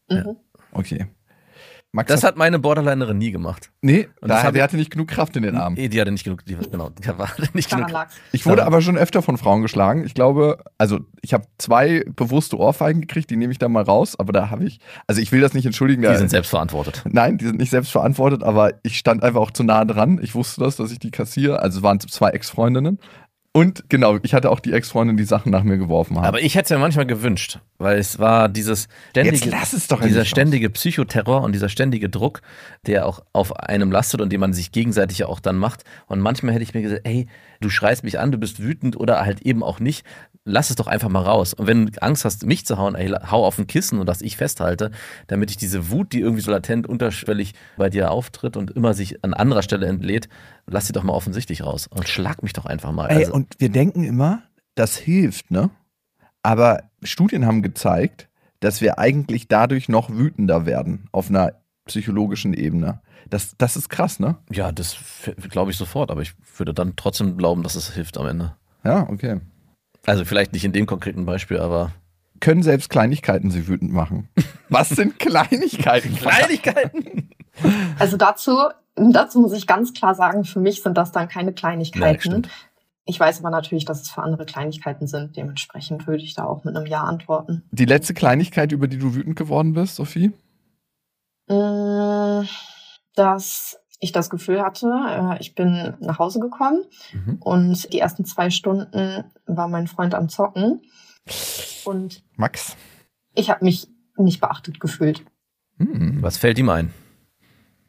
Mhm. 0.09 0.37
Okay. 0.73 1.07
Max 1.97 2.09
Das 2.09 2.25
hat 2.25 2.37
meine 2.37 2.59
Borderlinerin 2.59 3.17
nie 3.17 3.31
gemacht. 3.31 3.71
Nee, 3.81 4.09
Und 4.21 4.29
da, 4.29 4.51
der 4.53 4.63
hatte 4.63 4.77
nicht 4.77 4.91
genug 4.91 5.09
Kraft 5.09 5.35
in 5.35 5.43
den 5.43 5.57
Armen. 5.57 5.77
Nee, 5.77 5.89
die 5.89 5.99
hatte 5.99 6.13
nicht 6.13 6.25
genug, 6.25 6.45
die, 6.45 6.55
genau, 6.55 6.91
die 6.91 7.09
hatte 7.09 7.49
nicht 7.55 7.71
genug. 7.71 7.89
Ich 8.33 8.45
wurde 8.45 8.67
aber 8.67 8.83
schon 8.83 8.99
öfter 8.99 9.23
von 9.23 9.39
Frauen 9.39 9.63
geschlagen. 9.63 10.05
Ich 10.05 10.13
glaube, 10.13 10.63
also 10.77 11.01
ich 11.23 11.33
habe 11.33 11.47
zwei 11.57 12.05
bewusste 12.15 12.59
Ohrfeigen 12.59 13.01
gekriegt, 13.01 13.31
die 13.31 13.37
nehme 13.37 13.51
ich 13.51 13.59
da 13.59 13.71
mal 13.71 13.83
raus, 13.83 14.15
aber 14.19 14.35
da 14.35 14.51
habe 14.51 14.65
ich, 14.65 14.79
also 15.07 15.23
ich 15.23 15.33
will 15.33 15.41
das 15.41 15.55
nicht 15.55 15.65
entschuldigen. 15.65 16.03
Die 16.03 16.09
da, 16.09 16.19
sind 16.19 16.29
selbst 16.29 16.51
verantwortet. 16.51 17.03
Nein, 17.09 17.39
die 17.39 17.47
sind 17.47 17.59
nicht 17.59 17.71
selbst 17.71 17.91
verantwortet, 17.91 18.43
aber 18.43 18.75
ich 18.83 18.99
stand 18.99 19.23
einfach 19.23 19.41
auch 19.41 19.51
zu 19.51 19.65
nah 19.65 19.87
dran. 19.87 20.21
Ich 20.23 20.35
wusste 20.35 20.61
das, 20.61 20.77
dass 20.77 20.93
ich 20.93 20.99
die 20.99 21.11
kassiere. 21.11 21.63
Also 21.63 21.79
es 21.79 21.83
waren 21.83 21.99
zwei 21.99 22.29
Ex-Freundinnen. 22.29 22.99
Und 23.57 23.89
genau, 23.89 24.19
ich 24.23 24.35
hatte 24.35 24.51
auch 24.51 24.61
die 24.61 24.75
Ex-Freundin, 24.75 25.17
die 25.17 25.25
Sachen 25.25 25.51
nach 25.51 25.63
mir 25.63 25.79
geworfen 25.79 26.21
hat. 26.21 26.27
Aber 26.27 26.43
ich 26.43 26.57
hätte 26.57 26.65
es 26.65 26.69
ja 26.69 26.79
manchmal 26.79 27.07
gewünscht, 27.07 27.59
weil 27.79 27.99
es 27.99 28.19
war 28.19 28.51
dieses 28.51 28.87
ständige, 29.13 29.51
dieser 30.05 30.27
ständige 30.27 30.69
Psychoterror 30.69 31.41
und 31.41 31.53
dieser 31.53 31.71
ständige 31.71 32.11
Druck, 32.11 32.43
der 32.87 33.07
auch 33.07 33.21
auf 33.33 33.59
einem 33.59 33.91
lastet 33.91 34.21
und 34.21 34.31
den 34.31 34.41
man 34.41 34.53
sich 34.53 34.73
gegenseitig 34.73 35.17
ja 35.17 35.29
auch 35.29 35.41
dann 35.41 35.57
macht. 35.57 35.85
Und 36.07 36.21
manchmal 36.21 36.53
hätte 36.53 36.65
ich 36.65 36.75
mir 36.75 36.83
gesagt, 36.83 37.01
ey, 37.05 37.29
du 37.61 37.69
schreist 37.71 38.05
mich 38.05 38.19
an, 38.19 38.33
du 38.33 38.39
bist 38.39 38.63
wütend 38.63 38.97
oder 38.99 39.25
halt 39.25 39.43
eben 39.43 39.63
auch 39.63 39.81
nicht. 39.81 40.05
Lass 40.45 40.71
es 40.71 40.77
doch 40.77 40.87
einfach 40.87 41.09
mal 41.09 41.23
raus. 41.23 41.55
Und 41.55 41.67
wenn 41.67 41.87
du 41.87 42.03
Angst 42.03 42.25
hast, 42.25 42.47
mich 42.47 42.65
zu 42.67 42.79
hauen, 42.79 42.95
ey, 42.95 43.09
hau 43.09 43.45
auf 43.45 43.59
ein 43.59 43.67
Kissen 43.67 43.99
und 43.99 44.07
dass 44.07 44.23
ich 44.23 44.37
festhalte, 44.37 44.93
damit 45.27 45.51
ich 45.51 45.57
diese 45.57 45.91
Wut, 45.91 46.13
die 46.13 46.21
irgendwie 46.21 46.43
so 46.43 46.51
latent 46.53 46.87
unterschwellig 46.87 47.55
bei 47.77 47.91
dir 47.91 48.11
auftritt 48.11 48.57
und 48.57 48.71
immer 48.71 48.95
sich 48.95 49.25
an 49.25 49.35
anderer 49.35 49.63
Stelle 49.63 49.87
entlädt, 49.87 50.29
lass 50.67 50.87
sie 50.87 50.93
doch 50.93 51.03
mal 51.03 51.15
offensichtlich 51.15 51.65
raus 51.65 51.89
und 51.89 52.09
schlag 52.09 52.43
mich 52.43 52.53
doch 52.53 52.67
einfach 52.67 52.93
mal. 52.93 53.09
Ey, 53.09 53.17
Also- 53.25 53.33
und 53.33 53.55
wir 53.59 53.71
denken 53.71 54.05
immer, 54.05 54.43
das 54.77 54.97
hilft, 54.97 55.51
ne? 55.51 55.71
Aber 56.43 56.85
Studien 57.03 57.45
haben 57.45 57.63
gezeigt, 57.63 58.29
dass 58.61 58.81
wir 58.81 58.99
eigentlich 58.99 59.49
dadurch 59.49 59.89
noch 59.89 60.11
wütender 60.11 60.65
werden 60.65 61.09
auf 61.13 61.29
einer 61.29 61.55
psychologischen 61.87 62.53
Ebene. 62.55 63.01
Das, 63.29 63.57
das 63.59 63.77
ist 63.77 63.89
krass, 63.89 64.21
ne? 64.21 64.37
Ja, 64.51 64.71
das 64.73 64.97
glaube 65.51 65.71
ich 65.73 65.77
sofort, 65.77 66.11
aber 66.11 66.23
ich 66.23 66.35
würde 66.57 66.73
dann 66.73 66.95
trotzdem 66.97 67.37
glauben, 67.37 67.63
dass 67.63 67.75
es 67.75 67.93
hilft 67.93 68.19
am 68.19 68.27
Ende. 68.27 68.55
Ja, 68.85 69.09
okay. 69.09 69.41
Also 70.05 70.25
vielleicht 70.25 70.53
nicht 70.53 70.65
in 70.65 70.73
dem 70.73 70.87
konkreten 70.87 71.27
Beispiel, 71.27 71.59
aber. 71.59 71.93
Können 72.39 72.63
selbst 72.63 72.91
Kleinigkeiten 72.91 73.51
sie 73.51 73.67
wütend 73.67 73.93
machen. 73.93 74.29
Was 74.69 74.91
sind 74.91 75.19
Kleinigkeiten? 75.19 76.15
Kleinigkeiten! 76.17 77.31
Also 77.99 78.17
dazu, 78.17 78.57
dazu 78.95 79.41
muss 79.41 79.53
ich 79.55 79.67
ganz 79.67 79.95
klar 79.95 80.15
sagen, 80.15 80.45
für 80.45 80.61
mich 80.61 80.83
sind 80.83 80.97
das 80.99 81.11
dann 81.13 81.29
keine 81.29 81.51
Ja, 81.51 81.55
Kleinigkeiten. 81.55 82.21
stimmt. 82.21 82.49
ich 83.07 83.19
weiß 83.19 83.41
aber 83.41 83.51
natürlich, 83.51 83.87
dass 83.87 84.03
es 84.03 84.11
für 84.11 84.23
andere 84.23 84.45
Kleinigkeiten 84.45 85.07
sind. 85.07 85.37
Dementsprechend 85.37 86.07
würde 86.07 86.23
ich 86.23 86.35
da 86.35 86.45
auch 86.45 86.63
mit 86.65 86.77
einem 86.77 86.87
Ja 86.87 87.03
antworten. 87.05 87.63
Die 87.71 87.87
letzte 87.87 88.13
Kleinigkeit, 88.15 88.71
über 88.71 88.87
die 88.87 88.99
du 88.99 89.15
wütend 89.15 89.37
geworden 89.37 89.73
bist, 89.73 89.97
Sophie? 89.97 90.33
Mm, 91.49 92.43
Dass 93.17 93.79
ich 93.99 94.13
das 94.13 94.31
Gefühl 94.31 94.63
hatte, 94.63 94.87
äh, 95.09 95.41
ich 95.41 95.55
bin 95.57 95.95
nach 96.01 96.19
Hause 96.21 96.39
gekommen 96.39 96.85
Mhm. 97.13 97.37
und 97.41 97.93
die 97.93 97.99
ersten 97.99 98.25
zwei 98.25 98.51
Stunden 98.51 99.25
war 99.47 99.67
mein 99.69 99.89
Freund 99.89 100.15
am 100.15 100.29
Zocken 100.29 100.83
und 101.85 102.23
Max? 102.37 102.77
ich 103.35 103.51
habe 103.51 103.65
mich 103.65 103.89
nicht 104.17 104.41
beachtet 104.41 104.81
gefühlt. 104.81 105.25
Hm. 105.79 106.23
Was 106.23 106.37
fällt 106.39 106.59
ihm 106.59 106.69
ein? 106.71 106.93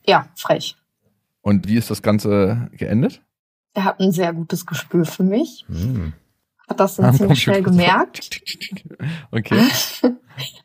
Ja, 0.06 0.28
frech. 0.36 0.76
Und 1.42 1.68
wie 1.68 1.76
ist 1.78 1.90
das 1.90 2.02
Ganze 2.02 2.70
geendet? 2.74 3.22
Er 3.74 3.84
hat 3.86 4.00
ein 4.00 4.12
sehr 4.12 4.34
gutes 4.34 4.66
Gespür 4.66 5.06
für 5.06 5.24
mich, 5.24 5.66
Hm. 5.68 6.14
hat 6.70 6.80
das 6.80 6.96
dann 6.96 7.06
Am 7.08 7.16
ziemlich 7.18 7.42
schnell 7.44 7.64
Computer. 7.64 7.86
gemerkt, 7.86 8.42
Okay. 9.32 9.62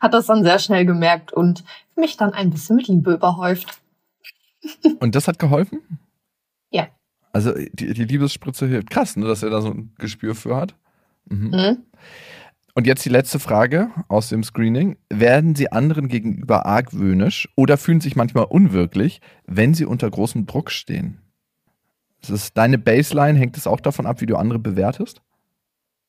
hat 0.00 0.14
das 0.14 0.26
dann 0.26 0.44
sehr 0.44 0.58
schnell 0.60 0.86
gemerkt 0.86 1.32
und 1.32 1.64
mich 1.96 2.16
dann 2.16 2.32
ein 2.32 2.50
bisschen 2.50 2.76
mit 2.76 2.86
Liebe 2.88 3.14
überhäuft. 3.14 3.81
Und 5.00 5.14
das 5.14 5.28
hat 5.28 5.38
geholfen? 5.38 5.80
Ja. 6.70 6.88
Also 7.32 7.52
die, 7.54 7.94
die 7.94 8.04
Liebesspritze 8.04 8.66
hilft. 8.66 8.90
Krass, 8.90 9.16
ne, 9.16 9.26
dass 9.26 9.42
er 9.42 9.50
da 9.50 9.60
so 9.60 9.70
ein 9.70 9.92
Gespür 9.98 10.34
für 10.34 10.56
hat. 10.56 10.76
Mhm. 11.28 11.50
Mhm. 11.50 11.76
Und 12.74 12.86
jetzt 12.86 13.04
die 13.04 13.10
letzte 13.10 13.38
Frage 13.38 13.90
aus 14.08 14.28
dem 14.28 14.42
Screening. 14.42 14.96
Werden 15.10 15.54
Sie 15.54 15.70
anderen 15.70 16.08
gegenüber 16.08 16.64
argwöhnisch 16.64 17.48
oder 17.54 17.76
fühlen 17.76 18.00
sich 18.00 18.16
manchmal 18.16 18.44
unwirklich, 18.44 19.20
wenn 19.46 19.74
Sie 19.74 19.84
unter 19.84 20.10
großem 20.10 20.46
Druck 20.46 20.70
stehen? 20.70 21.20
Das 22.22 22.30
ist 22.30 22.56
deine 22.56 22.78
Baseline, 22.78 23.38
hängt 23.38 23.56
es 23.56 23.66
auch 23.66 23.80
davon 23.80 24.06
ab, 24.06 24.20
wie 24.20 24.26
du 24.26 24.36
andere 24.36 24.58
bewertest? 24.58 25.20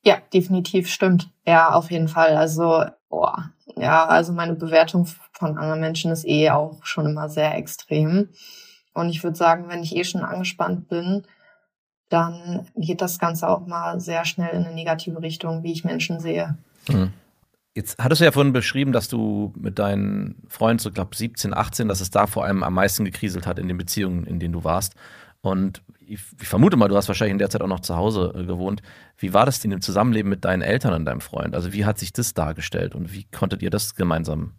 Ja, 0.04 0.18
definitiv 0.34 0.90
stimmt. 0.90 1.30
Ja, 1.46 1.74
auf 1.74 1.90
jeden 1.90 2.08
Fall. 2.08 2.36
Also, 2.36 2.84
boah, 3.10 3.52
ja, 3.78 4.06
also 4.06 4.34
meine 4.34 4.54
Bewertung 4.56 5.08
von 5.32 5.58
anderen 5.58 5.80
Menschen 5.80 6.12
ist 6.12 6.26
eh 6.28 6.50
auch 6.50 6.86
schon 6.86 7.06
immer 7.06 7.30
sehr 7.30 7.56
extrem. 7.56 8.30
Und 8.94 9.10
ich 9.10 9.24
würde 9.24 9.38
sagen, 9.38 9.66
wenn 9.70 9.84
ich 9.84 9.96
eh 9.96 10.04
schon 10.04 10.22
angespannt 10.22 10.88
bin, 10.90 11.24
dann 12.10 12.68
geht 12.76 13.02
das 13.02 13.18
Ganze 13.18 13.48
auch 13.48 13.66
mal 13.66 14.00
sehr 14.00 14.26
schnell 14.26 14.54
in 14.54 14.66
eine 14.66 14.76
negative 14.76 15.22
Richtung, 15.22 15.64
wie 15.64 15.72
ich 15.72 15.84
Menschen 15.84 16.20
sehe. 16.20 16.58
Hm. 16.88 17.12
Jetzt 17.76 17.98
hattest 17.98 18.22
du 18.22 18.26
ja 18.26 18.32
vorhin 18.32 18.54
beschrieben, 18.54 18.92
dass 18.92 19.08
du 19.08 19.52
mit 19.58 19.80
deinem 19.80 20.36
Freund, 20.48 20.80
so 20.80 20.92
glaube 20.92 21.16
17, 21.16 21.56
18, 21.56 21.88
dass 21.88 22.02
es 22.02 22.12
da 22.12 22.28
vor 22.28 22.46
allem 22.46 22.62
am 22.62 22.76
meisten 22.76 23.04
gekriselt 23.04 23.48
hat 23.48 23.58
in 23.58 23.68
den 23.68 23.78
Beziehungen, 23.78 24.28
in 24.28 24.40
denen 24.40 24.54
du 24.54 24.64
warst. 24.64 24.94
Und 25.44 25.84
ich, 26.00 26.22
ich 26.42 26.48
vermute 26.48 26.78
mal, 26.78 26.88
du 26.88 26.96
hast 26.96 27.10
wahrscheinlich 27.10 27.34
in 27.34 27.38
der 27.38 27.50
Zeit 27.50 27.62
auch 27.62 27.68
noch 27.68 27.82
zu 27.82 27.98
Hause 27.98 28.34
äh, 28.34 28.46
gewohnt. 28.46 28.82
Wie 29.18 29.34
war 29.34 29.46
das 29.46 29.60
denn 29.60 29.72
im 29.72 29.82
Zusammenleben 29.82 30.30
mit 30.30 30.46
deinen 30.46 30.62
Eltern 30.62 30.94
und 30.94 31.06
deinem 31.06 31.20
Freund? 31.20 31.54
Also 31.54 31.74
wie 31.74 31.84
hat 31.84 32.00
sich 32.00 32.14
das 32.14 32.34
dargestellt 32.34 32.96
und 32.96 33.14
wie 33.14 33.26
konntet 33.26 33.62
ihr 33.62 33.70
das 33.70 33.94
gemeinsam 33.96 34.54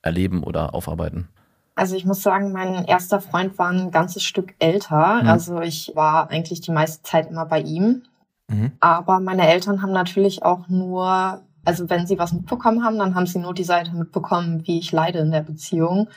erleben 0.00 0.44
oder 0.44 0.74
aufarbeiten? 0.74 1.28
Also 1.74 1.96
ich 1.96 2.04
muss 2.04 2.22
sagen, 2.22 2.52
mein 2.52 2.84
erster 2.84 3.20
Freund 3.20 3.58
war 3.58 3.70
ein 3.70 3.90
ganzes 3.90 4.22
Stück 4.22 4.54
älter. 4.60 5.22
Mhm. 5.22 5.28
Also 5.28 5.60
ich 5.60 5.92
war 5.96 6.30
eigentlich 6.30 6.60
die 6.60 6.72
meiste 6.72 7.02
Zeit 7.02 7.30
immer 7.30 7.44
bei 7.44 7.60
ihm. 7.60 8.04
Mhm. 8.46 8.72
Aber 8.78 9.18
meine 9.18 9.48
Eltern 9.48 9.82
haben 9.82 9.92
natürlich 9.92 10.44
auch 10.44 10.68
nur, 10.68 11.42
also 11.64 11.90
wenn 11.90 12.06
sie 12.06 12.18
was 12.18 12.32
mitbekommen 12.32 12.84
haben, 12.84 12.98
dann 12.98 13.16
haben 13.16 13.26
sie 13.26 13.40
nur 13.40 13.54
die 13.54 13.64
Seite 13.64 13.92
mitbekommen, 13.92 14.64
wie 14.68 14.78
ich 14.78 14.92
leide 14.92 15.18
in 15.18 15.32
der 15.32 15.42
Beziehung. 15.42 16.08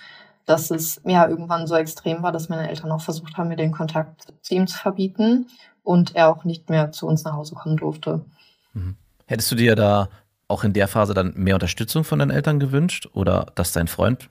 Dass 0.45 0.71
es 0.71 1.01
ja 1.05 1.27
irgendwann 1.27 1.67
so 1.67 1.75
extrem 1.75 2.23
war, 2.23 2.31
dass 2.31 2.49
meine 2.49 2.69
Eltern 2.69 2.91
auch 2.91 3.01
versucht 3.01 3.37
haben, 3.37 3.49
mir 3.49 3.55
den 3.55 3.71
Kontakt 3.71 4.33
zu 4.41 4.55
ihm 4.55 4.67
zu 4.67 4.77
verbieten 4.77 5.47
und 5.83 6.15
er 6.15 6.29
auch 6.29 6.43
nicht 6.43 6.69
mehr 6.69 6.91
zu 6.91 7.07
uns 7.07 7.23
nach 7.23 7.33
Hause 7.33 7.55
kommen 7.55 7.77
durfte. 7.77 8.25
Hättest 9.25 9.51
du 9.51 9.55
dir 9.55 9.75
da 9.75 10.09
auch 10.47 10.63
in 10.63 10.73
der 10.73 10.87
Phase 10.87 11.13
dann 11.13 11.33
mehr 11.35 11.55
Unterstützung 11.55 12.03
von 12.03 12.19
deinen 12.19 12.31
Eltern 12.31 12.59
gewünscht 12.59 13.09
oder 13.13 13.47
dass 13.55 13.71
dein 13.71 13.87
Freund 13.87 14.29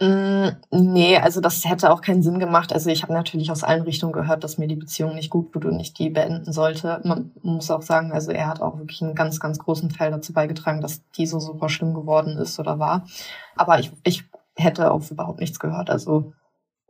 Mm, 0.00 0.48
nee, 0.72 1.16
also 1.18 1.40
das 1.40 1.64
hätte 1.64 1.90
auch 1.92 2.00
keinen 2.00 2.22
Sinn 2.22 2.40
gemacht. 2.40 2.72
Also 2.72 2.90
ich 2.90 3.02
habe 3.04 3.12
natürlich 3.12 3.50
aus 3.52 3.62
allen 3.62 3.82
Richtungen 3.82 4.12
gehört, 4.12 4.42
dass 4.42 4.58
mir 4.58 4.66
die 4.66 4.74
Beziehung 4.74 5.14
nicht 5.14 5.30
gut 5.30 5.52
tut 5.52 5.64
und 5.64 5.78
ich 5.78 5.94
die 5.94 6.10
beenden 6.10 6.52
sollte. 6.52 7.00
Man 7.04 7.30
muss 7.42 7.70
auch 7.70 7.82
sagen, 7.82 8.10
also 8.12 8.32
er 8.32 8.48
hat 8.48 8.60
auch 8.60 8.76
wirklich 8.78 9.02
einen 9.02 9.14
ganz, 9.14 9.38
ganz 9.38 9.58
großen 9.60 9.90
Teil 9.90 10.10
dazu 10.10 10.32
beigetragen, 10.32 10.80
dass 10.80 11.02
die 11.12 11.26
so 11.26 11.38
super 11.38 11.68
schlimm 11.68 11.94
geworden 11.94 12.36
ist 12.38 12.58
oder 12.58 12.80
war. 12.80 13.06
Aber 13.54 13.78
ich, 13.78 13.92
ich 14.02 14.24
hätte 14.56 14.90
auf 14.90 15.10
überhaupt 15.10 15.40
nichts 15.40 15.58
gehört. 15.58 15.90
Also 15.90 16.32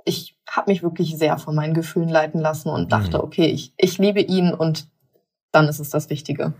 ich 0.04 0.38
habe 0.48 0.70
mich 0.70 0.82
wirklich 0.82 1.16
sehr 1.16 1.38
von 1.38 1.54
meinen 1.54 1.74
Gefühlen 1.74 2.08
leiten 2.08 2.40
lassen 2.40 2.68
und 2.68 2.92
dachte, 2.92 3.18
Mhm. 3.18 3.24
okay, 3.24 3.46
ich, 3.46 3.72
ich 3.76 3.98
liebe 3.98 4.20
ihn 4.20 4.52
und 4.52 4.88
dann 5.52 5.66
ist 5.68 5.78
es 5.80 5.90
das 5.90 6.10
Wichtige. 6.10 6.52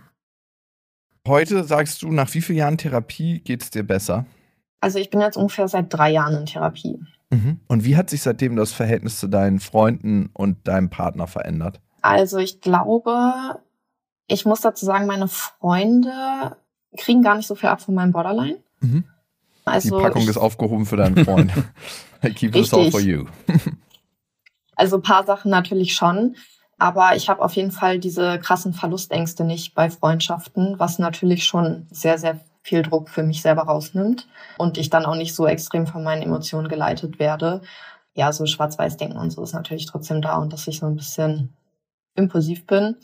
Heute 1.26 1.64
sagst 1.64 2.02
du, 2.02 2.10
nach 2.12 2.32
wie 2.34 2.40
vielen 2.42 2.58
Jahren 2.58 2.78
Therapie 2.78 3.40
geht 3.40 3.62
es 3.62 3.70
dir 3.70 3.82
besser? 3.82 4.26
Also 4.80 4.98
ich 4.98 5.10
bin 5.10 5.20
jetzt 5.20 5.36
ungefähr 5.36 5.68
seit 5.68 5.92
drei 5.92 6.10
Jahren 6.10 6.36
in 6.36 6.46
Therapie. 6.46 7.00
Und 7.66 7.84
wie 7.84 7.96
hat 7.96 8.10
sich 8.10 8.22
seitdem 8.22 8.54
das 8.54 8.72
Verhältnis 8.72 9.18
zu 9.18 9.26
deinen 9.26 9.58
Freunden 9.58 10.30
und 10.34 10.68
deinem 10.68 10.88
Partner 10.88 11.26
verändert? 11.26 11.80
Also 12.00 12.38
ich 12.38 12.60
glaube, 12.60 13.58
ich 14.28 14.44
muss 14.46 14.60
dazu 14.60 14.86
sagen, 14.86 15.06
meine 15.06 15.26
Freunde 15.26 16.56
kriegen 16.96 17.22
gar 17.22 17.34
nicht 17.36 17.48
so 17.48 17.56
viel 17.56 17.70
ab 17.70 17.80
von 17.80 17.94
meinem 17.96 18.12
Borderline. 18.12 18.62
Mhm. 18.80 19.02
Also 19.64 19.96
die 19.96 20.02
Packung 20.02 20.28
ist 20.28 20.36
aufgehoben 20.36 20.86
für 20.86 20.96
deinen 20.96 21.24
Freund. 21.24 21.52
I 22.22 22.32
keep 22.32 22.52
this 22.52 22.72
all 22.72 22.90
for 22.90 23.00
you. 23.00 23.26
also 24.76 24.96
ein 24.96 25.02
paar 25.02 25.24
Sachen 25.24 25.50
natürlich 25.50 25.94
schon, 25.94 26.36
aber 26.78 27.16
ich 27.16 27.28
habe 27.28 27.42
auf 27.42 27.54
jeden 27.54 27.70
Fall 27.70 27.98
diese 27.98 28.38
krassen 28.38 28.74
Verlustängste 28.74 29.44
nicht 29.44 29.74
bei 29.74 29.90
Freundschaften, 29.90 30.78
was 30.78 30.98
natürlich 30.98 31.44
schon 31.44 31.86
sehr, 31.90 32.18
sehr 32.18 32.40
viel 32.62 32.82
Druck 32.82 33.10
für 33.10 33.22
mich 33.22 33.42
selber 33.42 33.62
rausnimmt 33.62 34.26
und 34.58 34.78
ich 34.78 34.90
dann 34.90 35.04
auch 35.04 35.16
nicht 35.16 35.34
so 35.34 35.46
extrem 35.46 35.86
von 35.86 36.02
meinen 36.02 36.22
Emotionen 36.22 36.68
geleitet 36.68 37.18
werde. 37.18 37.60
Ja, 38.14 38.32
so 38.32 38.46
Schwarz-Weiß-Denken 38.46 39.18
und 39.18 39.30
so 39.30 39.42
ist 39.42 39.52
natürlich 39.52 39.86
trotzdem 39.86 40.22
da 40.22 40.36
und 40.36 40.52
dass 40.52 40.66
ich 40.66 40.78
so 40.78 40.86
ein 40.86 40.96
bisschen 40.96 41.54
impulsiv 42.14 42.66
bin. 42.66 42.96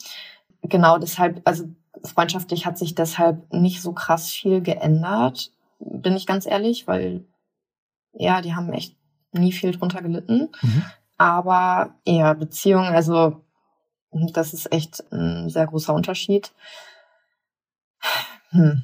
Genau 0.63 0.99
deshalb, 0.99 1.43
also 1.45 1.65
freundschaftlich 2.05 2.65
hat 2.65 2.79
sich 2.79 2.95
deshalb 2.95 3.53
nicht 3.53 3.83
so 3.83 3.93
krass 3.93 4.31
viel 4.31 4.63
geändert, 4.63 5.53
bin 5.81 6.17
ich 6.17 6.27
ganz 6.27 6.47
ehrlich, 6.47 6.87
weil 6.87 7.25
ja, 8.13 8.41
die 8.41 8.55
haben 8.55 8.73
echt 8.73 8.97
nie 9.33 9.53
viel 9.53 9.73
drunter 9.73 10.03
gelitten. 10.03 10.49
Mhm. 10.61 10.85
Aber 11.17 11.95
ja, 12.05 12.33
Beziehung, 12.35 12.85
also 12.85 13.45
das 14.11 14.55
ist 14.55 14.73
echt 14.73 15.05
ein 15.13 15.49
sehr 15.49 15.67
großer 15.67 15.95
Unterschied. 15.95 16.53
Hm. 18.51 18.83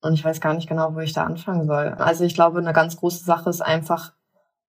Und 0.00 0.14
ich 0.14 0.24
weiß 0.24 0.40
gar 0.40 0.54
nicht 0.54 0.68
genau, 0.68 0.94
wo 0.94 1.00
ich 1.00 1.12
da 1.12 1.24
anfangen 1.24 1.66
soll. 1.66 1.88
Also 1.88 2.24
ich 2.24 2.34
glaube, 2.34 2.58
eine 2.58 2.72
ganz 2.72 2.96
große 2.96 3.24
Sache 3.24 3.50
ist 3.50 3.62
einfach 3.62 4.12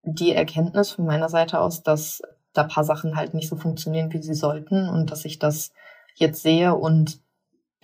die 0.02 0.32
Erkenntnis 0.32 0.92
von 0.92 1.04
meiner 1.04 1.28
Seite 1.28 1.60
aus, 1.60 1.82
dass 1.82 2.22
da 2.52 2.64
paar 2.64 2.84
Sachen 2.84 3.16
halt 3.16 3.34
nicht 3.34 3.48
so 3.48 3.56
funktionieren, 3.56 4.12
wie 4.12 4.22
sie 4.22 4.34
sollten 4.34 4.88
und 4.88 5.10
dass 5.10 5.24
ich 5.24 5.38
das 5.38 5.72
jetzt 6.14 6.42
sehe 6.42 6.74
und 6.74 7.20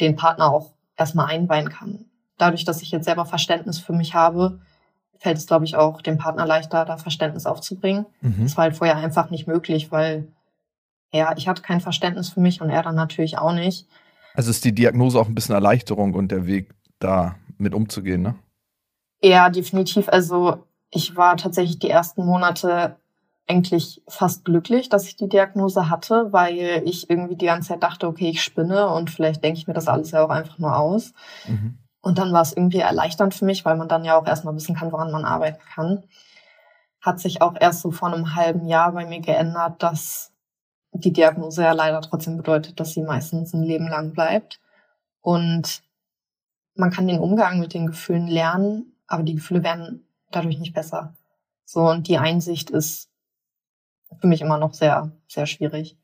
den 0.00 0.16
Partner 0.16 0.52
auch 0.52 0.74
erstmal 0.96 1.26
einweihen 1.26 1.68
kann. 1.68 2.06
Dadurch, 2.38 2.64
dass 2.64 2.82
ich 2.82 2.90
jetzt 2.90 3.04
selber 3.04 3.26
Verständnis 3.26 3.78
für 3.78 3.92
mich 3.92 4.14
habe, 4.14 4.60
fällt 5.18 5.38
es, 5.38 5.46
glaube 5.46 5.64
ich, 5.64 5.76
auch 5.76 6.02
dem 6.02 6.18
Partner 6.18 6.46
leichter, 6.46 6.84
da 6.84 6.96
Verständnis 6.96 7.46
aufzubringen. 7.46 8.06
Mhm. 8.20 8.42
Das 8.42 8.56
war 8.56 8.64
halt 8.64 8.76
vorher 8.76 8.96
einfach 8.96 9.30
nicht 9.30 9.46
möglich, 9.46 9.90
weil 9.92 10.28
ja, 11.12 11.32
ich 11.36 11.46
hatte 11.46 11.62
kein 11.62 11.80
Verständnis 11.80 12.30
für 12.30 12.40
mich 12.40 12.60
und 12.60 12.70
er 12.70 12.82
dann 12.82 12.96
natürlich 12.96 13.38
auch 13.38 13.52
nicht. 13.52 13.86
Also 14.34 14.50
ist 14.50 14.64
die 14.64 14.74
Diagnose 14.74 15.18
auch 15.18 15.28
ein 15.28 15.34
bisschen 15.34 15.54
Erleichterung 15.54 16.14
und 16.14 16.32
der 16.32 16.46
Weg, 16.46 16.74
da 16.98 17.36
mit 17.56 17.72
umzugehen, 17.72 18.22
ne? 18.22 18.34
Ja, 19.22 19.48
definitiv. 19.48 20.08
Also 20.08 20.66
ich 20.90 21.16
war 21.16 21.36
tatsächlich 21.36 21.78
die 21.78 21.88
ersten 21.88 22.26
Monate 22.26 22.96
eigentlich 23.46 24.02
fast 24.08 24.44
glücklich, 24.44 24.88
dass 24.88 25.06
ich 25.06 25.16
die 25.16 25.28
Diagnose 25.28 25.88
hatte, 25.88 26.32
weil 26.32 26.82
ich 26.84 27.08
irgendwie 27.10 27.36
die 27.36 27.46
ganze 27.46 27.68
Zeit 27.68 27.82
dachte, 27.82 28.06
okay, 28.06 28.28
ich 28.30 28.42
spinne 28.42 28.88
und 28.88 29.10
vielleicht 29.10 29.44
denke 29.44 29.58
ich 29.58 29.66
mir 29.66 29.74
das 29.74 29.88
alles 29.88 30.10
ja 30.10 30.24
auch 30.24 30.30
einfach 30.30 30.58
nur 30.58 30.76
aus. 30.76 31.12
Mhm. 31.46 31.78
Und 32.04 32.18
dann 32.18 32.34
war 32.34 32.42
es 32.42 32.52
irgendwie 32.52 32.80
erleichternd 32.80 33.34
für 33.34 33.46
mich, 33.46 33.64
weil 33.64 33.76
man 33.76 33.88
dann 33.88 34.04
ja 34.04 34.18
auch 34.18 34.26
erstmal 34.26 34.54
wissen 34.54 34.76
kann, 34.76 34.92
woran 34.92 35.10
man 35.10 35.24
arbeiten 35.24 35.62
kann. 35.74 36.04
Hat 37.00 37.18
sich 37.18 37.40
auch 37.40 37.54
erst 37.58 37.80
so 37.80 37.92
vor 37.92 38.12
einem 38.12 38.34
halben 38.34 38.66
Jahr 38.66 38.92
bei 38.92 39.06
mir 39.06 39.20
geändert, 39.20 39.82
dass 39.82 40.30
die 40.92 41.14
Diagnose 41.14 41.62
ja 41.62 41.72
leider 41.72 42.02
trotzdem 42.02 42.36
bedeutet, 42.36 42.78
dass 42.78 42.92
sie 42.92 43.00
meistens 43.00 43.54
ein 43.54 43.62
Leben 43.62 43.88
lang 43.88 44.12
bleibt. 44.12 44.60
Und 45.22 45.82
man 46.74 46.90
kann 46.90 47.08
den 47.08 47.20
Umgang 47.20 47.58
mit 47.58 47.72
den 47.72 47.86
Gefühlen 47.86 48.26
lernen, 48.26 48.92
aber 49.06 49.22
die 49.22 49.36
Gefühle 49.36 49.64
werden 49.64 50.06
dadurch 50.30 50.58
nicht 50.58 50.74
besser. 50.74 51.14
So, 51.64 51.88
und 51.88 52.06
die 52.06 52.18
Einsicht 52.18 52.68
ist 52.68 53.08
für 54.20 54.26
mich 54.26 54.42
immer 54.42 54.58
noch 54.58 54.74
sehr, 54.74 55.10
sehr 55.26 55.46
schwierig. 55.46 55.96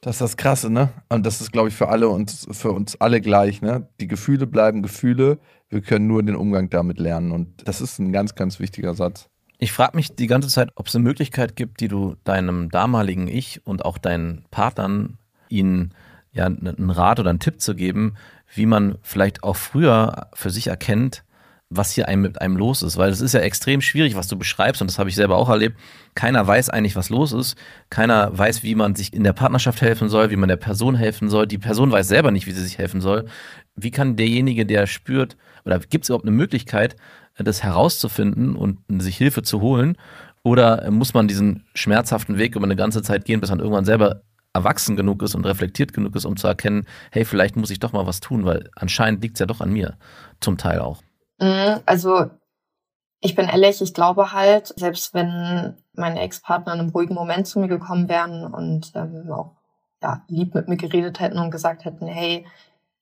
Das 0.00 0.16
ist 0.16 0.20
das 0.20 0.36
Krasse, 0.36 0.70
ne? 0.70 0.90
Und 1.08 1.26
das 1.26 1.40
ist, 1.40 1.52
glaube 1.52 1.68
ich, 1.68 1.74
für 1.74 1.88
alle 1.88 2.08
und 2.08 2.30
für 2.50 2.72
uns 2.72 3.00
alle 3.00 3.20
gleich, 3.20 3.62
ne? 3.62 3.88
Die 4.00 4.06
Gefühle 4.06 4.46
bleiben 4.46 4.82
Gefühle. 4.82 5.38
Wir 5.68 5.80
können 5.80 6.06
nur 6.06 6.22
den 6.22 6.36
Umgang 6.36 6.70
damit 6.70 6.98
lernen. 6.98 7.32
Und 7.32 7.66
das 7.66 7.80
ist 7.80 7.98
ein 7.98 8.12
ganz, 8.12 8.34
ganz 8.34 8.60
wichtiger 8.60 8.94
Satz. 8.94 9.28
Ich 9.58 9.72
frage 9.72 9.96
mich 9.96 10.14
die 10.14 10.26
ganze 10.26 10.48
Zeit, 10.48 10.70
ob 10.74 10.86
es 10.86 10.94
eine 10.94 11.04
Möglichkeit 11.04 11.56
gibt, 11.56 11.80
die 11.80 11.88
du 11.88 12.16
deinem 12.24 12.68
damaligen 12.68 13.26
Ich 13.26 13.66
und 13.66 13.84
auch 13.84 13.96
deinen 13.98 14.44
Partnern 14.50 15.18
ihnen 15.48 15.94
ja 16.32 16.44
einen 16.44 16.90
Rat 16.90 17.18
oder 17.18 17.30
einen 17.30 17.40
Tipp 17.40 17.60
zu 17.60 17.74
geben, 17.74 18.14
wie 18.54 18.66
man 18.66 18.98
vielleicht 19.02 19.42
auch 19.42 19.56
früher 19.56 20.28
für 20.34 20.50
sich 20.50 20.66
erkennt, 20.66 21.24
was 21.68 21.90
hier 21.92 22.08
einem 22.08 22.22
mit 22.22 22.40
einem 22.40 22.56
los 22.56 22.82
ist. 22.82 22.96
Weil 22.96 23.10
es 23.10 23.20
ist 23.20 23.32
ja 23.32 23.40
extrem 23.40 23.80
schwierig, 23.80 24.14
was 24.14 24.28
du 24.28 24.36
beschreibst, 24.36 24.80
und 24.80 24.90
das 24.90 24.98
habe 24.98 25.10
ich 25.10 25.16
selber 25.16 25.36
auch 25.36 25.48
erlebt. 25.48 25.78
Keiner 26.14 26.46
weiß 26.46 26.70
eigentlich, 26.70 26.96
was 26.96 27.10
los 27.10 27.32
ist. 27.32 27.56
Keiner 27.90 28.36
weiß, 28.36 28.62
wie 28.62 28.74
man 28.74 28.94
sich 28.94 29.12
in 29.12 29.24
der 29.24 29.32
Partnerschaft 29.32 29.82
helfen 29.82 30.08
soll, 30.08 30.30
wie 30.30 30.36
man 30.36 30.48
der 30.48 30.56
Person 30.56 30.94
helfen 30.94 31.28
soll. 31.28 31.46
Die 31.46 31.58
Person 31.58 31.90
weiß 31.90 32.08
selber 32.08 32.30
nicht, 32.30 32.46
wie 32.46 32.52
sie 32.52 32.62
sich 32.62 32.78
helfen 32.78 33.00
soll. 33.00 33.26
Wie 33.74 33.90
kann 33.90 34.16
derjenige, 34.16 34.64
der 34.64 34.86
spürt, 34.86 35.36
oder 35.64 35.78
gibt 35.80 36.04
es 36.04 36.08
überhaupt 36.08 36.24
eine 36.24 36.36
Möglichkeit, 36.36 36.96
das 37.36 37.62
herauszufinden 37.62 38.56
und 38.56 38.78
sich 39.02 39.16
Hilfe 39.16 39.42
zu 39.42 39.60
holen? 39.60 39.96
Oder 40.42 40.90
muss 40.92 41.12
man 41.12 41.26
diesen 41.26 41.64
schmerzhaften 41.74 42.38
Weg 42.38 42.54
über 42.54 42.64
eine 42.64 42.76
ganze 42.76 43.02
Zeit 43.02 43.24
gehen, 43.24 43.40
bis 43.40 43.50
man 43.50 43.58
irgendwann 43.58 43.84
selber 43.84 44.22
erwachsen 44.54 44.96
genug 44.96 45.22
ist 45.22 45.34
und 45.34 45.44
reflektiert 45.44 45.92
genug 45.92 46.16
ist, 46.16 46.24
um 46.24 46.36
zu 46.36 46.46
erkennen, 46.46 46.86
hey, 47.10 47.24
vielleicht 47.24 47.56
muss 47.56 47.70
ich 47.70 47.80
doch 47.80 47.92
mal 47.92 48.06
was 48.06 48.20
tun, 48.20 48.44
weil 48.44 48.70
anscheinend 48.74 49.22
liegt 49.22 49.34
es 49.34 49.40
ja 49.40 49.46
doch 49.46 49.60
an 49.60 49.72
mir, 49.72 49.98
zum 50.40 50.56
Teil 50.56 50.78
auch. 50.78 51.02
Mhm, 51.38 51.80
also 51.86 52.30
ich 53.20 53.34
bin 53.34 53.48
ehrlich, 53.48 53.80
ich 53.80 53.94
glaube 53.94 54.32
halt, 54.32 54.72
selbst 54.76 55.14
wenn 55.14 55.76
meine 55.94 56.20
Ex-Partner 56.20 56.74
in 56.74 56.80
einem 56.80 56.90
ruhigen 56.90 57.14
Moment 57.14 57.46
zu 57.46 57.58
mir 57.58 57.68
gekommen 57.68 58.08
wären 58.08 58.52
und 58.52 58.92
ähm, 58.94 59.30
auch 59.32 59.52
ja, 60.02 60.22
lieb 60.28 60.54
mit 60.54 60.68
mir 60.68 60.76
geredet 60.76 61.20
hätten 61.20 61.38
und 61.38 61.50
gesagt 61.50 61.84
hätten, 61.84 62.06
hey, 62.06 62.46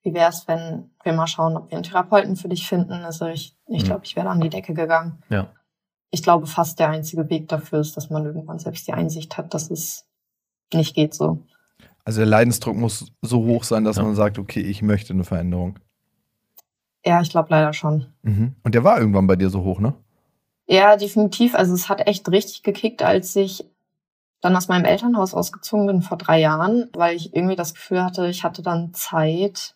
wie 0.02 0.14
wäre 0.14 0.28
es, 0.30 0.46
wenn 0.46 0.90
wir 1.02 1.12
mal 1.12 1.26
schauen, 1.26 1.56
ob 1.56 1.70
wir 1.70 1.76
einen 1.76 1.82
Therapeuten 1.82 2.36
für 2.36 2.48
dich 2.48 2.68
finden? 2.68 2.92
Also 2.92 3.26
ich, 3.26 3.56
ich 3.66 3.82
mhm. 3.82 3.86
glaube, 3.86 4.04
ich 4.04 4.16
wäre 4.16 4.28
an 4.28 4.40
die 4.40 4.50
Decke 4.50 4.74
gegangen. 4.74 5.22
Ja. 5.28 5.48
Ich 6.10 6.22
glaube, 6.22 6.46
fast 6.46 6.78
der 6.78 6.90
einzige 6.90 7.28
Weg 7.28 7.48
dafür 7.48 7.80
ist, 7.80 7.96
dass 7.96 8.10
man 8.10 8.24
irgendwann 8.24 8.58
selbst 8.58 8.86
die 8.86 8.92
Einsicht 8.92 9.36
hat, 9.36 9.52
dass 9.52 9.70
es 9.70 10.06
nicht 10.72 10.94
geht 10.94 11.14
so. 11.14 11.42
Also 12.04 12.20
der 12.20 12.26
Leidensdruck 12.26 12.76
muss 12.76 13.12
so 13.22 13.44
hoch 13.44 13.64
sein, 13.64 13.84
dass 13.84 13.96
ja. 13.96 14.02
man 14.02 14.14
sagt, 14.14 14.38
okay, 14.38 14.60
ich 14.60 14.82
möchte 14.82 15.12
eine 15.12 15.24
Veränderung. 15.24 15.78
Ja, 17.04 17.20
ich 17.20 17.30
glaube 17.30 17.48
leider 17.50 17.72
schon. 17.72 18.06
Mhm. 18.22 18.54
Und 18.62 18.74
der 18.74 18.84
war 18.84 18.98
irgendwann 18.98 19.26
bei 19.26 19.36
dir 19.36 19.50
so 19.50 19.62
hoch, 19.62 19.80
ne? 19.80 19.94
Ja, 20.66 20.96
definitiv. 20.96 21.54
Also 21.54 21.74
es 21.74 21.88
hat 21.88 22.06
echt 22.06 22.28
richtig 22.30 22.62
gekickt, 22.62 23.02
als 23.02 23.36
ich 23.36 23.64
dann 24.40 24.56
aus 24.56 24.68
meinem 24.68 24.84
Elternhaus 24.84 25.34
ausgezogen 25.34 25.86
bin 25.86 26.02
vor 26.02 26.18
drei 26.18 26.40
Jahren, 26.40 26.88
weil 26.94 27.16
ich 27.16 27.34
irgendwie 27.34 27.56
das 27.56 27.74
Gefühl 27.74 28.02
hatte, 28.02 28.28
ich 28.28 28.44
hatte 28.44 28.62
dann 28.62 28.92
Zeit, 28.94 29.74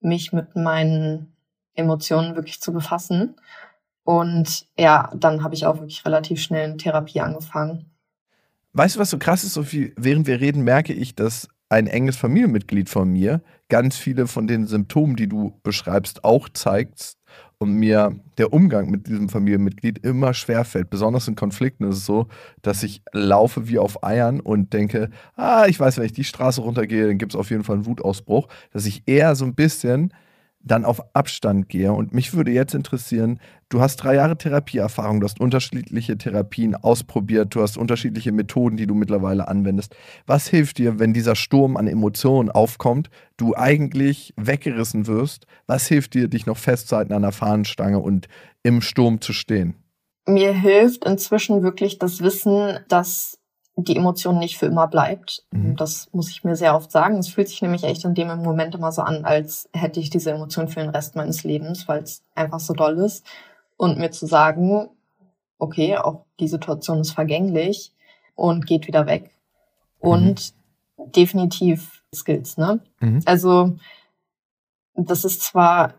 mich 0.00 0.32
mit 0.32 0.54
meinen 0.56 1.32
Emotionen 1.74 2.36
wirklich 2.36 2.60
zu 2.60 2.72
befassen. 2.72 3.36
Und 4.04 4.66
ja, 4.78 5.10
dann 5.16 5.42
habe 5.42 5.54
ich 5.54 5.66
auch 5.66 5.78
wirklich 5.80 6.04
relativ 6.04 6.40
schnell 6.40 6.70
in 6.70 6.78
Therapie 6.78 7.20
angefangen. 7.20 7.90
Weißt 8.72 8.96
du, 8.96 9.00
was 9.00 9.10
so 9.10 9.18
krass 9.18 9.42
ist, 9.42 9.54
Sophie? 9.54 9.92
Während 9.96 10.26
wir 10.26 10.40
reden, 10.40 10.62
merke 10.62 10.92
ich, 10.92 11.14
dass 11.14 11.48
ein 11.68 11.86
enges 11.86 12.16
Familienmitglied 12.16 12.88
von 12.88 13.10
mir 13.10 13.42
ganz 13.68 13.96
viele 13.96 14.26
von 14.26 14.46
den 14.46 14.66
Symptomen, 14.66 15.16
die 15.16 15.28
du 15.28 15.58
beschreibst, 15.62 16.24
auch 16.24 16.48
zeigt 16.48 17.16
und 17.58 17.72
mir 17.72 18.14
der 18.38 18.52
Umgang 18.52 18.90
mit 18.90 19.08
diesem 19.08 19.28
Familienmitglied 19.28 19.98
immer 20.04 20.34
schwerfällt. 20.34 20.90
Besonders 20.90 21.26
in 21.26 21.36
Konflikten 21.36 21.84
ist 21.84 21.98
es 21.98 22.06
so, 22.06 22.28
dass 22.62 22.82
ich 22.82 23.02
laufe 23.12 23.68
wie 23.68 23.78
auf 23.78 24.04
Eiern 24.04 24.40
und 24.40 24.72
denke, 24.72 25.10
ah, 25.36 25.66
ich 25.66 25.80
weiß, 25.80 25.96
wenn 25.96 26.04
ich 26.04 26.12
die 26.12 26.24
Straße 26.24 26.60
runtergehe, 26.60 27.06
dann 27.06 27.18
gibt 27.18 27.32
es 27.32 27.36
auf 27.36 27.50
jeden 27.50 27.64
Fall 27.64 27.76
einen 27.76 27.86
Wutausbruch, 27.86 28.48
dass 28.72 28.86
ich 28.86 29.02
eher 29.06 29.34
so 29.34 29.44
ein 29.44 29.54
bisschen 29.54 30.12
dann 30.66 30.84
auf 30.84 31.14
Abstand 31.14 31.68
gehe. 31.68 31.92
Und 31.92 32.12
mich 32.12 32.34
würde 32.34 32.50
jetzt 32.50 32.74
interessieren, 32.74 33.40
du 33.68 33.80
hast 33.80 33.96
drei 33.96 34.16
Jahre 34.16 34.36
Therapieerfahrung, 34.36 35.20
du 35.20 35.24
hast 35.24 35.40
unterschiedliche 35.40 36.18
Therapien 36.18 36.74
ausprobiert, 36.74 37.54
du 37.54 37.62
hast 37.62 37.78
unterschiedliche 37.78 38.32
Methoden, 38.32 38.76
die 38.76 38.86
du 38.86 38.94
mittlerweile 38.94 39.48
anwendest. 39.48 39.94
Was 40.26 40.48
hilft 40.48 40.78
dir, 40.78 40.98
wenn 40.98 41.12
dieser 41.12 41.36
Sturm 41.36 41.76
an 41.76 41.86
Emotionen 41.86 42.50
aufkommt, 42.50 43.08
du 43.36 43.54
eigentlich 43.54 44.34
weggerissen 44.36 45.06
wirst? 45.06 45.46
Was 45.66 45.86
hilft 45.86 46.14
dir, 46.14 46.28
dich 46.28 46.46
noch 46.46 46.58
festzuhalten 46.58 47.12
an 47.12 47.22
der 47.22 47.32
Fahnenstange 47.32 48.00
und 48.00 48.28
im 48.62 48.82
Sturm 48.82 49.20
zu 49.20 49.32
stehen? 49.32 49.74
Mir 50.28 50.52
hilft 50.52 51.04
inzwischen 51.04 51.62
wirklich 51.62 52.00
das 52.00 52.20
Wissen, 52.20 52.80
dass 52.88 53.35
die 53.76 53.96
Emotion 53.96 54.38
nicht 54.38 54.56
für 54.56 54.66
immer 54.66 54.88
bleibt. 54.88 55.44
Mhm. 55.50 55.76
Das 55.76 56.08
muss 56.12 56.30
ich 56.30 56.44
mir 56.44 56.56
sehr 56.56 56.74
oft 56.74 56.90
sagen. 56.90 57.18
Es 57.18 57.28
fühlt 57.28 57.48
sich 57.48 57.60
nämlich 57.60 57.84
echt 57.84 58.04
in 58.04 58.14
dem 58.14 58.28
Moment 58.42 58.74
immer 58.74 58.90
so 58.90 59.02
an, 59.02 59.24
als 59.24 59.68
hätte 59.74 60.00
ich 60.00 60.08
diese 60.08 60.30
Emotion 60.30 60.68
für 60.68 60.80
den 60.80 60.88
Rest 60.88 61.14
meines 61.14 61.44
Lebens, 61.44 61.86
weil 61.86 62.02
es 62.02 62.22
einfach 62.34 62.60
so 62.60 62.72
doll 62.72 62.96
ist. 62.98 63.24
Und 63.76 63.98
mir 63.98 64.10
zu 64.10 64.26
sagen, 64.26 64.88
okay, 65.58 65.98
auch 65.98 66.24
die 66.40 66.48
Situation 66.48 67.00
ist 67.00 67.12
vergänglich 67.12 67.92
und 68.34 68.66
geht 68.66 68.86
wieder 68.86 69.06
weg. 69.06 69.30
Und 69.98 70.54
mhm. 70.96 71.12
definitiv 71.12 72.02
Skills, 72.14 72.56
ne? 72.56 72.80
Mhm. 73.00 73.20
Also, 73.26 73.76
das 74.94 75.24
ist 75.26 75.42
zwar 75.42 75.94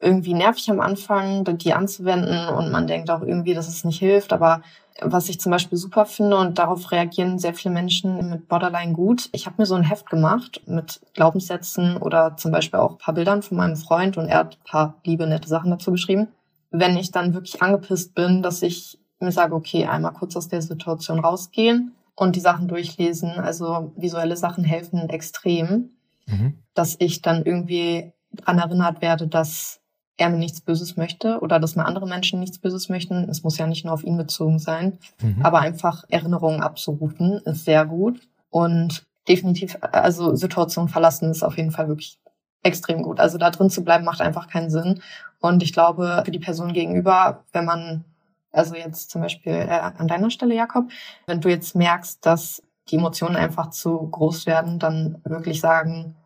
irgendwie 0.00 0.34
nervig 0.34 0.70
am 0.70 0.80
Anfang, 0.80 1.44
die 1.58 1.72
anzuwenden 1.72 2.48
und 2.48 2.70
man 2.70 2.86
denkt 2.86 3.10
auch 3.10 3.22
irgendwie, 3.22 3.54
dass 3.54 3.68
es 3.68 3.84
nicht 3.84 3.98
hilft. 3.98 4.32
Aber 4.32 4.62
was 5.00 5.28
ich 5.28 5.40
zum 5.40 5.50
Beispiel 5.50 5.78
super 5.78 6.06
finde 6.06 6.36
und 6.36 6.58
darauf 6.58 6.90
reagieren 6.90 7.38
sehr 7.38 7.54
viele 7.54 7.74
Menschen 7.74 8.30
mit 8.30 8.48
Borderline 8.48 8.92
gut. 8.92 9.28
Ich 9.32 9.46
habe 9.46 9.56
mir 9.58 9.66
so 9.66 9.74
ein 9.74 9.82
Heft 9.82 10.08
gemacht 10.10 10.62
mit 10.66 11.00
Glaubenssätzen 11.14 11.96
oder 11.96 12.36
zum 12.36 12.52
Beispiel 12.52 12.80
auch 12.80 12.92
ein 12.92 12.98
paar 12.98 13.14
Bildern 13.14 13.42
von 13.42 13.56
meinem 13.56 13.76
Freund 13.76 14.16
und 14.16 14.28
er 14.28 14.38
hat 14.38 14.56
ein 14.56 14.68
paar 14.68 14.94
liebe, 15.04 15.26
nette 15.26 15.48
Sachen 15.48 15.70
dazu 15.70 15.90
geschrieben. 15.90 16.28
Wenn 16.70 16.96
ich 16.96 17.10
dann 17.10 17.34
wirklich 17.34 17.62
angepisst 17.62 18.14
bin, 18.14 18.42
dass 18.42 18.62
ich 18.62 18.98
mir 19.20 19.32
sage, 19.32 19.54
okay, 19.54 19.86
einmal 19.86 20.12
kurz 20.12 20.36
aus 20.36 20.48
der 20.48 20.62
Situation 20.62 21.18
rausgehen 21.18 21.92
und 22.14 22.36
die 22.36 22.40
Sachen 22.40 22.68
durchlesen. 22.68 23.30
Also 23.30 23.92
visuelle 23.96 24.36
Sachen 24.36 24.64
helfen 24.64 25.08
extrem, 25.08 25.90
mhm. 26.26 26.54
dass 26.74 26.96
ich 26.98 27.22
dann 27.22 27.44
irgendwie 27.44 28.12
daran 28.30 28.58
erinnert 28.58 29.00
werde, 29.02 29.26
dass 29.28 29.80
er 30.18 30.28
mir 30.28 30.36
nichts 30.36 30.60
Böses 30.60 30.96
möchte 30.96 31.38
oder 31.40 31.58
dass 31.58 31.76
mir 31.76 31.86
andere 31.86 32.06
Menschen 32.06 32.40
nichts 32.40 32.58
Böses 32.58 32.88
möchten. 32.88 33.28
Es 33.30 33.42
muss 33.42 33.56
ja 33.56 33.66
nicht 33.66 33.84
nur 33.84 33.94
auf 33.94 34.04
ihn 34.04 34.18
bezogen 34.18 34.58
sein, 34.58 34.98
mhm. 35.22 35.42
aber 35.42 35.60
einfach 35.60 36.04
Erinnerungen 36.08 36.60
abzurufen 36.60 37.38
ist 37.44 37.64
sehr 37.64 37.86
gut 37.86 38.20
und 38.50 39.06
definitiv, 39.28 39.78
also 39.80 40.34
Situation 40.34 40.88
verlassen 40.88 41.30
ist 41.30 41.42
auf 41.42 41.56
jeden 41.56 41.70
Fall 41.70 41.88
wirklich 41.88 42.18
extrem 42.62 43.02
gut. 43.02 43.20
Also 43.20 43.38
da 43.38 43.50
drin 43.50 43.70
zu 43.70 43.84
bleiben 43.84 44.04
macht 44.04 44.20
einfach 44.20 44.48
keinen 44.48 44.70
Sinn 44.70 45.00
und 45.40 45.62
ich 45.62 45.72
glaube 45.72 46.22
für 46.24 46.32
die 46.32 46.40
Person 46.40 46.72
gegenüber, 46.72 47.44
wenn 47.52 47.64
man 47.64 48.04
also 48.50 48.74
jetzt 48.74 49.10
zum 49.10 49.22
Beispiel 49.22 49.52
äh, 49.52 49.68
an 49.68 50.08
deiner 50.08 50.30
Stelle, 50.30 50.54
Jakob, 50.54 50.88
wenn 51.26 51.40
du 51.40 51.48
jetzt 51.48 51.76
merkst, 51.76 52.24
dass 52.26 52.62
die 52.90 52.96
Emotionen 52.96 53.36
einfach 53.36 53.70
zu 53.70 54.08
groß 54.08 54.46
werden, 54.46 54.78
dann 54.78 55.20
wirklich 55.24 55.60
sagen, 55.60 56.16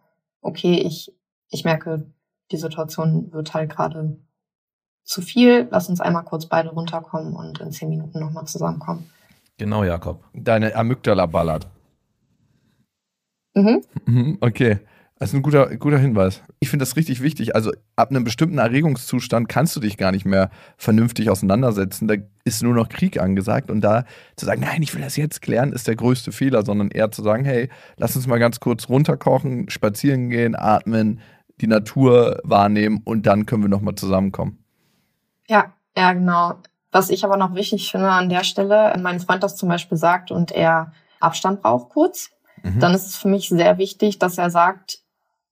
okay, 0.41 0.81
ich, 0.81 1.13
ich 1.51 1.65
merke, 1.65 2.07
die 2.53 2.57
Situation 2.59 3.33
wird 3.33 3.55
halt 3.55 3.71
gerade 3.71 4.19
zu 5.05 5.21
viel, 5.21 5.67
lass 5.71 5.89
uns 5.89 6.01
einmal 6.01 6.25
kurz 6.25 6.47
beide 6.47 6.71
runterkommen 6.71 7.35
und 7.35 7.61
in 7.61 7.73
zehn 7.73 7.89
Minuten 7.89 8.21
nochmal 8.21 8.45
zusammenkommen. 8.47 9.11
Genau, 9.59 9.85
Jakob. 9.85 10.25
Deine 10.33 10.75
Amygdala 10.75 11.27
ballert. 11.27 11.67
Mhm. 13.55 13.83
Mhm, 14.07 14.39
Okay. 14.41 14.79
Das 15.23 15.31
ist 15.31 15.37
ein 15.37 15.43
guter, 15.43 15.77
guter 15.77 15.99
Hinweis. 15.99 16.43
Ich 16.59 16.69
finde 16.69 16.83
das 16.83 16.97
richtig 16.97 17.23
wichtig. 17.23 17.55
Also 17.55 17.71
ab 17.95 18.11
einem 18.11 18.25
bestimmten 18.25 18.59
Erregungszustand 18.59 19.49
kannst 19.49 19.77
du 19.77 19.79
dich 19.79 19.97
gar 19.97 20.11
nicht 20.11 20.25
mehr 20.25 20.51
vernünftig 20.77 21.31
auseinandersetzen. 21.31 22.09
Da 22.09 22.17
ist 22.43 22.61
nur 22.65 22.75
noch 22.75 22.89
Krieg 22.89 23.21
angesagt. 23.21 23.71
Und 23.71 23.83
da 23.83 24.05
zu 24.35 24.47
sagen, 24.47 24.63
nein, 24.63 24.83
ich 24.83 24.93
will 24.97 25.01
das 25.01 25.15
jetzt 25.15 25.41
klären, 25.41 25.73
ist 25.73 25.87
der 25.87 25.95
größte 25.95 26.33
Fehler, 26.33 26.65
sondern 26.65 26.91
eher 26.91 27.13
zu 27.13 27.23
sagen, 27.23 27.45
hey, 27.45 27.69
lass 27.99 28.17
uns 28.17 28.27
mal 28.27 28.41
ganz 28.41 28.59
kurz 28.59 28.89
runterkochen, 28.89 29.71
spazieren 29.71 30.29
gehen, 30.29 30.57
atmen, 30.57 31.21
die 31.61 31.67
Natur 31.67 32.41
wahrnehmen 32.45 33.01
und 33.05 33.27
dann 33.27 33.47
können 33.47 33.63
wir 33.63 33.69
nochmal 33.69 33.95
zusammenkommen. 33.95 34.65
Ja, 35.49 35.73
ja, 35.97 36.13
genau. 36.13 36.55
Was 36.91 37.11
ich 37.11 37.25
aber 37.25 37.37
noch 37.37 37.55
wichtig 37.55 37.91
finde 37.91 38.11
an 38.11 38.29
der 38.29 38.45
Stelle, 38.45 38.91
wenn 38.95 39.03
mein 39.03 39.21
Freund 39.21 39.43
das 39.43 39.57
zum 39.57 39.69
Beispiel 39.69 39.97
sagt 39.99 40.31
und 40.31 40.51
er 40.53 40.93
Abstand 41.21 41.63
braucht 41.63 41.91
kurz, 41.91 42.31
Mhm. 42.65 42.79
dann 42.79 42.95
ist 42.95 43.07
es 43.07 43.17
für 43.17 43.27
mich 43.29 43.49
sehr 43.49 43.77
wichtig, 43.79 44.21
dass 44.21 44.39
er 44.39 44.49
sagt, 44.49 45.01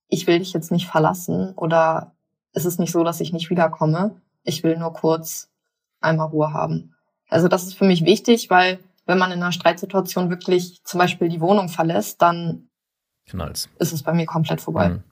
ich 0.07 0.29
will 0.29 0.39
dich 0.39 0.53
jetzt 0.53 0.71
nicht 0.71 0.87
verlassen 0.87 1.55
oder 1.57 2.15
es 2.53 2.65
ist 2.65 2.79
nicht 2.79 2.93
so, 2.93 3.03
dass 3.03 3.21
ich 3.21 3.33
nicht 3.33 3.51
wiederkomme. 3.51 4.21
Ich 4.45 4.63
will 4.63 4.77
nur 4.79 4.93
kurz 4.93 5.51
einmal 6.01 6.29
Ruhe 6.29 6.53
haben. 6.53 6.95
Also 7.29 7.49
das 7.49 7.65
ist 7.65 7.75
für 7.77 7.85
mich 7.85 8.05
wichtig, 8.05 8.49
weil 8.51 8.79
wenn 9.07 9.19
man 9.19 9.33
in 9.33 9.43
einer 9.43 9.51
Streitsituation 9.51 10.31
wirklich 10.31 10.83
zum 10.85 10.99
Beispiel 10.99 11.29
die 11.29 11.41
Wohnung 11.41 11.69
verlässt, 11.69 12.23
dann 12.23 12.69
Knallt's. 13.27 13.69
ist 13.81 13.93
es 13.93 14.03
bei 14.05 14.13
mir 14.13 14.27
komplett 14.27 14.61
vorbei. 14.61 14.91
Mhm. 14.91 15.03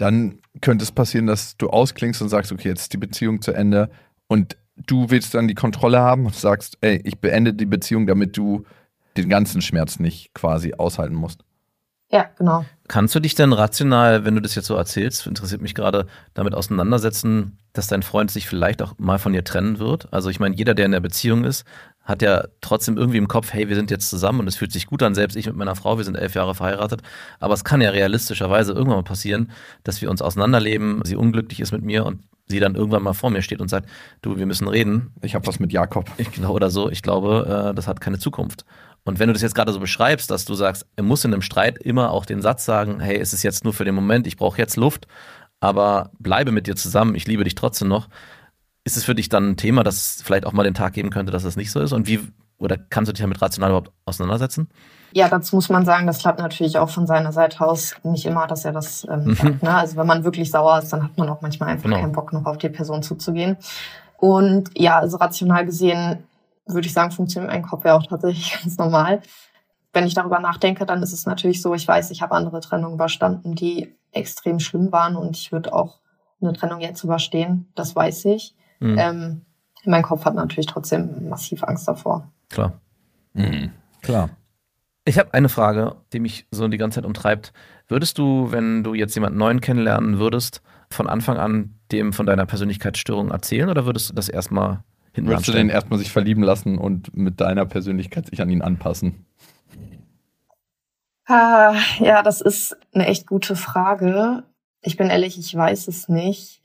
Dann 0.00 0.38
könnte 0.62 0.82
es 0.82 0.92
passieren, 0.92 1.26
dass 1.26 1.58
du 1.58 1.68
ausklingst 1.68 2.22
und 2.22 2.30
sagst, 2.30 2.52
okay, 2.52 2.68
jetzt 2.68 2.80
ist 2.80 2.92
die 2.94 2.96
Beziehung 2.96 3.42
zu 3.42 3.52
Ende 3.52 3.90
und 4.28 4.56
du 4.74 5.10
willst 5.10 5.34
dann 5.34 5.46
die 5.46 5.54
Kontrolle 5.54 6.00
haben 6.00 6.24
und 6.24 6.34
sagst, 6.34 6.78
ey, 6.80 7.02
ich 7.04 7.18
beende 7.18 7.52
die 7.52 7.66
Beziehung, 7.66 8.06
damit 8.06 8.34
du 8.38 8.64
den 9.18 9.28
ganzen 9.28 9.60
Schmerz 9.60 9.98
nicht 9.98 10.32
quasi 10.32 10.72
aushalten 10.72 11.14
musst. 11.14 11.44
Ja, 12.10 12.30
genau. 12.38 12.64
Kannst 12.88 13.14
du 13.14 13.20
dich 13.20 13.34
denn 13.34 13.52
rational, 13.52 14.24
wenn 14.24 14.34
du 14.34 14.40
das 14.40 14.54
jetzt 14.54 14.66
so 14.66 14.74
erzählst, 14.74 15.26
interessiert 15.26 15.60
mich 15.60 15.74
gerade, 15.74 16.06
damit 16.32 16.54
auseinandersetzen, 16.54 17.58
dass 17.74 17.86
dein 17.86 18.02
Freund 18.02 18.30
sich 18.30 18.48
vielleicht 18.48 18.80
auch 18.80 18.94
mal 18.96 19.18
von 19.18 19.34
dir 19.34 19.44
trennen 19.44 19.78
wird? 19.78 20.10
Also 20.14 20.30
ich 20.30 20.40
meine, 20.40 20.56
jeder, 20.56 20.72
der 20.72 20.86
in 20.86 20.92
der 20.92 21.00
Beziehung 21.00 21.44
ist, 21.44 21.64
hat 22.10 22.22
ja 22.22 22.44
trotzdem 22.60 22.98
irgendwie 22.98 23.18
im 23.18 23.28
Kopf, 23.28 23.52
hey, 23.52 23.68
wir 23.68 23.76
sind 23.76 23.90
jetzt 23.90 24.10
zusammen 24.10 24.40
und 24.40 24.48
es 24.48 24.56
fühlt 24.56 24.72
sich 24.72 24.86
gut 24.86 25.02
an, 25.02 25.14
selbst 25.14 25.36
ich 25.36 25.46
mit 25.46 25.56
meiner 25.56 25.76
Frau, 25.76 25.96
wir 25.96 26.04
sind 26.04 26.16
elf 26.16 26.34
Jahre 26.34 26.54
verheiratet. 26.54 27.02
Aber 27.38 27.54
es 27.54 27.64
kann 27.64 27.80
ja 27.80 27.90
realistischerweise 27.90 28.72
irgendwann 28.72 28.98
mal 28.98 29.02
passieren, 29.04 29.50
dass 29.84 30.02
wir 30.02 30.10
uns 30.10 30.20
auseinanderleben, 30.20 31.00
sie 31.04 31.16
unglücklich 31.16 31.60
ist 31.60 31.72
mit 31.72 31.82
mir 31.82 32.04
und 32.04 32.20
sie 32.48 32.60
dann 32.60 32.74
irgendwann 32.74 33.02
mal 33.02 33.14
vor 33.14 33.30
mir 33.30 33.42
steht 33.42 33.60
und 33.60 33.68
sagt, 33.68 33.88
du, 34.22 34.36
wir 34.36 34.46
müssen 34.46 34.68
reden. 34.68 35.14
Ich 35.22 35.34
habe 35.34 35.46
was 35.46 35.60
mit 35.60 35.72
Jakob. 35.72 36.10
Ich 36.18 36.32
glaube 36.32 36.54
oder 36.54 36.70
so, 36.70 36.90
ich 36.90 37.02
glaube, 37.02 37.70
äh, 37.70 37.74
das 37.74 37.86
hat 37.86 38.00
keine 38.00 38.18
Zukunft. 38.18 38.64
Und 39.04 39.18
wenn 39.18 39.28
du 39.28 39.32
das 39.32 39.42
jetzt 39.42 39.54
gerade 39.54 39.72
so 39.72 39.80
beschreibst, 39.80 40.30
dass 40.30 40.44
du 40.44 40.54
sagst, 40.54 40.86
er 40.96 41.04
muss 41.04 41.24
in 41.24 41.32
einem 41.32 41.42
Streit 41.42 41.78
immer 41.78 42.10
auch 42.10 42.26
den 42.26 42.42
Satz 42.42 42.64
sagen, 42.64 43.00
hey, 43.00 43.16
es 43.16 43.32
ist 43.32 43.42
jetzt 43.42 43.64
nur 43.64 43.72
für 43.72 43.84
den 43.84 43.94
Moment, 43.94 44.26
ich 44.26 44.36
brauche 44.36 44.58
jetzt 44.58 44.76
Luft, 44.76 45.06
aber 45.60 46.10
bleibe 46.18 46.52
mit 46.52 46.66
dir 46.66 46.76
zusammen, 46.76 47.14
ich 47.14 47.26
liebe 47.26 47.44
dich 47.44 47.54
trotzdem 47.54 47.88
noch. 47.88 48.08
Ist 48.90 48.96
es 48.96 49.04
für 49.04 49.14
dich 49.14 49.28
dann 49.28 49.50
ein 49.50 49.56
Thema, 49.56 49.84
dass 49.84 49.94
es 50.16 50.22
vielleicht 50.22 50.44
auch 50.46 50.52
mal 50.52 50.64
den 50.64 50.74
Tag 50.74 50.94
geben 50.94 51.10
könnte, 51.10 51.30
dass 51.30 51.44
es 51.44 51.54
nicht 51.54 51.70
so 51.70 51.78
ist? 51.78 51.92
Und 51.92 52.08
wie, 52.08 52.18
oder 52.58 52.76
kannst 52.76 53.08
du 53.08 53.12
dich 53.12 53.20
damit 53.22 53.40
rational 53.40 53.70
überhaupt 53.70 53.92
auseinandersetzen? 54.04 54.68
Ja, 55.12 55.28
dazu 55.28 55.54
muss 55.54 55.68
man 55.68 55.84
sagen, 55.84 56.08
das 56.08 56.18
klappt 56.18 56.40
natürlich 56.40 56.76
auch 56.76 56.90
von 56.90 57.06
seiner 57.06 57.30
Seite 57.30 57.60
aus 57.64 57.94
nicht 58.02 58.26
immer, 58.26 58.48
dass 58.48 58.64
er 58.64 58.72
das 58.72 59.06
ähm, 59.08 59.26
Mhm. 59.26 59.34
sagt. 59.36 59.62
Ne? 59.62 59.72
Also 59.76 59.96
wenn 59.96 60.08
man 60.08 60.24
wirklich 60.24 60.50
sauer 60.50 60.80
ist, 60.80 60.92
dann 60.92 61.04
hat 61.04 61.16
man 61.16 61.28
auch 61.28 61.40
manchmal 61.40 61.68
einfach 61.68 61.84
Genau. 61.84 62.00
keinen 62.00 62.10
Bock 62.10 62.32
noch 62.32 62.44
auf 62.46 62.58
die 62.58 62.68
Person 62.68 63.04
zuzugehen. 63.04 63.58
Und 64.16 64.70
ja, 64.76 64.98
also 64.98 65.18
rational 65.18 65.64
gesehen 65.64 66.24
würde 66.66 66.88
ich 66.88 66.92
sagen, 66.92 67.12
funktioniert 67.12 67.52
mein 67.52 67.62
Kopf 67.62 67.84
ja 67.84 67.94
auch 67.96 68.04
tatsächlich 68.08 68.58
ganz 68.60 68.76
normal. 68.76 69.22
Wenn 69.92 70.04
ich 70.08 70.14
darüber 70.14 70.40
nachdenke, 70.40 70.84
dann 70.84 71.00
ist 71.00 71.12
es 71.12 71.26
natürlich 71.26 71.62
so, 71.62 71.74
ich 71.74 71.86
weiß, 71.86 72.10
ich 72.10 72.22
habe 72.22 72.34
andere 72.34 72.58
Trennungen 72.60 72.94
überstanden, 72.94 73.54
die 73.54 73.94
extrem 74.10 74.58
schlimm 74.58 74.90
waren 74.90 75.14
und 75.14 75.36
ich 75.36 75.52
würde 75.52 75.72
auch 75.72 76.00
eine 76.42 76.52
Trennung 76.54 76.80
jetzt 76.80 77.04
überstehen, 77.04 77.70
das 77.76 77.94
weiß 77.94 78.24
ich. 78.24 78.56
Mhm, 78.80 78.98
Ähm, 78.98 79.40
mein 79.84 80.02
Kopf 80.02 80.24
hat 80.24 80.34
natürlich 80.34 80.66
trotzdem 80.66 81.28
massiv 81.28 81.62
Angst 81.64 81.86
davor. 81.88 82.30
klar. 82.48 82.80
Klar. 84.02 84.30
Ich 85.04 85.18
habe 85.18 85.32
eine 85.32 85.48
Frage, 85.48 85.96
die 86.12 86.20
mich 86.20 86.46
so 86.50 86.68
die 86.68 86.76
ganze 86.76 86.96
Zeit 86.96 87.06
umtreibt. 87.06 87.52
Würdest 87.88 88.18
du, 88.18 88.52
wenn 88.52 88.84
du 88.84 88.94
jetzt 88.94 89.14
jemanden 89.14 89.38
neuen 89.38 89.60
kennenlernen 89.60 90.18
würdest, 90.18 90.62
von 90.90 91.06
Anfang 91.06 91.38
an 91.38 91.74
dem 91.92 92.12
von 92.12 92.26
deiner 92.26 92.46
Persönlichkeitsstörung 92.46 93.30
erzählen 93.30 93.68
oder 93.68 93.86
würdest 93.86 94.10
du 94.10 94.14
das 94.14 94.28
erstmal 94.28 94.82
hinten 95.12 95.30
Würdest 95.30 95.48
du 95.48 95.52
den 95.52 95.68
erstmal 95.68 95.98
sich 95.98 96.12
verlieben 96.12 96.42
lassen 96.42 96.78
und 96.78 97.16
mit 97.16 97.40
deiner 97.40 97.66
Persönlichkeit 97.66 98.26
sich 98.26 98.40
an 98.42 98.50
ihn 98.50 98.62
anpassen? 98.62 99.26
Ah, 101.26 101.74
ja, 101.98 102.22
das 102.22 102.40
ist 102.40 102.76
eine 102.92 103.06
echt 103.06 103.26
gute 103.26 103.56
Frage. 103.56 104.44
Ich 104.82 104.96
bin 104.96 105.10
ehrlich, 105.10 105.38
ich 105.38 105.54
weiß 105.54 105.88
es 105.88 106.08
nicht. 106.08 106.59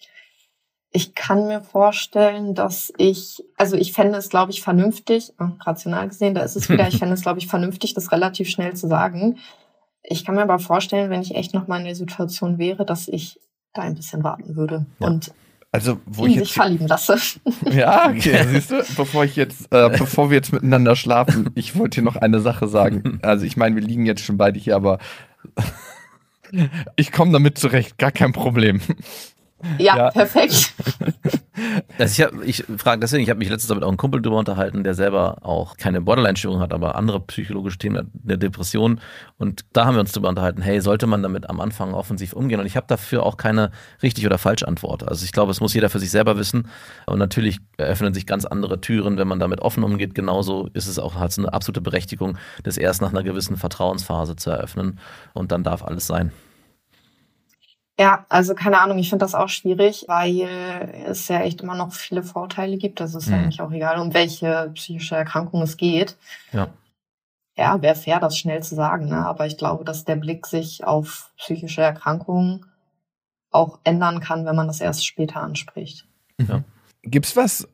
Ich 0.96 1.14
kann 1.14 1.48
mir 1.48 1.62
vorstellen, 1.62 2.56
dass 2.56 2.94
ich, 2.98 3.44
also 3.58 3.76
ich 3.76 3.92
fände 3.92 4.18
es, 4.18 4.30
glaube 4.30 4.52
ich, 4.54 4.62
vernünftig, 4.62 5.34
rational 5.60 6.08
gesehen, 6.08 6.34
da 6.36 6.42
ist 6.42 6.56
es 6.56 6.70
wieder, 6.70 6.88
ich 6.88 6.98
fände 7.00 7.14
es, 7.16 7.22
glaube 7.22 7.40
ich, 7.40 7.48
vernünftig, 7.48 7.94
das 7.94 8.14
relativ 8.14 8.48
schnell 8.50 8.76
zu 8.76 8.88
sagen. 8.88 9.38
Ich 10.04 10.24
kann 10.24 10.36
mir 10.36 10.44
aber 10.44 10.58
vorstellen, 10.60 11.10
wenn 11.10 11.22
ich 11.22 11.36
echt 11.36 11.54
nochmal 11.54 11.80
in 11.80 11.86
der 11.86 11.96
Situation 11.96 12.58
wäre, 12.60 12.86
dass 12.86 13.10
ich 13.10 13.40
da 13.74 13.82
ein 13.82 13.96
bisschen 13.96 14.24
warten 14.24 14.56
würde 14.56 14.86
Ja. 15.00 15.08
und 15.08 15.34
Also, 15.74 15.98
wo 16.06 16.24
ihn 16.26 16.32
ich 16.32 16.38
sich 16.40 16.48
jetzt. 16.48 16.54
verlieben 16.56 16.88
lasse. 16.88 17.18
Ja, 17.70 18.08
okay, 18.10 18.46
siehst 18.50 18.72
du, 18.72 18.82
bevor 18.96 19.26
ich 19.26 19.36
jetzt, 19.36 19.64
äh, 19.74 19.90
bevor 19.90 20.30
wir 20.30 20.38
jetzt 20.38 20.54
miteinander 20.54 20.96
schlafen, 20.96 21.50
ich 21.56 21.76
wollte 21.78 21.96
hier 21.96 22.04
noch 22.06 22.16
eine 22.16 22.40
Sache 22.40 22.70
sagen. 22.70 23.20
Also, 23.22 23.46
ich 23.46 23.58
meine, 23.58 23.76
wir 23.76 23.84
liegen 23.84 24.06
jetzt 24.06 24.22
schon 24.24 24.38
beide 24.38 24.58
hier, 24.60 24.78
aber 24.78 25.00
ich 26.96 27.12
komme 27.12 27.34
damit 27.34 27.58
zurecht, 27.58 27.98
gar 27.98 28.12
kein 28.14 28.32
Problem. 28.32 28.80
Ja, 29.78 29.98
Ja. 29.98 30.12
perfekt. 30.12 30.74
Also 31.98 32.26
ich, 32.44 32.60
ich 32.60 32.66
frage 32.78 33.00
deswegen, 33.00 33.24
ich 33.24 33.30
habe 33.30 33.38
mich 33.38 33.50
letztens 33.50 33.74
mit 33.74 33.84
auch 33.84 33.88
einem 33.88 33.98
Kumpel 33.98 34.22
drüber 34.22 34.38
unterhalten, 34.38 34.84
der 34.84 34.94
selber 34.94 35.38
auch 35.42 35.78
keine 35.78 36.02
Borderline-Störung 36.02 36.60
hat, 36.60 36.74
aber 36.74 36.96
andere 36.96 37.22
psychologische 37.22 37.78
Themen, 37.78 38.12
eine 38.26 38.38
Depression. 38.38 39.00
Und 39.38 39.66
da 39.72 39.86
haben 39.86 39.96
wir 39.96 40.02
uns 40.02 40.12
drüber 40.12 40.28
unterhalten, 40.28 40.62
hey, 40.62 40.82
sollte 40.82 41.08
man 41.08 41.24
damit 41.24 41.50
am 41.50 41.62
Anfang 41.62 41.94
offensiv 41.94 42.34
umgehen? 42.34 42.60
Und 42.60 42.66
ich 42.66 42.76
habe 42.76 42.88
dafür 42.88 43.24
auch 43.24 43.38
keine 43.38 43.72
richtig 44.04 44.26
oder 44.26 44.38
falsche 44.38 44.68
Antwort. 44.68 45.08
Also 45.08 45.24
ich 45.24 45.32
glaube, 45.32 45.52
es 45.52 45.62
muss 45.62 45.74
jeder 45.74 45.90
für 45.90 46.00
sich 46.00 46.12
selber 46.12 46.38
wissen. 46.38 46.68
Und 47.06 47.20
natürlich 47.20 47.60
eröffnen 47.78 48.14
sich 48.14 48.26
ganz 48.26 48.44
andere 48.44 48.82
Türen, 48.82 49.18
wenn 49.18 49.28
man 49.28 49.40
damit 49.40 49.62
offen 49.62 49.84
umgeht. 49.84 50.14
Genauso 50.14 50.68
ist 50.74 50.88
es 50.88 51.00
auch, 51.00 51.16
hat 51.16 51.32
es 51.32 51.40
eine 51.40 51.54
absolute 51.54 51.80
Berechtigung, 51.82 52.38
das 52.64 52.76
erst 52.78 53.02
nach 53.02 53.12
einer 53.12 53.24
gewissen 53.24 53.56
Vertrauensphase 53.56 54.36
zu 54.36 54.50
eröffnen. 54.50 55.00
Und 55.34 55.54
dann 55.54 55.64
darf 55.64 55.84
alles 55.84 56.06
sein. 56.06 56.34
Ja, 57.98 58.26
also 58.28 58.56
keine 58.56 58.82
Ahnung, 58.82 58.98
ich 58.98 59.10
finde 59.10 59.24
das 59.24 59.36
auch 59.36 59.48
schwierig, 59.48 60.06
weil 60.08 60.42
es 61.08 61.30
ja 61.30 61.40
echt 61.40 61.62
immer 61.62 61.76
noch 61.76 61.94
viele 61.94 62.24
Vorteile 62.24 62.78
gibt. 62.78 63.00
Also 63.00 63.18
es 63.18 63.26
ist 63.26 63.30
ja 63.30 63.38
Mhm. 63.38 63.44
eigentlich 63.44 63.62
auch 63.62 63.72
egal, 63.72 64.00
um 64.00 64.14
welche 64.14 64.72
psychische 64.74 65.16
Erkrankung 65.16 65.62
es 65.62 65.78
geht. 65.78 66.18
Ja. 66.52 66.68
Ja, 67.58 67.82
wäre 67.82 67.96
fair, 67.96 68.20
das 68.20 68.38
schnell 68.38 68.62
zu 68.64 68.76
sagen, 68.76 69.08
ne? 69.08 69.26
aber 69.26 69.46
ich 69.48 69.58
glaube, 69.58 69.86
dass 69.86 70.04
der 70.04 70.18
Blick 70.18 70.46
sich 70.46 70.84
auf 70.84 71.32
psychische 71.38 71.82
Erkrankungen 71.82 72.66
auch 73.52 73.80
ändern 73.86 74.20
kann, 74.20 74.46
wenn 74.46 74.58
man 74.58 74.68
das 74.68 74.82
erst 74.82 75.08
später 75.08 75.42
anspricht. 75.42 76.06
Gibt's 77.04 77.38
was, 77.38 77.66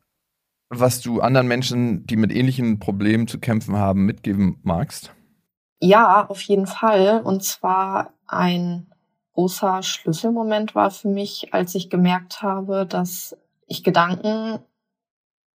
was 0.69 1.01
du 1.01 1.21
anderen 1.21 1.47
Menschen, 1.47 2.05
die 2.05 2.15
mit 2.15 2.31
ähnlichen 2.31 2.77
Problemen 2.77 3.27
zu 3.27 3.39
kämpfen 3.39 3.75
haben, 3.75 4.05
mitgeben 4.05 4.59
magst? 4.61 5.15
Ja, 5.79 6.27
auf 6.27 6.41
jeden 6.43 6.67
Fall. 6.67 7.21
Und 7.23 7.43
zwar 7.43 8.13
ein 8.27 8.90
großer 9.33 9.83
Schlüsselmoment 9.83 10.75
war 10.75 10.91
für 10.91 11.07
mich, 11.07 11.53
als 11.53 11.75
ich 11.75 11.89
gemerkt 11.89 12.41
habe, 12.41 12.85
dass 12.85 13.37
ich 13.67 13.83
Gedanken, 13.83 14.59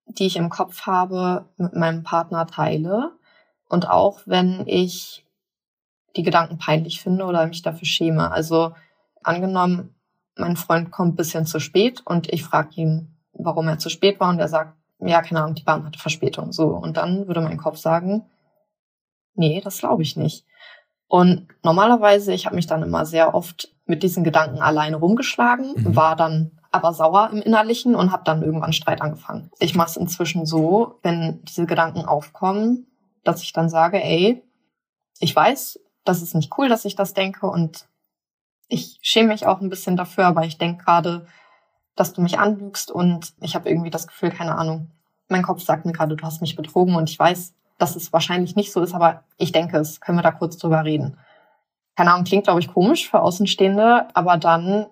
die 0.06 0.26
ich 0.26 0.36
im 0.36 0.48
Kopf 0.48 0.82
habe, 0.82 1.46
mit 1.56 1.74
meinem 1.74 2.02
Partner 2.02 2.46
teile. 2.46 3.12
Und 3.68 3.88
auch 3.88 4.20
wenn 4.26 4.66
ich 4.66 5.26
die 6.16 6.22
Gedanken 6.22 6.58
peinlich 6.58 7.00
finde 7.00 7.24
oder 7.24 7.46
mich 7.46 7.62
dafür 7.62 7.86
schäme. 7.86 8.30
Also 8.30 8.72
angenommen, 9.22 9.94
mein 10.36 10.56
Freund 10.56 10.90
kommt 10.90 11.12
ein 11.12 11.16
bisschen 11.16 11.46
zu 11.46 11.60
spät 11.60 12.02
und 12.04 12.32
ich 12.32 12.44
frage 12.44 12.80
ihn, 12.80 13.16
warum 13.32 13.68
er 13.68 13.78
zu 13.78 13.90
spät 13.90 14.20
war 14.20 14.30
und 14.30 14.38
er 14.38 14.48
sagt, 14.48 14.76
ja, 15.00 15.20
keine 15.22 15.42
Ahnung, 15.42 15.54
die 15.54 15.62
Bahn 15.62 15.84
hatte 15.84 15.98
Verspätung. 15.98 16.52
So. 16.52 16.68
Und 16.68 16.96
dann 16.96 17.26
würde 17.26 17.40
mein 17.40 17.58
Kopf 17.58 17.76
sagen, 17.76 18.24
nee, 19.34 19.60
das 19.60 19.78
glaube 19.78 20.02
ich 20.02 20.16
nicht. 20.16 20.46
Und 21.08 21.48
normalerweise, 21.62 22.32
ich 22.32 22.46
habe 22.46 22.56
mich 22.56 22.66
dann 22.66 22.82
immer 22.82 23.06
sehr 23.06 23.34
oft 23.34 23.68
mit 23.86 24.02
diesen 24.02 24.24
Gedanken 24.24 24.58
alleine 24.60 24.96
rumgeschlagen, 24.96 25.72
Mhm. 25.76 25.96
war 25.96 26.16
dann 26.16 26.50
aber 26.72 26.92
sauer 26.92 27.30
im 27.32 27.40
Innerlichen 27.40 27.94
und 27.94 28.12
habe 28.12 28.24
dann 28.24 28.42
irgendwann 28.42 28.72
Streit 28.72 29.00
angefangen. 29.00 29.50
Ich 29.60 29.74
mache 29.74 29.90
es 29.90 29.96
inzwischen 29.96 30.44
so, 30.46 30.98
wenn 31.02 31.42
diese 31.44 31.64
Gedanken 31.64 32.04
aufkommen, 32.04 32.86
dass 33.24 33.42
ich 33.42 33.52
dann 33.52 33.68
sage, 33.68 34.02
ey, 34.02 34.42
ich 35.20 35.34
weiß, 35.34 35.80
das 36.04 36.22
ist 36.22 36.34
nicht 36.34 36.52
cool, 36.58 36.68
dass 36.68 36.84
ich 36.84 36.94
das 36.96 37.14
denke 37.14 37.46
und 37.46 37.86
ich 38.68 38.98
schäme 39.00 39.28
mich 39.28 39.46
auch 39.46 39.60
ein 39.60 39.70
bisschen 39.70 39.96
dafür, 39.96 40.26
aber 40.26 40.44
ich 40.44 40.58
denke 40.58 40.84
gerade, 40.84 41.26
dass 41.94 42.12
du 42.12 42.20
mich 42.20 42.38
anlügst 42.38 42.90
und 42.90 43.32
ich 43.40 43.54
habe 43.54 43.70
irgendwie 43.70 43.90
das 43.90 44.06
Gefühl, 44.06 44.30
keine 44.30 44.56
Ahnung, 44.56 44.90
mein 45.28 45.42
Kopf 45.42 45.62
sagt 45.62 45.86
mir 45.86 45.92
gerade, 45.92 46.16
du 46.16 46.24
hast 46.24 46.40
mich 46.40 46.56
betrogen 46.56 46.94
und 46.96 47.08
ich 47.08 47.18
weiß, 47.18 47.54
dass 47.78 47.96
es 47.96 48.12
wahrscheinlich 48.12 48.56
nicht 48.56 48.72
so 48.72 48.82
ist, 48.82 48.94
aber 48.94 49.24
ich 49.36 49.52
denke 49.52 49.78
es. 49.78 50.00
Können 50.00 50.18
wir 50.18 50.22
da 50.22 50.32
kurz 50.32 50.56
drüber 50.56 50.84
reden? 50.84 51.18
Keine 51.96 52.12
Ahnung, 52.12 52.24
klingt, 52.24 52.44
glaube 52.44 52.60
ich, 52.60 52.72
komisch 52.72 53.08
für 53.10 53.20
Außenstehende, 53.20 54.08
aber 54.14 54.36
dann 54.36 54.86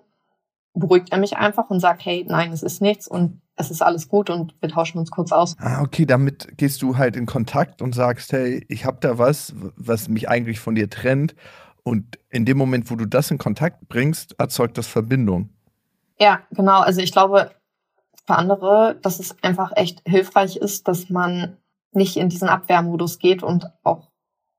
beruhigt 0.73 1.11
er 1.11 1.19
mich 1.19 1.37
einfach 1.37 1.69
und 1.69 1.79
sagt, 1.79 2.05
hey, 2.05 2.25
nein, 2.27 2.51
es 2.51 2.63
ist 2.63 2.81
nichts 2.81 3.07
und 3.07 3.41
es 3.55 3.71
ist 3.71 3.81
alles 3.81 4.09
gut 4.09 4.29
und 4.29 4.53
wir 4.59 4.69
tauschen 4.69 4.97
uns 4.97 5.11
kurz 5.11 5.31
aus. 5.31 5.55
Ah, 5.59 5.81
okay, 5.81 6.05
damit 6.05 6.57
gehst 6.57 6.81
du 6.81 6.97
halt 6.97 7.15
in 7.15 7.25
Kontakt 7.25 7.81
und 7.81 7.95
sagst, 7.95 8.33
hey, 8.33 8.65
ich 8.67 8.85
habe 8.85 8.97
da 8.99 9.17
was, 9.17 9.53
was 9.77 10.09
mich 10.09 10.27
eigentlich 10.27 10.59
von 10.59 10.75
dir 10.75 10.89
trennt. 10.89 11.35
Und 11.83 12.19
in 12.29 12.45
dem 12.45 12.57
Moment, 12.57 12.91
wo 12.91 12.95
du 12.95 13.05
das 13.05 13.31
in 13.31 13.37
Kontakt 13.37 13.87
bringst, 13.87 14.37
erzeugt 14.39 14.77
das 14.77 14.87
Verbindung. 14.87 15.49
Ja, 16.19 16.41
genau. 16.51 16.81
Also 16.81 17.01
ich 17.01 17.11
glaube 17.11 17.51
für 18.25 18.35
andere, 18.35 18.97
dass 19.01 19.19
es 19.19 19.35
einfach 19.43 19.71
echt 19.75 20.01
hilfreich 20.05 20.57
ist, 20.57 20.87
dass 20.87 21.09
man 21.09 21.57
nicht 21.95 22.17
in 22.17 22.29
diesen 22.29 22.49
Abwehrmodus 22.49 23.19
geht 23.19 23.43
und 23.43 23.71
auch 23.83 24.09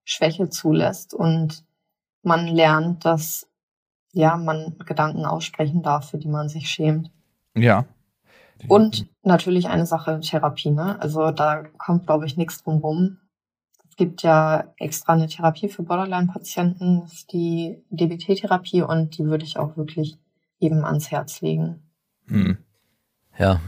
Schwäche 0.05 0.49
zulässt 0.49 1.15
und 1.15 1.65
man 2.23 2.47
lernt, 2.47 3.05
dass 3.05 3.49
ja 4.13 4.37
man 4.37 4.77
Gedanken 4.85 5.25
aussprechen 5.25 5.83
darf, 5.83 6.11
für 6.11 6.19
die 6.19 6.29
man 6.29 6.49
sich 6.49 6.69
schämt. 6.69 7.11
Ja. 7.55 7.87
Und 8.69 9.07
natürlich 9.23 9.69
eine 9.69 9.87
Sache 9.87 10.21
Therapie, 10.21 10.71
ne? 10.71 11.01
Also 11.01 11.31
da 11.31 11.65
kommt, 11.79 12.07
glaube 12.07 12.27
ich, 12.27 12.37
nichts 12.37 12.63
drum 12.63 12.79
rum. 12.79 13.19
Es 13.89 13.97
gibt 13.97 14.23
ja 14.23 14.73
extra 14.79 15.13
eine 15.13 15.27
Therapie 15.27 15.69
für 15.69 15.83
Borderline-Patienten, 15.83 17.03
das 17.03 17.13
ist 17.13 17.33
die 17.33 17.83
DBT-Therapie 17.91 18.83
und 18.83 19.19
die 19.19 19.25
würde 19.25 19.45
ich 19.45 19.59
auch 19.59 19.77
wirklich 19.77 20.19
jedem 20.59 20.85
ans 20.85 21.11
Herz 21.11 21.41
legen. 21.41 21.83
Hm. 22.27 22.59
Ja. 23.39 23.61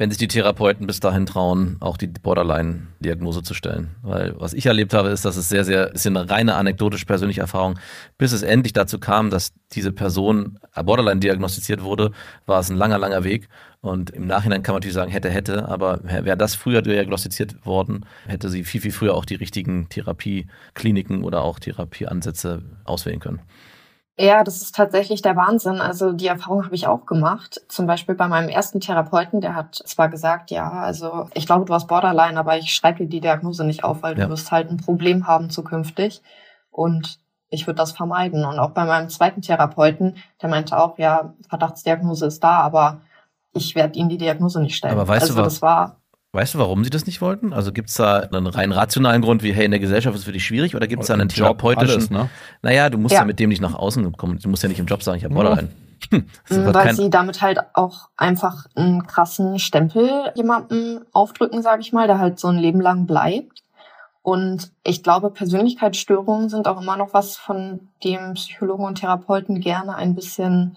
Wenn 0.00 0.10
sich 0.10 0.18
die 0.18 0.28
Therapeuten 0.28 0.86
bis 0.86 1.00
dahin 1.00 1.26
trauen, 1.26 1.76
auch 1.80 1.96
die 1.96 2.06
Borderline-Diagnose 2.06 3.42
zu 3.42 3.52
stellen. 3.52 3.96
Weil 4.02 4.32
was 4.38 4.54
ich 4.54 4.66
erlebt 4.66 4.94
habe, 4.94 5.08
ist, 5.08 5.24
dass 5.24 5.36
es 5.36 5.48
sehr, 5.48 5.64
sehr, 5.64 5.92
ist 5.92 6.06
eine 6.06 6.30
reine 6.30 6.54
anekdotisch 6.54 7.04
persönliche 7.04 7.40
Erfahrung. 7.40 7.80
Bis 8.16 8.30
es 8.30 8.42
endlich 8.42 8.72
dazu 8.72 9.00
kam, 9.00 9.28
dass 9.28 9.52
diese 9.72 9.90
Person 9.90 10.60
Borderline 10.72 11.18
diagnostiziert 11.18 11.82
wurde, 11.82 12.12
war 12.46 12.60
es 12.60 12.70
ein 12.70 12.76
langer, 12.76 12.98
langer 12.98 13.24
Weg. 13.24 13.48
Und 13.80 14.10
im 14.10 14.28
Nachhinein 14.28 14.62
kann 14.62 14.74
man 14.74 14.78
natürlich 14.78 14.94
sagen, 14.94 15.10
hätte, 15.10 15.30
hätte, 15.30 15.68
aber 15.68 16.00
wäre 16.04 16.36
das 16.36 16.54
früher 16.54 16.80
diagnostiziert 16.80 17.66
worden, 17.66 18.06
hätte 18.28 18.50
sie 18.50 18.62
viel, 18.62 18.80
viel 18.80 18.92
früher 18.92 19.14
auch 19.14 19.24
die 19.24 19.34
richtigen 19.34 19.88
Therapiekliniken 19.88 21.24
oder 21.24 21.42
auch 21.42 21.58
Therapieansätze 21.58 22.62
auswählen 22.84 23.18
können. 23.18 23.40
Ja, 24.20 24.42
das 24.42 24.60
ist 24.60 24.74
tatsächlich 24.74 25.22
der 25.22 25.36
Wahnsinn. 25.36 25.80
Also 25.80 26.12
die 26.12 26.26
Erfahrung 26.26 26.64
habe 26.64 26.74
ich 26.74 26.88
auch 26.88 27.06
gemacht. 27.06 27.62
Zum 27.68 27.86
Beispiel 27.86 28.16
bei 28.16 28.26
meinem 28.26 28.48
ersten 28.48 28.80
Therapeuten, 28.80 29.40
der 29.40 29.54
hat 29.54 29.76
zwar 29.76 30.08
gesagt, 30.08 30.50
ja, 30.50 30.68
also 30.70 31.28
ich 31.34 31.46
glaube, 31.46 31.66
du 31.66 31.72
hast 31.72 31.86
Borderline, 31.86 32.38
aber 32.38 32.58
ich 32.58 32.74
schreibe 32.74 32.98
dir 32.98 33.08
die 33.08 33.20
Diagnose 33.20 33.64
nicht 33.64 33.84
auf, 33.84 34.02
weil 34.02 34.18
ja. 34.18 34.24
du 34.24 34.30
wirst 34.30 34.50
halt 34.50 34.70
ein 34.70 34.78
Problem 34.78 35.28
haben 35.28 35.50
zukünftig. 35.50 36.20
Und 36.72 37.20
ich 37.48 37.66
würde 37.66 37.76
das 37.76 37.92
vermeiden. 37.92 38.44
Und 38.44 38.58
auch 38.58 38.70
bei 38.70 38.84
meinem 38.84 39.08
zweiten 39.08 39.40
Therapeuten, 39.40 40.16
der 40.42 40.48
meinte 40.48 40.78
auch, 40.78 40.98
ja, 40.98 41.34
Verdachtsdiagnose 41.48 42.26
ist 42.26 42.42
da, 42.42 42.60
aber 42.60 43.00
ich 43.52 43.76
werde 43.76 43.98
Ihnen 43.98 44.08
die 44.08 44.18
Diagnose 44.18 44.60
nicht 44.60 44.76
stellen. 44.76 44.94
Aber 44.94 45.06
weißt 45.06 45.22
also 45.22 45.36
du, 45.36 45.42
das 45.42 45.62
war 45.62 45.96
Weißt 46.38 46.54
du, 46.54 46.60
warum 46.60 46.84
sie 46.84 46.90
das 46.90 47.04
nicht 47.04 47.20
wollten? 47.20 47.52
Also 47.52 47.72
gibt 47.72 47.88
es 47.88 47.96
da 47.96 48.20
einen 48.20 48.46
rein 48.46 48.70
rationalen 48.70 49.22
Grund, 49.22 49.42
wie, 49.42 49.52
hey, 49.52 49.64
in 49.64 49.72
der 49.72 49.80
Gesellschaft 49.80 50.14
ist 50.14 50.20
es 50.20 50.24
für 50.24 50.30
dich 50.30 50.44
schwierig, 50.44 50.76
oder 50.76 50.86
gibt 50.86 51.02
es 51.02 51.08
da 51.08 51.14
einen 51.14 51.28
therapeutischen? 51.28 51.96
Alles, 51.96 52.10
ne? 52.10 52.30
Naja, 52.62 52.90
du 52.90 52.96
musst 52.96 53.12
ja. 53.12 53.22
ja. 53.22 53.24
mit 53.24 53.40
dem 53.40 53.48
nicht 53.48 53.60
nach 53.60 53.74
außen 53.74 54.12
kommen. 54.16 54.38
Du 54.38 54.48
musst 54.48 54.62
ja 54.62 54.68
nicht 54.68 54.78
im 54.78 54.86
Job 54.86 55.02
sagen, 55.02 55.18
ich 55.18 55.24
habe 55.24 55.34
Borderline. 55.34 55.68
Hm, 56.10 56.24
Weil 56.48 56.94
sie 56.94 57.10
damit 57.10 57.42
halt 57.42 57.58
auch 57.74 58.08
einfach 58.16 58.66
einen 58.76 59.04
krassen 59.08 59.58
Stempel 59.58 60.30
jemandem 60.36 61.00
aufdrücken, 61.12 61.60
sage 61.60 61.80
ich 61.80 61.92
mal, 61.92 62.06
der 62.06 62.20
halt 62.20 62.38
so 62.38 62.46
ein 62.46 62.56
Leben 62.56 62.80
lang 62.80 63.06
bleibt. 63.06 63.64
Und 64.22 64.70
ich 64.84 65.02
glaube, 65.02 65.30
Persönlichkeitsstörungen 65.30 66.50
sind 66.50 66.68
auch 66.68 66.80
immer 66.80 66.96
noch 66.96 67.14
was, 67.14 67.36
von 67.36 67.88
dem 68.04 68.34
Psychologen 68.34 68.84
und 68.84 69.00
Therapeuten 69.00 69.58
gerne 69.58 69.96
ein 69.96 70.14
bisschen 70.14 70.76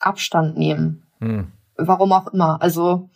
Abstand 0.00 0.56
nehmen. 0.56 1.02
Hm. 1.20 1.48
Warum 1.76 2.12
auch 2.12 2.28
immer. 2.28 2.62
Also 2.62 3.10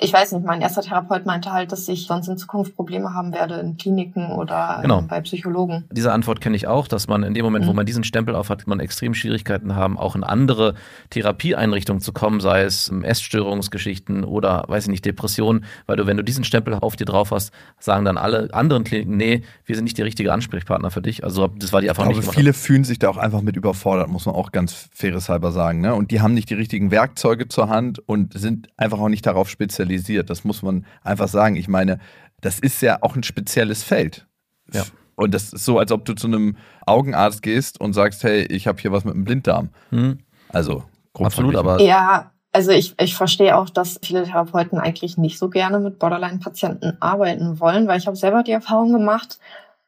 ich 0.00 0.12
weiß 0.12 0.32
nicht, 0.32 0.44
mein 0.44 0.60
erster 0.60 0.82
Therapeut 0.82 1.26
meinte 1.26 1.52
halt, 1.52 1.72
dass 1.72 1.88
ich 1.88 2.06
sonst 2.06 2.28
in 2.28 2.38
Zukunft 2.38 2.76
Probleme 2.76 3.14
haben 3.14 3.32
werde 3.32 3.56
in 3.56 3.76
Kliniken 3.76 4.30
oder 4.30 4.78
genau. 4.80 5.02
bei 5.02 5.20
Psychologen. 5.22 5.84
Diese 5.90 6.12
Antwort 6.12 6.40
kenne 6.40 6.54
ich 6.54 6.68
auch, 6.68 6.86
dass 6.86 7.08
man 7.08 7.24
in 7.24 7.34
dem 7.34 7.44
Moment, 7.44 7.64
mhm. 7.64 7.70
wo 7.70 7.72
man 7.72 7.84
diesen 7.84 8.04
Stempel 8.04 8.36
aufhat, 8.36 8.68
man 8.68 8.78
extrem 8.78 9.14
Schwierigkeiten 9.14 9.74
haben, 9.74 9.98
auch 9.98 10.14
in 10.14 10.22
andere 10.22 10.74
Therapieeinrichtungen 11.10 12.00
zu 12.00 12.12
kommen, 12.12 12.38
sei 12.38 12.62
es 12.62 12.92
Essstörungsgeschichten 13.02 14.22
oder, 14.22 14.64
weiß 14.68 14.84
ich 14.84 14.90
nicht, 14.90 15.04
Depressionen, 15.04 15.64
weil 15.86 15.96
du, 15.96 16.06
wenn 16.06 16.16
du 16.16 16.22
diesen 16.22 16.44
Stempel 16.44 16.74
auf 16.74 16.94
dir 16.94 17.04
drauf 17.04 17.32
hast, 17.32 17.52
sagen 17.80 18.04
dann 18.04 18.18
alle 18.18 18.54
anderen 18.54 18.84
Kliniken, 18.84 19.16
nee, 19.16 19.42
wir 19.64 19.74
sind 19.74 19.84
nicht 19.84 19.98
der 19.98 20.06
richtige 20.06 20.32
Ansprechpartner 20.32 20.92
für 20.92 21.02
dich. 21.02 21.24
Also 21.24 21.48
das 21.48 21.72
war 21.72 21.80
die 21.80 21.88
Erfahrung. 21.88 22.12
Ich 22.12 22.20
glaube, 22.20 22.36
viele 22.36 22.52
fühlen 22.52 22.84
sich 22.84 23.00
da 23.00 23.08
auch 23.08 23.16
einfach 23.16 23.42
mit 23.42 23.56
überfordert, 23.56 24.08
muss 24.08 24.26
man 24.26 24.36
auch 24.36 24.52
ganz 24.52 24.88
faires 24.92 25.28
halber 25.28 25.50
sagen. 25.50 25.80
Ne? 25.80 25.92
Und 25.92 26.12
die 26.12 26.20
haben 26.20 26.34
nicht 26.34 26.50
die 26.50 26.54
richtigen 26.54 26.92
Werkzeuge 26.92 27.48
zur 27.48 27.68
Hand 27.68 27.98
und 28.06 28.38
sind 28.38 28.68
einfach 28.76 29.00
auch 29.00 29.08
nicht 29.08 29.26
darauf 29.26 29.50
spezialisiert 29.50 29.87
spezialisiert. 29.88 30.30
Das 30.30 30.44
muss 30.44 30.62
man 30.62 30.86
einfach 31.02 31.28
sagen. 31.28 31.56
Ich 31.56 31.68
meine, 31.68 31.98
das 32.40 32.58
ist 32.58 32.82
ja 32.82 32.98
auch 33.02 33.16
ein 33.16 33.22
spezielles 33.22 33.82
Feld. 33.82 34.26
Ja. 34.72 34.84
Und 35.16 35.34
das 35.34 35.52
ist 35.52 35.64
so, 35.64 35.78
als 35.78 35.90
ob 35.90 36.04
du 36.04 36.14
zu 36.14 36.28
einem 36.28 36.56
Augenarzt 36.86 37.42
gehst 37.42 37.80
und 37.80 37.92
sagst, 37.92 38.22
hey, 38.22 38.44
ich 38.44 38.66
habe 38.66 38.80
hier 38.80 38.92
was 38.92 39.04
mit 39.04 39.14
dem 39.14 39.24
Blinddarm. 39.24 39.70
Mhm. 39.90 40.18
Also, 40.50 40.84
absolut, 41.14 41.56
aber. 41.56 41.80
Ja, 41.80 42.30
also 42.52 42.70
ich, 42.70 42.94
ich 43.00 43.16
verstehe 43.16 43.56
auch, 43.56 43.68
dass 43.68 43.98
viele 44.02 44.24
Therapeuten 44.24 44.78
eigentlich 44.78 45.18
nicht 45.18 45.38
so 45.38 45.48
gerne 45.48 45.80
mit 45.80 45.98
Borderline-Patienten 45.98 46.96
arbeiten 47.00 47.58
wollen, 47.58 47.88
weil 47.88 47.98
ich 47.98 48.06
habe 48.06 48.16
selber 48.16 48.42
die 48.42 48.52
Erfahrung 48.52 48.92
gemacht, 48.92 49.38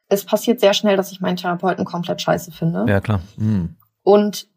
es 0.09 0.25
passiert 0.25 0.59
sehr 0.59 0.73
schnell, 0.73 0.97
dass 0.97 1.11
ich 1.13 1.21
meinen 1.21 1.37
Therapeuten 1.37 1.85
komplett 1.85 2.21
scheiße 2.21 2.51
finde. 2.51 2.85
Ja, 2.87 2.99
klar. 2.99 3.21
Mhm. 3.37 3.75
Und 4.03 4.47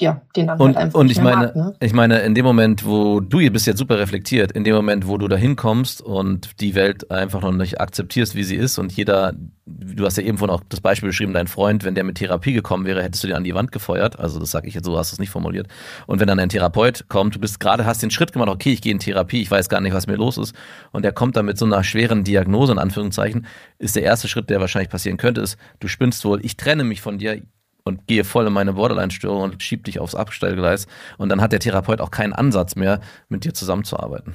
ja, 0.00 0.22
den 0.34 0.46
dann 0.46 0.58
und, 0.58 0.68
halt 0.68 0.76
einfach 0.78 0.98
Und 0.98 1.10
ich 1.10 1.20
meine, 1.20 1.46
mag, 1.46 1.56
ne? 1.56 1.74
ich 1.80 1.92
meine, 1.92 2.20
in 2.20 2.34
dem 2.34 2.44
Moment, 2.44 2.86
wo 2.86 3.20
du 3.20 3.38
bist 3.50 3.66
jetzt 3.66 3.78
super 3.78 3.98
reflektiert, 3.98 4.50
in 4.52 4.64
dem 4.64 4.74
Moment, 4.74 5.06
wo 5.06 5.18
du 5.18 5.28
da 5.28 5.36
hinkommst 5.36 6.00
und 6.00 6.60
die 6.60 6.74
Welt 6.74 7.10
einfach 7.10 7.42
noch 7.42 7.52
nicht 7.52 7.80
akzeptierst, 7.80 8.34
wie 8.34 8.42
sie 8.42 8.56
ist 8.56 8.78
und 8.78 8.92
jeder, 8.92 9.34
du 9.66 10.04
hast 10.04 10.16
ja 10.16 10.22
eben 10.22 10.38
von 10.38 10.48
auch 10.48 10.62
das 10.68 10.80
Beispiel 10.80 11.10
beschrieben, 11.10 11.34
dein 11.34 11.48
Freund, 11.48 11.84
wenn 11.84 11.94
der 11.94 12.04
mit 12.04 12.16
Therapie 12.16 12.54
gekommen 12.54 12.86
wäre, 12.86 13.02
hättest 13.02 13.22
du 13.22 13.28
den 13.28 13.36
an 13.36 13.44
die 13.44 13.54
Wand 13.54 13.72
gefeuert. 13.72 14.18
Also 14.18 14.40
das 14.40 14.50
sage 14.50 14.68
ich 14.68 14.74
jetzt 14.74 14.86
so, 14.86 14.96
hast 14.96 15.12
du 15.12 15.16
es 15.16 15.20
nicht 15.20 15.30
formuliert. 15.30 15.68
Und 16.06 16.18
wenn 16.18 16.28
dann 16.28 16.40
ein 16.40 16.48
Therapeut 16.48 17.04
kommt, 17.08 17.34
du 17.34 17.38
bist 17.38 17.60
gerade, 17.60 17.84
hast 17.84 18.02
den 18.02 18.10
Schritt 18.10 18.32
gemacht, 18.32 18.48
okay, 18.48 18.72
ich 18.72 18.80
gehe 18.80 18.92
in 18.92 18.98
Therapie, 18.98 19.42
ich 19.42 19.50
weiß 19.50 19.68
gar 19.68 19.82
nicht, 19.82 19.92
was 19.92 20.06
mir 20.06 20.16
los 20.16 20.38
ist. 20.38 20.54
Und 20.92 21.04
der 21.04 21.12
kommt 21.12 21.36
dann 21.36 21.44
mit 21.44 21.58
so 21.58 21.66
einer 21.66 21.84
schweren 21.84 22.24
Diagnose, 22.24 22.72
in 22.72 22.78
Anführungszeichen, 22.78 23.46
ist 23.78 23.96
der 23.96 24.02
erste 24.02 24.28
Schritt, 24.28 24.48
der 24.48 24.60
wahrscheinlich 24.60 24.90
passieren 24.90 25.18
könnte, 25.18 25.42
ist, 25.42 25.58
du 25.78 25.88
spinnst 25.88 26.24
wohl, 26.24 26.44
ich 26.44 26.56
trenne 26.56 26.84
mich 26.84 27.02
von 27.02 27.18
dir, 27.18 27.42
und 27.84 28.06
gehe 28.06 28.24
voll 28.24 28.46
in 28.46 28.52
meine 28.52 28.74
Borderline-Störung 28.74 29.42
und 29.42 29.62
schieb 29.62 29.84
dich 29.84 30.00
aufs 30.00 30.14
Abstellgleis. 30.14 30.86
Und 31.18 31.28
dann 31.28 31.40
hat 31.40 31.52
der 31.52 31.60
Therapeut 31.60 32.00
auch 32.00 32.10
keinen 32.10 32.32
Ansatz 32.32 32.76
mehr, 32.76 33.00
mit 33.28 33.44
dir 33.44 33.54
zusammenzuarbeiten. 33.54 34.34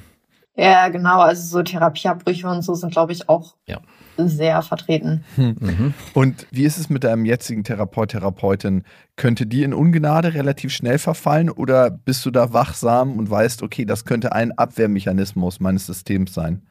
Ja, 0.56 0.88
genau. 0.88 1.20
Also 1.20 1.58
so 1.58 1.62
Therapieabbrüche 1.62 2.48
und 2.48 2.62
so 2.62 2.74
sind, 2.74 2.90
glaube 2.90 3.12
ich, 3.12 3.28
auch 3.28 3.56
ja. 3.66 3.78
sehr 4.16 4.62
vertreten. 4.62 5.22
Hm. 5.36 5.56
Mhm. 5.60 5.94
Und 6.14 6.46
wie 6.50 6.64
ist 6.64 6.78
es 6.78 6.88
mit 6.88 7.04
deinem 7.04 7.26
jetzigen 7.26 7.62
Therapeut, 7.62 8.10
Therapeutin? 8.10 8.84
Könnte 9.16 9.46
die 9.46 9.62
in 9.62 9.74
Ungnade 9.74 10.32
relativ 10.32 10.72
schnell 10.72 10.98
verfallen 10.98 11.50
oder 11.50 11.90
bist 11.90 12.24
du 12.24 12.30
da 12.30 12.54
wachsam 12.54 13.18
und 13.18 13.28
weißt, 13.28 13.62
okay, 13.62 13.84
das 13.84 14.06
könnte 14.06 14.32
ein 14.32 14.56
Abwehrmechanismus 14.56 15.60
meines 15.60 15.86
Systems 15.86 16.32
sein? 16.32 16.62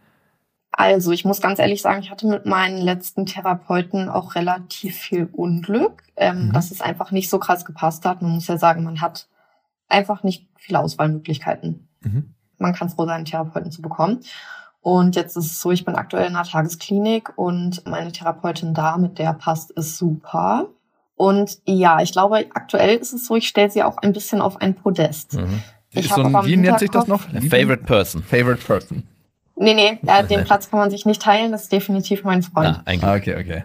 Also, 0.77 1.13
ich 1.13 1.23
muss 1.23 1.39
ganz 1.39 1.59
ehrlich 1.59 1.81
sagen, 1.81 2.01
ich 2.01 2.11
hatte 2.11 2.27
mit 2.27 2.45
meinen 2.45 2.77
letzten 2.77 3.25
Therapeuten 3.25 4.09
auch 4.09 4.35
relativ 4.35 4.97
viel 4.97 5.29
Unglück, 5.31 6.03
ähm, 6.17 6.47
mhm. 6.47 6.51
dass 6.51 6.69
es 6.69 6.81
einfach 6.81 7.11
nicht 7.11 7.29
so 7.29 7.39
krass 7.39 7.63
gepasst 7.63 8.05
hat. 8.05 8.21
Man 8.21 8.31
muss 8.31 8.47
ja 8.47 8.57
sagen, 8.57 8.83
man 8.83 8.99
hat 8.99 9.29
einfach 9.87 10.23
nicht 10.23 10.49
viele 10.57 10.79
Auswahlmöglichkeiten. 10.79 11.87
Mhm. 12.01 12.33
Man 12.57 12.73
kann 12.73 12.89
froh 12.89 13.05
sein, 13.05 13.15
einen 13.15 13.25
Therapeuten 13.25 13.71
zu 13.71 13.81
bekommen. 13.81 14.19
Und 14.81 15.15
jetzt 15.15 15.37
ist 15.37 15.45
es 15.45 15.61
so, 15.61 15.71
ich 15.71 15.85
bin 15.85 15.95
aktuell 15.95 16.27
in 16.27 16.35
einer 16.35 16.45
Tagesklinik 16.45 17.37
und 17.37 17.85
meine 17.87 18.11
Therapeutin 18.11 18.73
da, 18.73 18.97
mit 18.97 19.17
der 19.17 19.33
passt 19.33 19.71
es 19.77 19.97
super. 19.97 20.67
Und 21.15 21.57
ja, 21.65 22.01
ich 22.01 22.11
glaube, 22.11 22.45
aktuell 22.53 22.97
ist 22.97 23.13
es 23.13 23.25
so, 23.25 23.37
ich 23.37 23.47
stelle 23.47 23.71
sie 23.71 23.81
auch 23.81 23.97
ein 23.99 24.11
bisschen 24.11 24.41
auf 24.41 24.61
ein 24.61 24.75
Podest. 24.75 25.35
Mhm. 25.35 25.63
Ich 25.91 26.09
so 26.09 26.21
ein, 26.21 26.33
wie 26.45 26.57
nennt 26.57 26.79
sich 26.79 26.91
das 26.91 27.07
noch? 27.07 27.21
Favorite 27.21 27.85
Person. 27.85 28.21
Favorite 28.21 28.63
Person. 28.63 29.03
Nee, 29.57 29.73
nee, 29.73 29.99
ja, 30.01 30.21
den 30.21 30.43
Platz 30.43 30.69
kann 30.69 30.79
man 30.79 30.89
sich 30.91 31.05
nicht 31.05 31.21
teilen, 31.21 31.51
das 31.51 31.63
ist 31.63 31.71
definitiv 31.71 32.23
mein 32.23 32.43
Freund. 32.43 32.81
Ah, 32.85 32.93
ah 33.01 33.15
okay, 33.15 33.35
okay. 33.39 33.63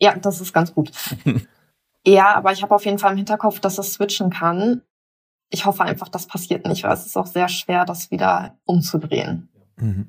Ja, 0.00 0.16
das 0.16 0.40
ist 0.40 0.52
ganz 0.52 0.74
gut. 0.74 0.90
ja, 2.06 2.34
aber 2.34 2.52
ich 2.52 2.62
habe 2.62 2.74
auf 2.74 2.84
jeden 2.84 2.98
Fall 2.98 3.12
im 3.12 3.18
Hinterkopf, 3.18 3.60
dass 3.60 3.78
es 3.78 3.94
switchen 3.94 4.30
kann. 4.30 4.82
Ich 5.50 5.64
hoffe 5.64 5.84
einfach, 5.84 6.08
das 6.08 6.26
passiert 6.26 6.66
nicht, 6.66 6.84
weil 6.84 6.92
es 6.92 7.06
ist 7.06 7.16
auch 7.16 7.26
sehr 7.26 7.48
schwer, 7.48 7.84
das 7.84 8.10
wieder 8.10 8.58
umzudrehen. 8.64 9.48
Mhm. 9.76 10.08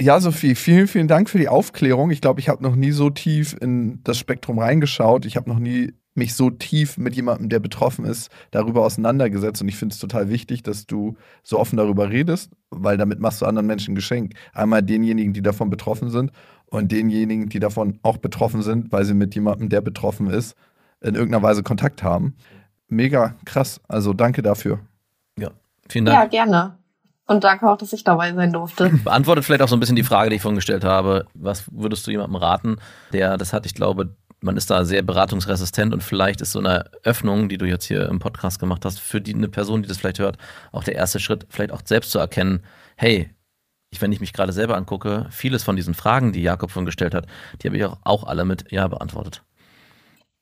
Ja, 0.00 0.20
Sophie, 0.20 0.54
vielen, 0.54 0.86
vielen 0.86 1.08
Dank 1.08 1.28
für 1.28 1.38
die 1.38 1.48
Aufklärung. 1.48 2.12
Ich 2.12 2.20
glaube, 2.20 2.38
ich 2.38 2.48
habe 2.48 2.62
noch 2.62 2.76
nie 2.76 2.92
so 2.92 3.10
tief 3.10 3.56
in 3.60 4.00
das 4.04 4.16
Spektrum 4.16 4.60
reingeschaut. 4.60 5.26
Ich 5.26 5.36
habe 5.36 5.50
noch 5.50 5.58
nie 5.58 5.92
mich 6.18 6.34
so 6.34 6.50
tief 6.50 6.98
mit 6.98 7.16
jemandem, 7.16 7.48
der 7.48 7.60
betroffen 7.60 8.04
ist, 8.04 8.30
darüber 8.50 8.84
auseinandergesetzt. 8.84 9.62
Und 9.62 9.68
ich 9.68 9.76
finde 9.76 9.94
es 9.94 9.98
total 9.98 10.28
wichtig, 10.28 10.62
dass 10.62 10.86
du 10.86 11.16
so 11.42 11.58
offen 11.58 11.76
darüber 11.76 12.10
redest, 12.10 12.52
weil 12.70 12.96
damit 12.96 13.20
machst 13.20 13.40
du 13.40 13.46
anderen 13.46 13.66
Menschen 13.66 13.92
ein 13.92 13.94
Geschenk. 13.94 14.34
Einmal 14.52 14.82
denjenigen, 14.82 15.32
die 15.32 15.42
davon 15.42 15.70
betroffen 15.70 16.10
sind 16.10 16.32
und 16.66 16.92
denjenigen, 16.92 17.48
die 17.48 17.60
davon 17.60 17.98
auch 18.02 18.18
betroffen 18.18 18.62
sind, 18.62 18.92
weil 18.92 19.04
sie 19.04 19.14
mit 19.14 19.34
jemandem, 19.34 19.68
der 19.68 19.80
betroffen 19.80 20.28
ist, 20.28 20.54
in 21.00 21.14
irgendeiner 21.14 21.42
Weise 21.42 21.62
Kontakt 21.62 22.02
haben. 22.02 22.34
Mega 22.88 23.34
krass. 23.44 23.80
Also 23.88 24.12
danke 24.12 24.42
dafür. 24.42 24.80
Ja, 25.38 25.50
vielen 25.88 26.04
Dank. 26.04 26.18
Ja, 26.18 26.26
gerne. 26.26 26.78
Und 27.26 27.44
danke 27.44 27.68
auch, 27.68 27.76
dass 27.76 27.92
ich 27.92 28.04
dabei 28.04 28.32
sein 28.32 28.52
durfte. 28.52 28.88
Beantwortet 29.04 29.44
vielleicht 29.44 29.62
auch 29.62 29.68
so 29.68 29.76
ein 29.76 29.80
bisschen 29.80 29.96
die 29.96 30.02
Frage, 30.02 30.30
die 30.30 30.36
ich 30.36 30.42
vorhin 30.42 30.56
gestellt 30.56 30.82
habe. 30.82 31.26
Was 31.34 31.64
würdest 31.70 32.06
du 32.06 32.10
jemandem 32.10 32.36
raten, 32.36 32.76
der 33.12 33.36
das 33.36 33.52
hat? 33.52 33.66
Ich 33.66 33.74
glaube, 33.74 34.16
man 34.40 34.56
ist 34.56 34.70
da 34.70 34.84
sehr 34.84 35.02
beratungsresistent 35.02 35.92
und 35.92 36.02
vielleicht 36.02 36.40
ist 36.40 36.52
so 36.52 36.60
eine 36.60 36.84
Öffnung, 37.02 37.48
die 37.48 37.58
du 37.58 37.66
jetzt 37.66 37.84
hier 37.86 38.08
im 38.08 38.18
Podcast 38.18 38.58
gemacht 38.58 38.84
hast, 38.84 39.00
für 39.00 39.20
die, 39.20 39.34
eine 39.34 39.48
Person, 39.48 39.82
die 39.82 39.88
das 39.88 39.98
vielleicht 39.98 40.20
hört, 40.20 40.38
auch 40.72 40.84
der 40.84 40.94
erste 40.94 41.18
Schritt, 41.20 41.46
vielleicht 41.48 41.72
auch 41.72 41.82
selbst 41.84 42.10
zu 42.12 42.18
erkennen, 42.18 42.62
hey, 42.96 43.30
ich, 43.90 44.00
wenn 44.02 44.12
ich 44.12 44.20
mich 44.20 44.32
gerade 44.32 44.52
selber 44.52 44.76
angucke, 44.76 45.26
vieles 45.30 45.64
von 45.64 45.74
diesen 45.74 45.94
Fragen, 45.94 46.32
die 46.32 46.42
Jakob 46.42 46.70
von 46.70 46.84
gestellt 46.84 47.14
hat, 47.14 47.26
die 47.62 47.68
habe 47.68 47.76
ich 47.76 47.84
auch, 47.84 47.98
auch 48.04 48.24
alle 48.24 48.44
mit 48.44 48.70
Ja 48.70 48.86
beantwortet. 48.86 49.42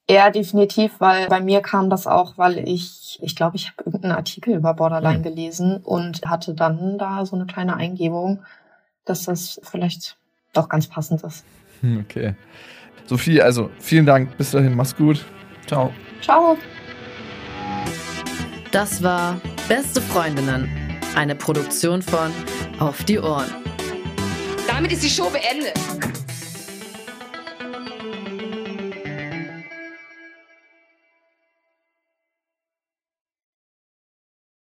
Ja, 0.09 0.31
definitiv, 0.31 1.01
weil 1.01 1.29
bei 1.29 1.41
mir 1.41 1.61
kam 1.63 1.91
das 1.91 2.07
auch, 2.07 2.39
weil 2.39 2.59
ich, 2.69 3.19
ich 3.23 3.35
glaube, 3.35 3.57
ich 3.57 3.69
habe 3.69 3.83
irgendeinen 3.87 4.15
Artikel 4.15 4.55
über 4.55 4.73
Borderline 4.75 5.19
Mhm. 5.19 5.23
gelesen 5.23 5.77
und 5.79 6.25
hatte 6.27 6.55
dann 6.55 6.97
da 6.99 7.27
so 7.27 7.35
eine 7.35 7.47
kleine 7.47 7.77
Eingebung, 7.77 8.45
dass 9.05 9.25
das 9.25 9.61
vielleicht 9.65 10.17
doch 10.53 10.69
ganz 10.69 10.87
passend 10.87 11.23
ist. 11.25 11.45
Hm, 11.81 12.05
Okay. 12.09 12.35
Sophie, 13.07 13.41
also 13.41 13.71
vielen 13.79 14.07
Dank. 14.07 14.37
Bis 14.37 14.51
dahin, 14.51 14.75
mach's 14.75 14.95
gut. 14.95 15.25
Ciao. 15.67 15.93
Ciao. 16.21 16.57
Das 18.73 19.03
war 19.03 19.41
Beste 19.69 20.01
Freundinnen, 20.01 20.69
eine 21.17 21.35
Produktion 21.35 22.03
von 22.03 22.31
Auf 22.79 23.03
die 23.05 23.19
Ohren. 23.19 23.51
Damit 24.69 24.93
ist 24.93 25.03
die 25.03 25.09
Show 25.09 25.31
beendet. 25.31 25.75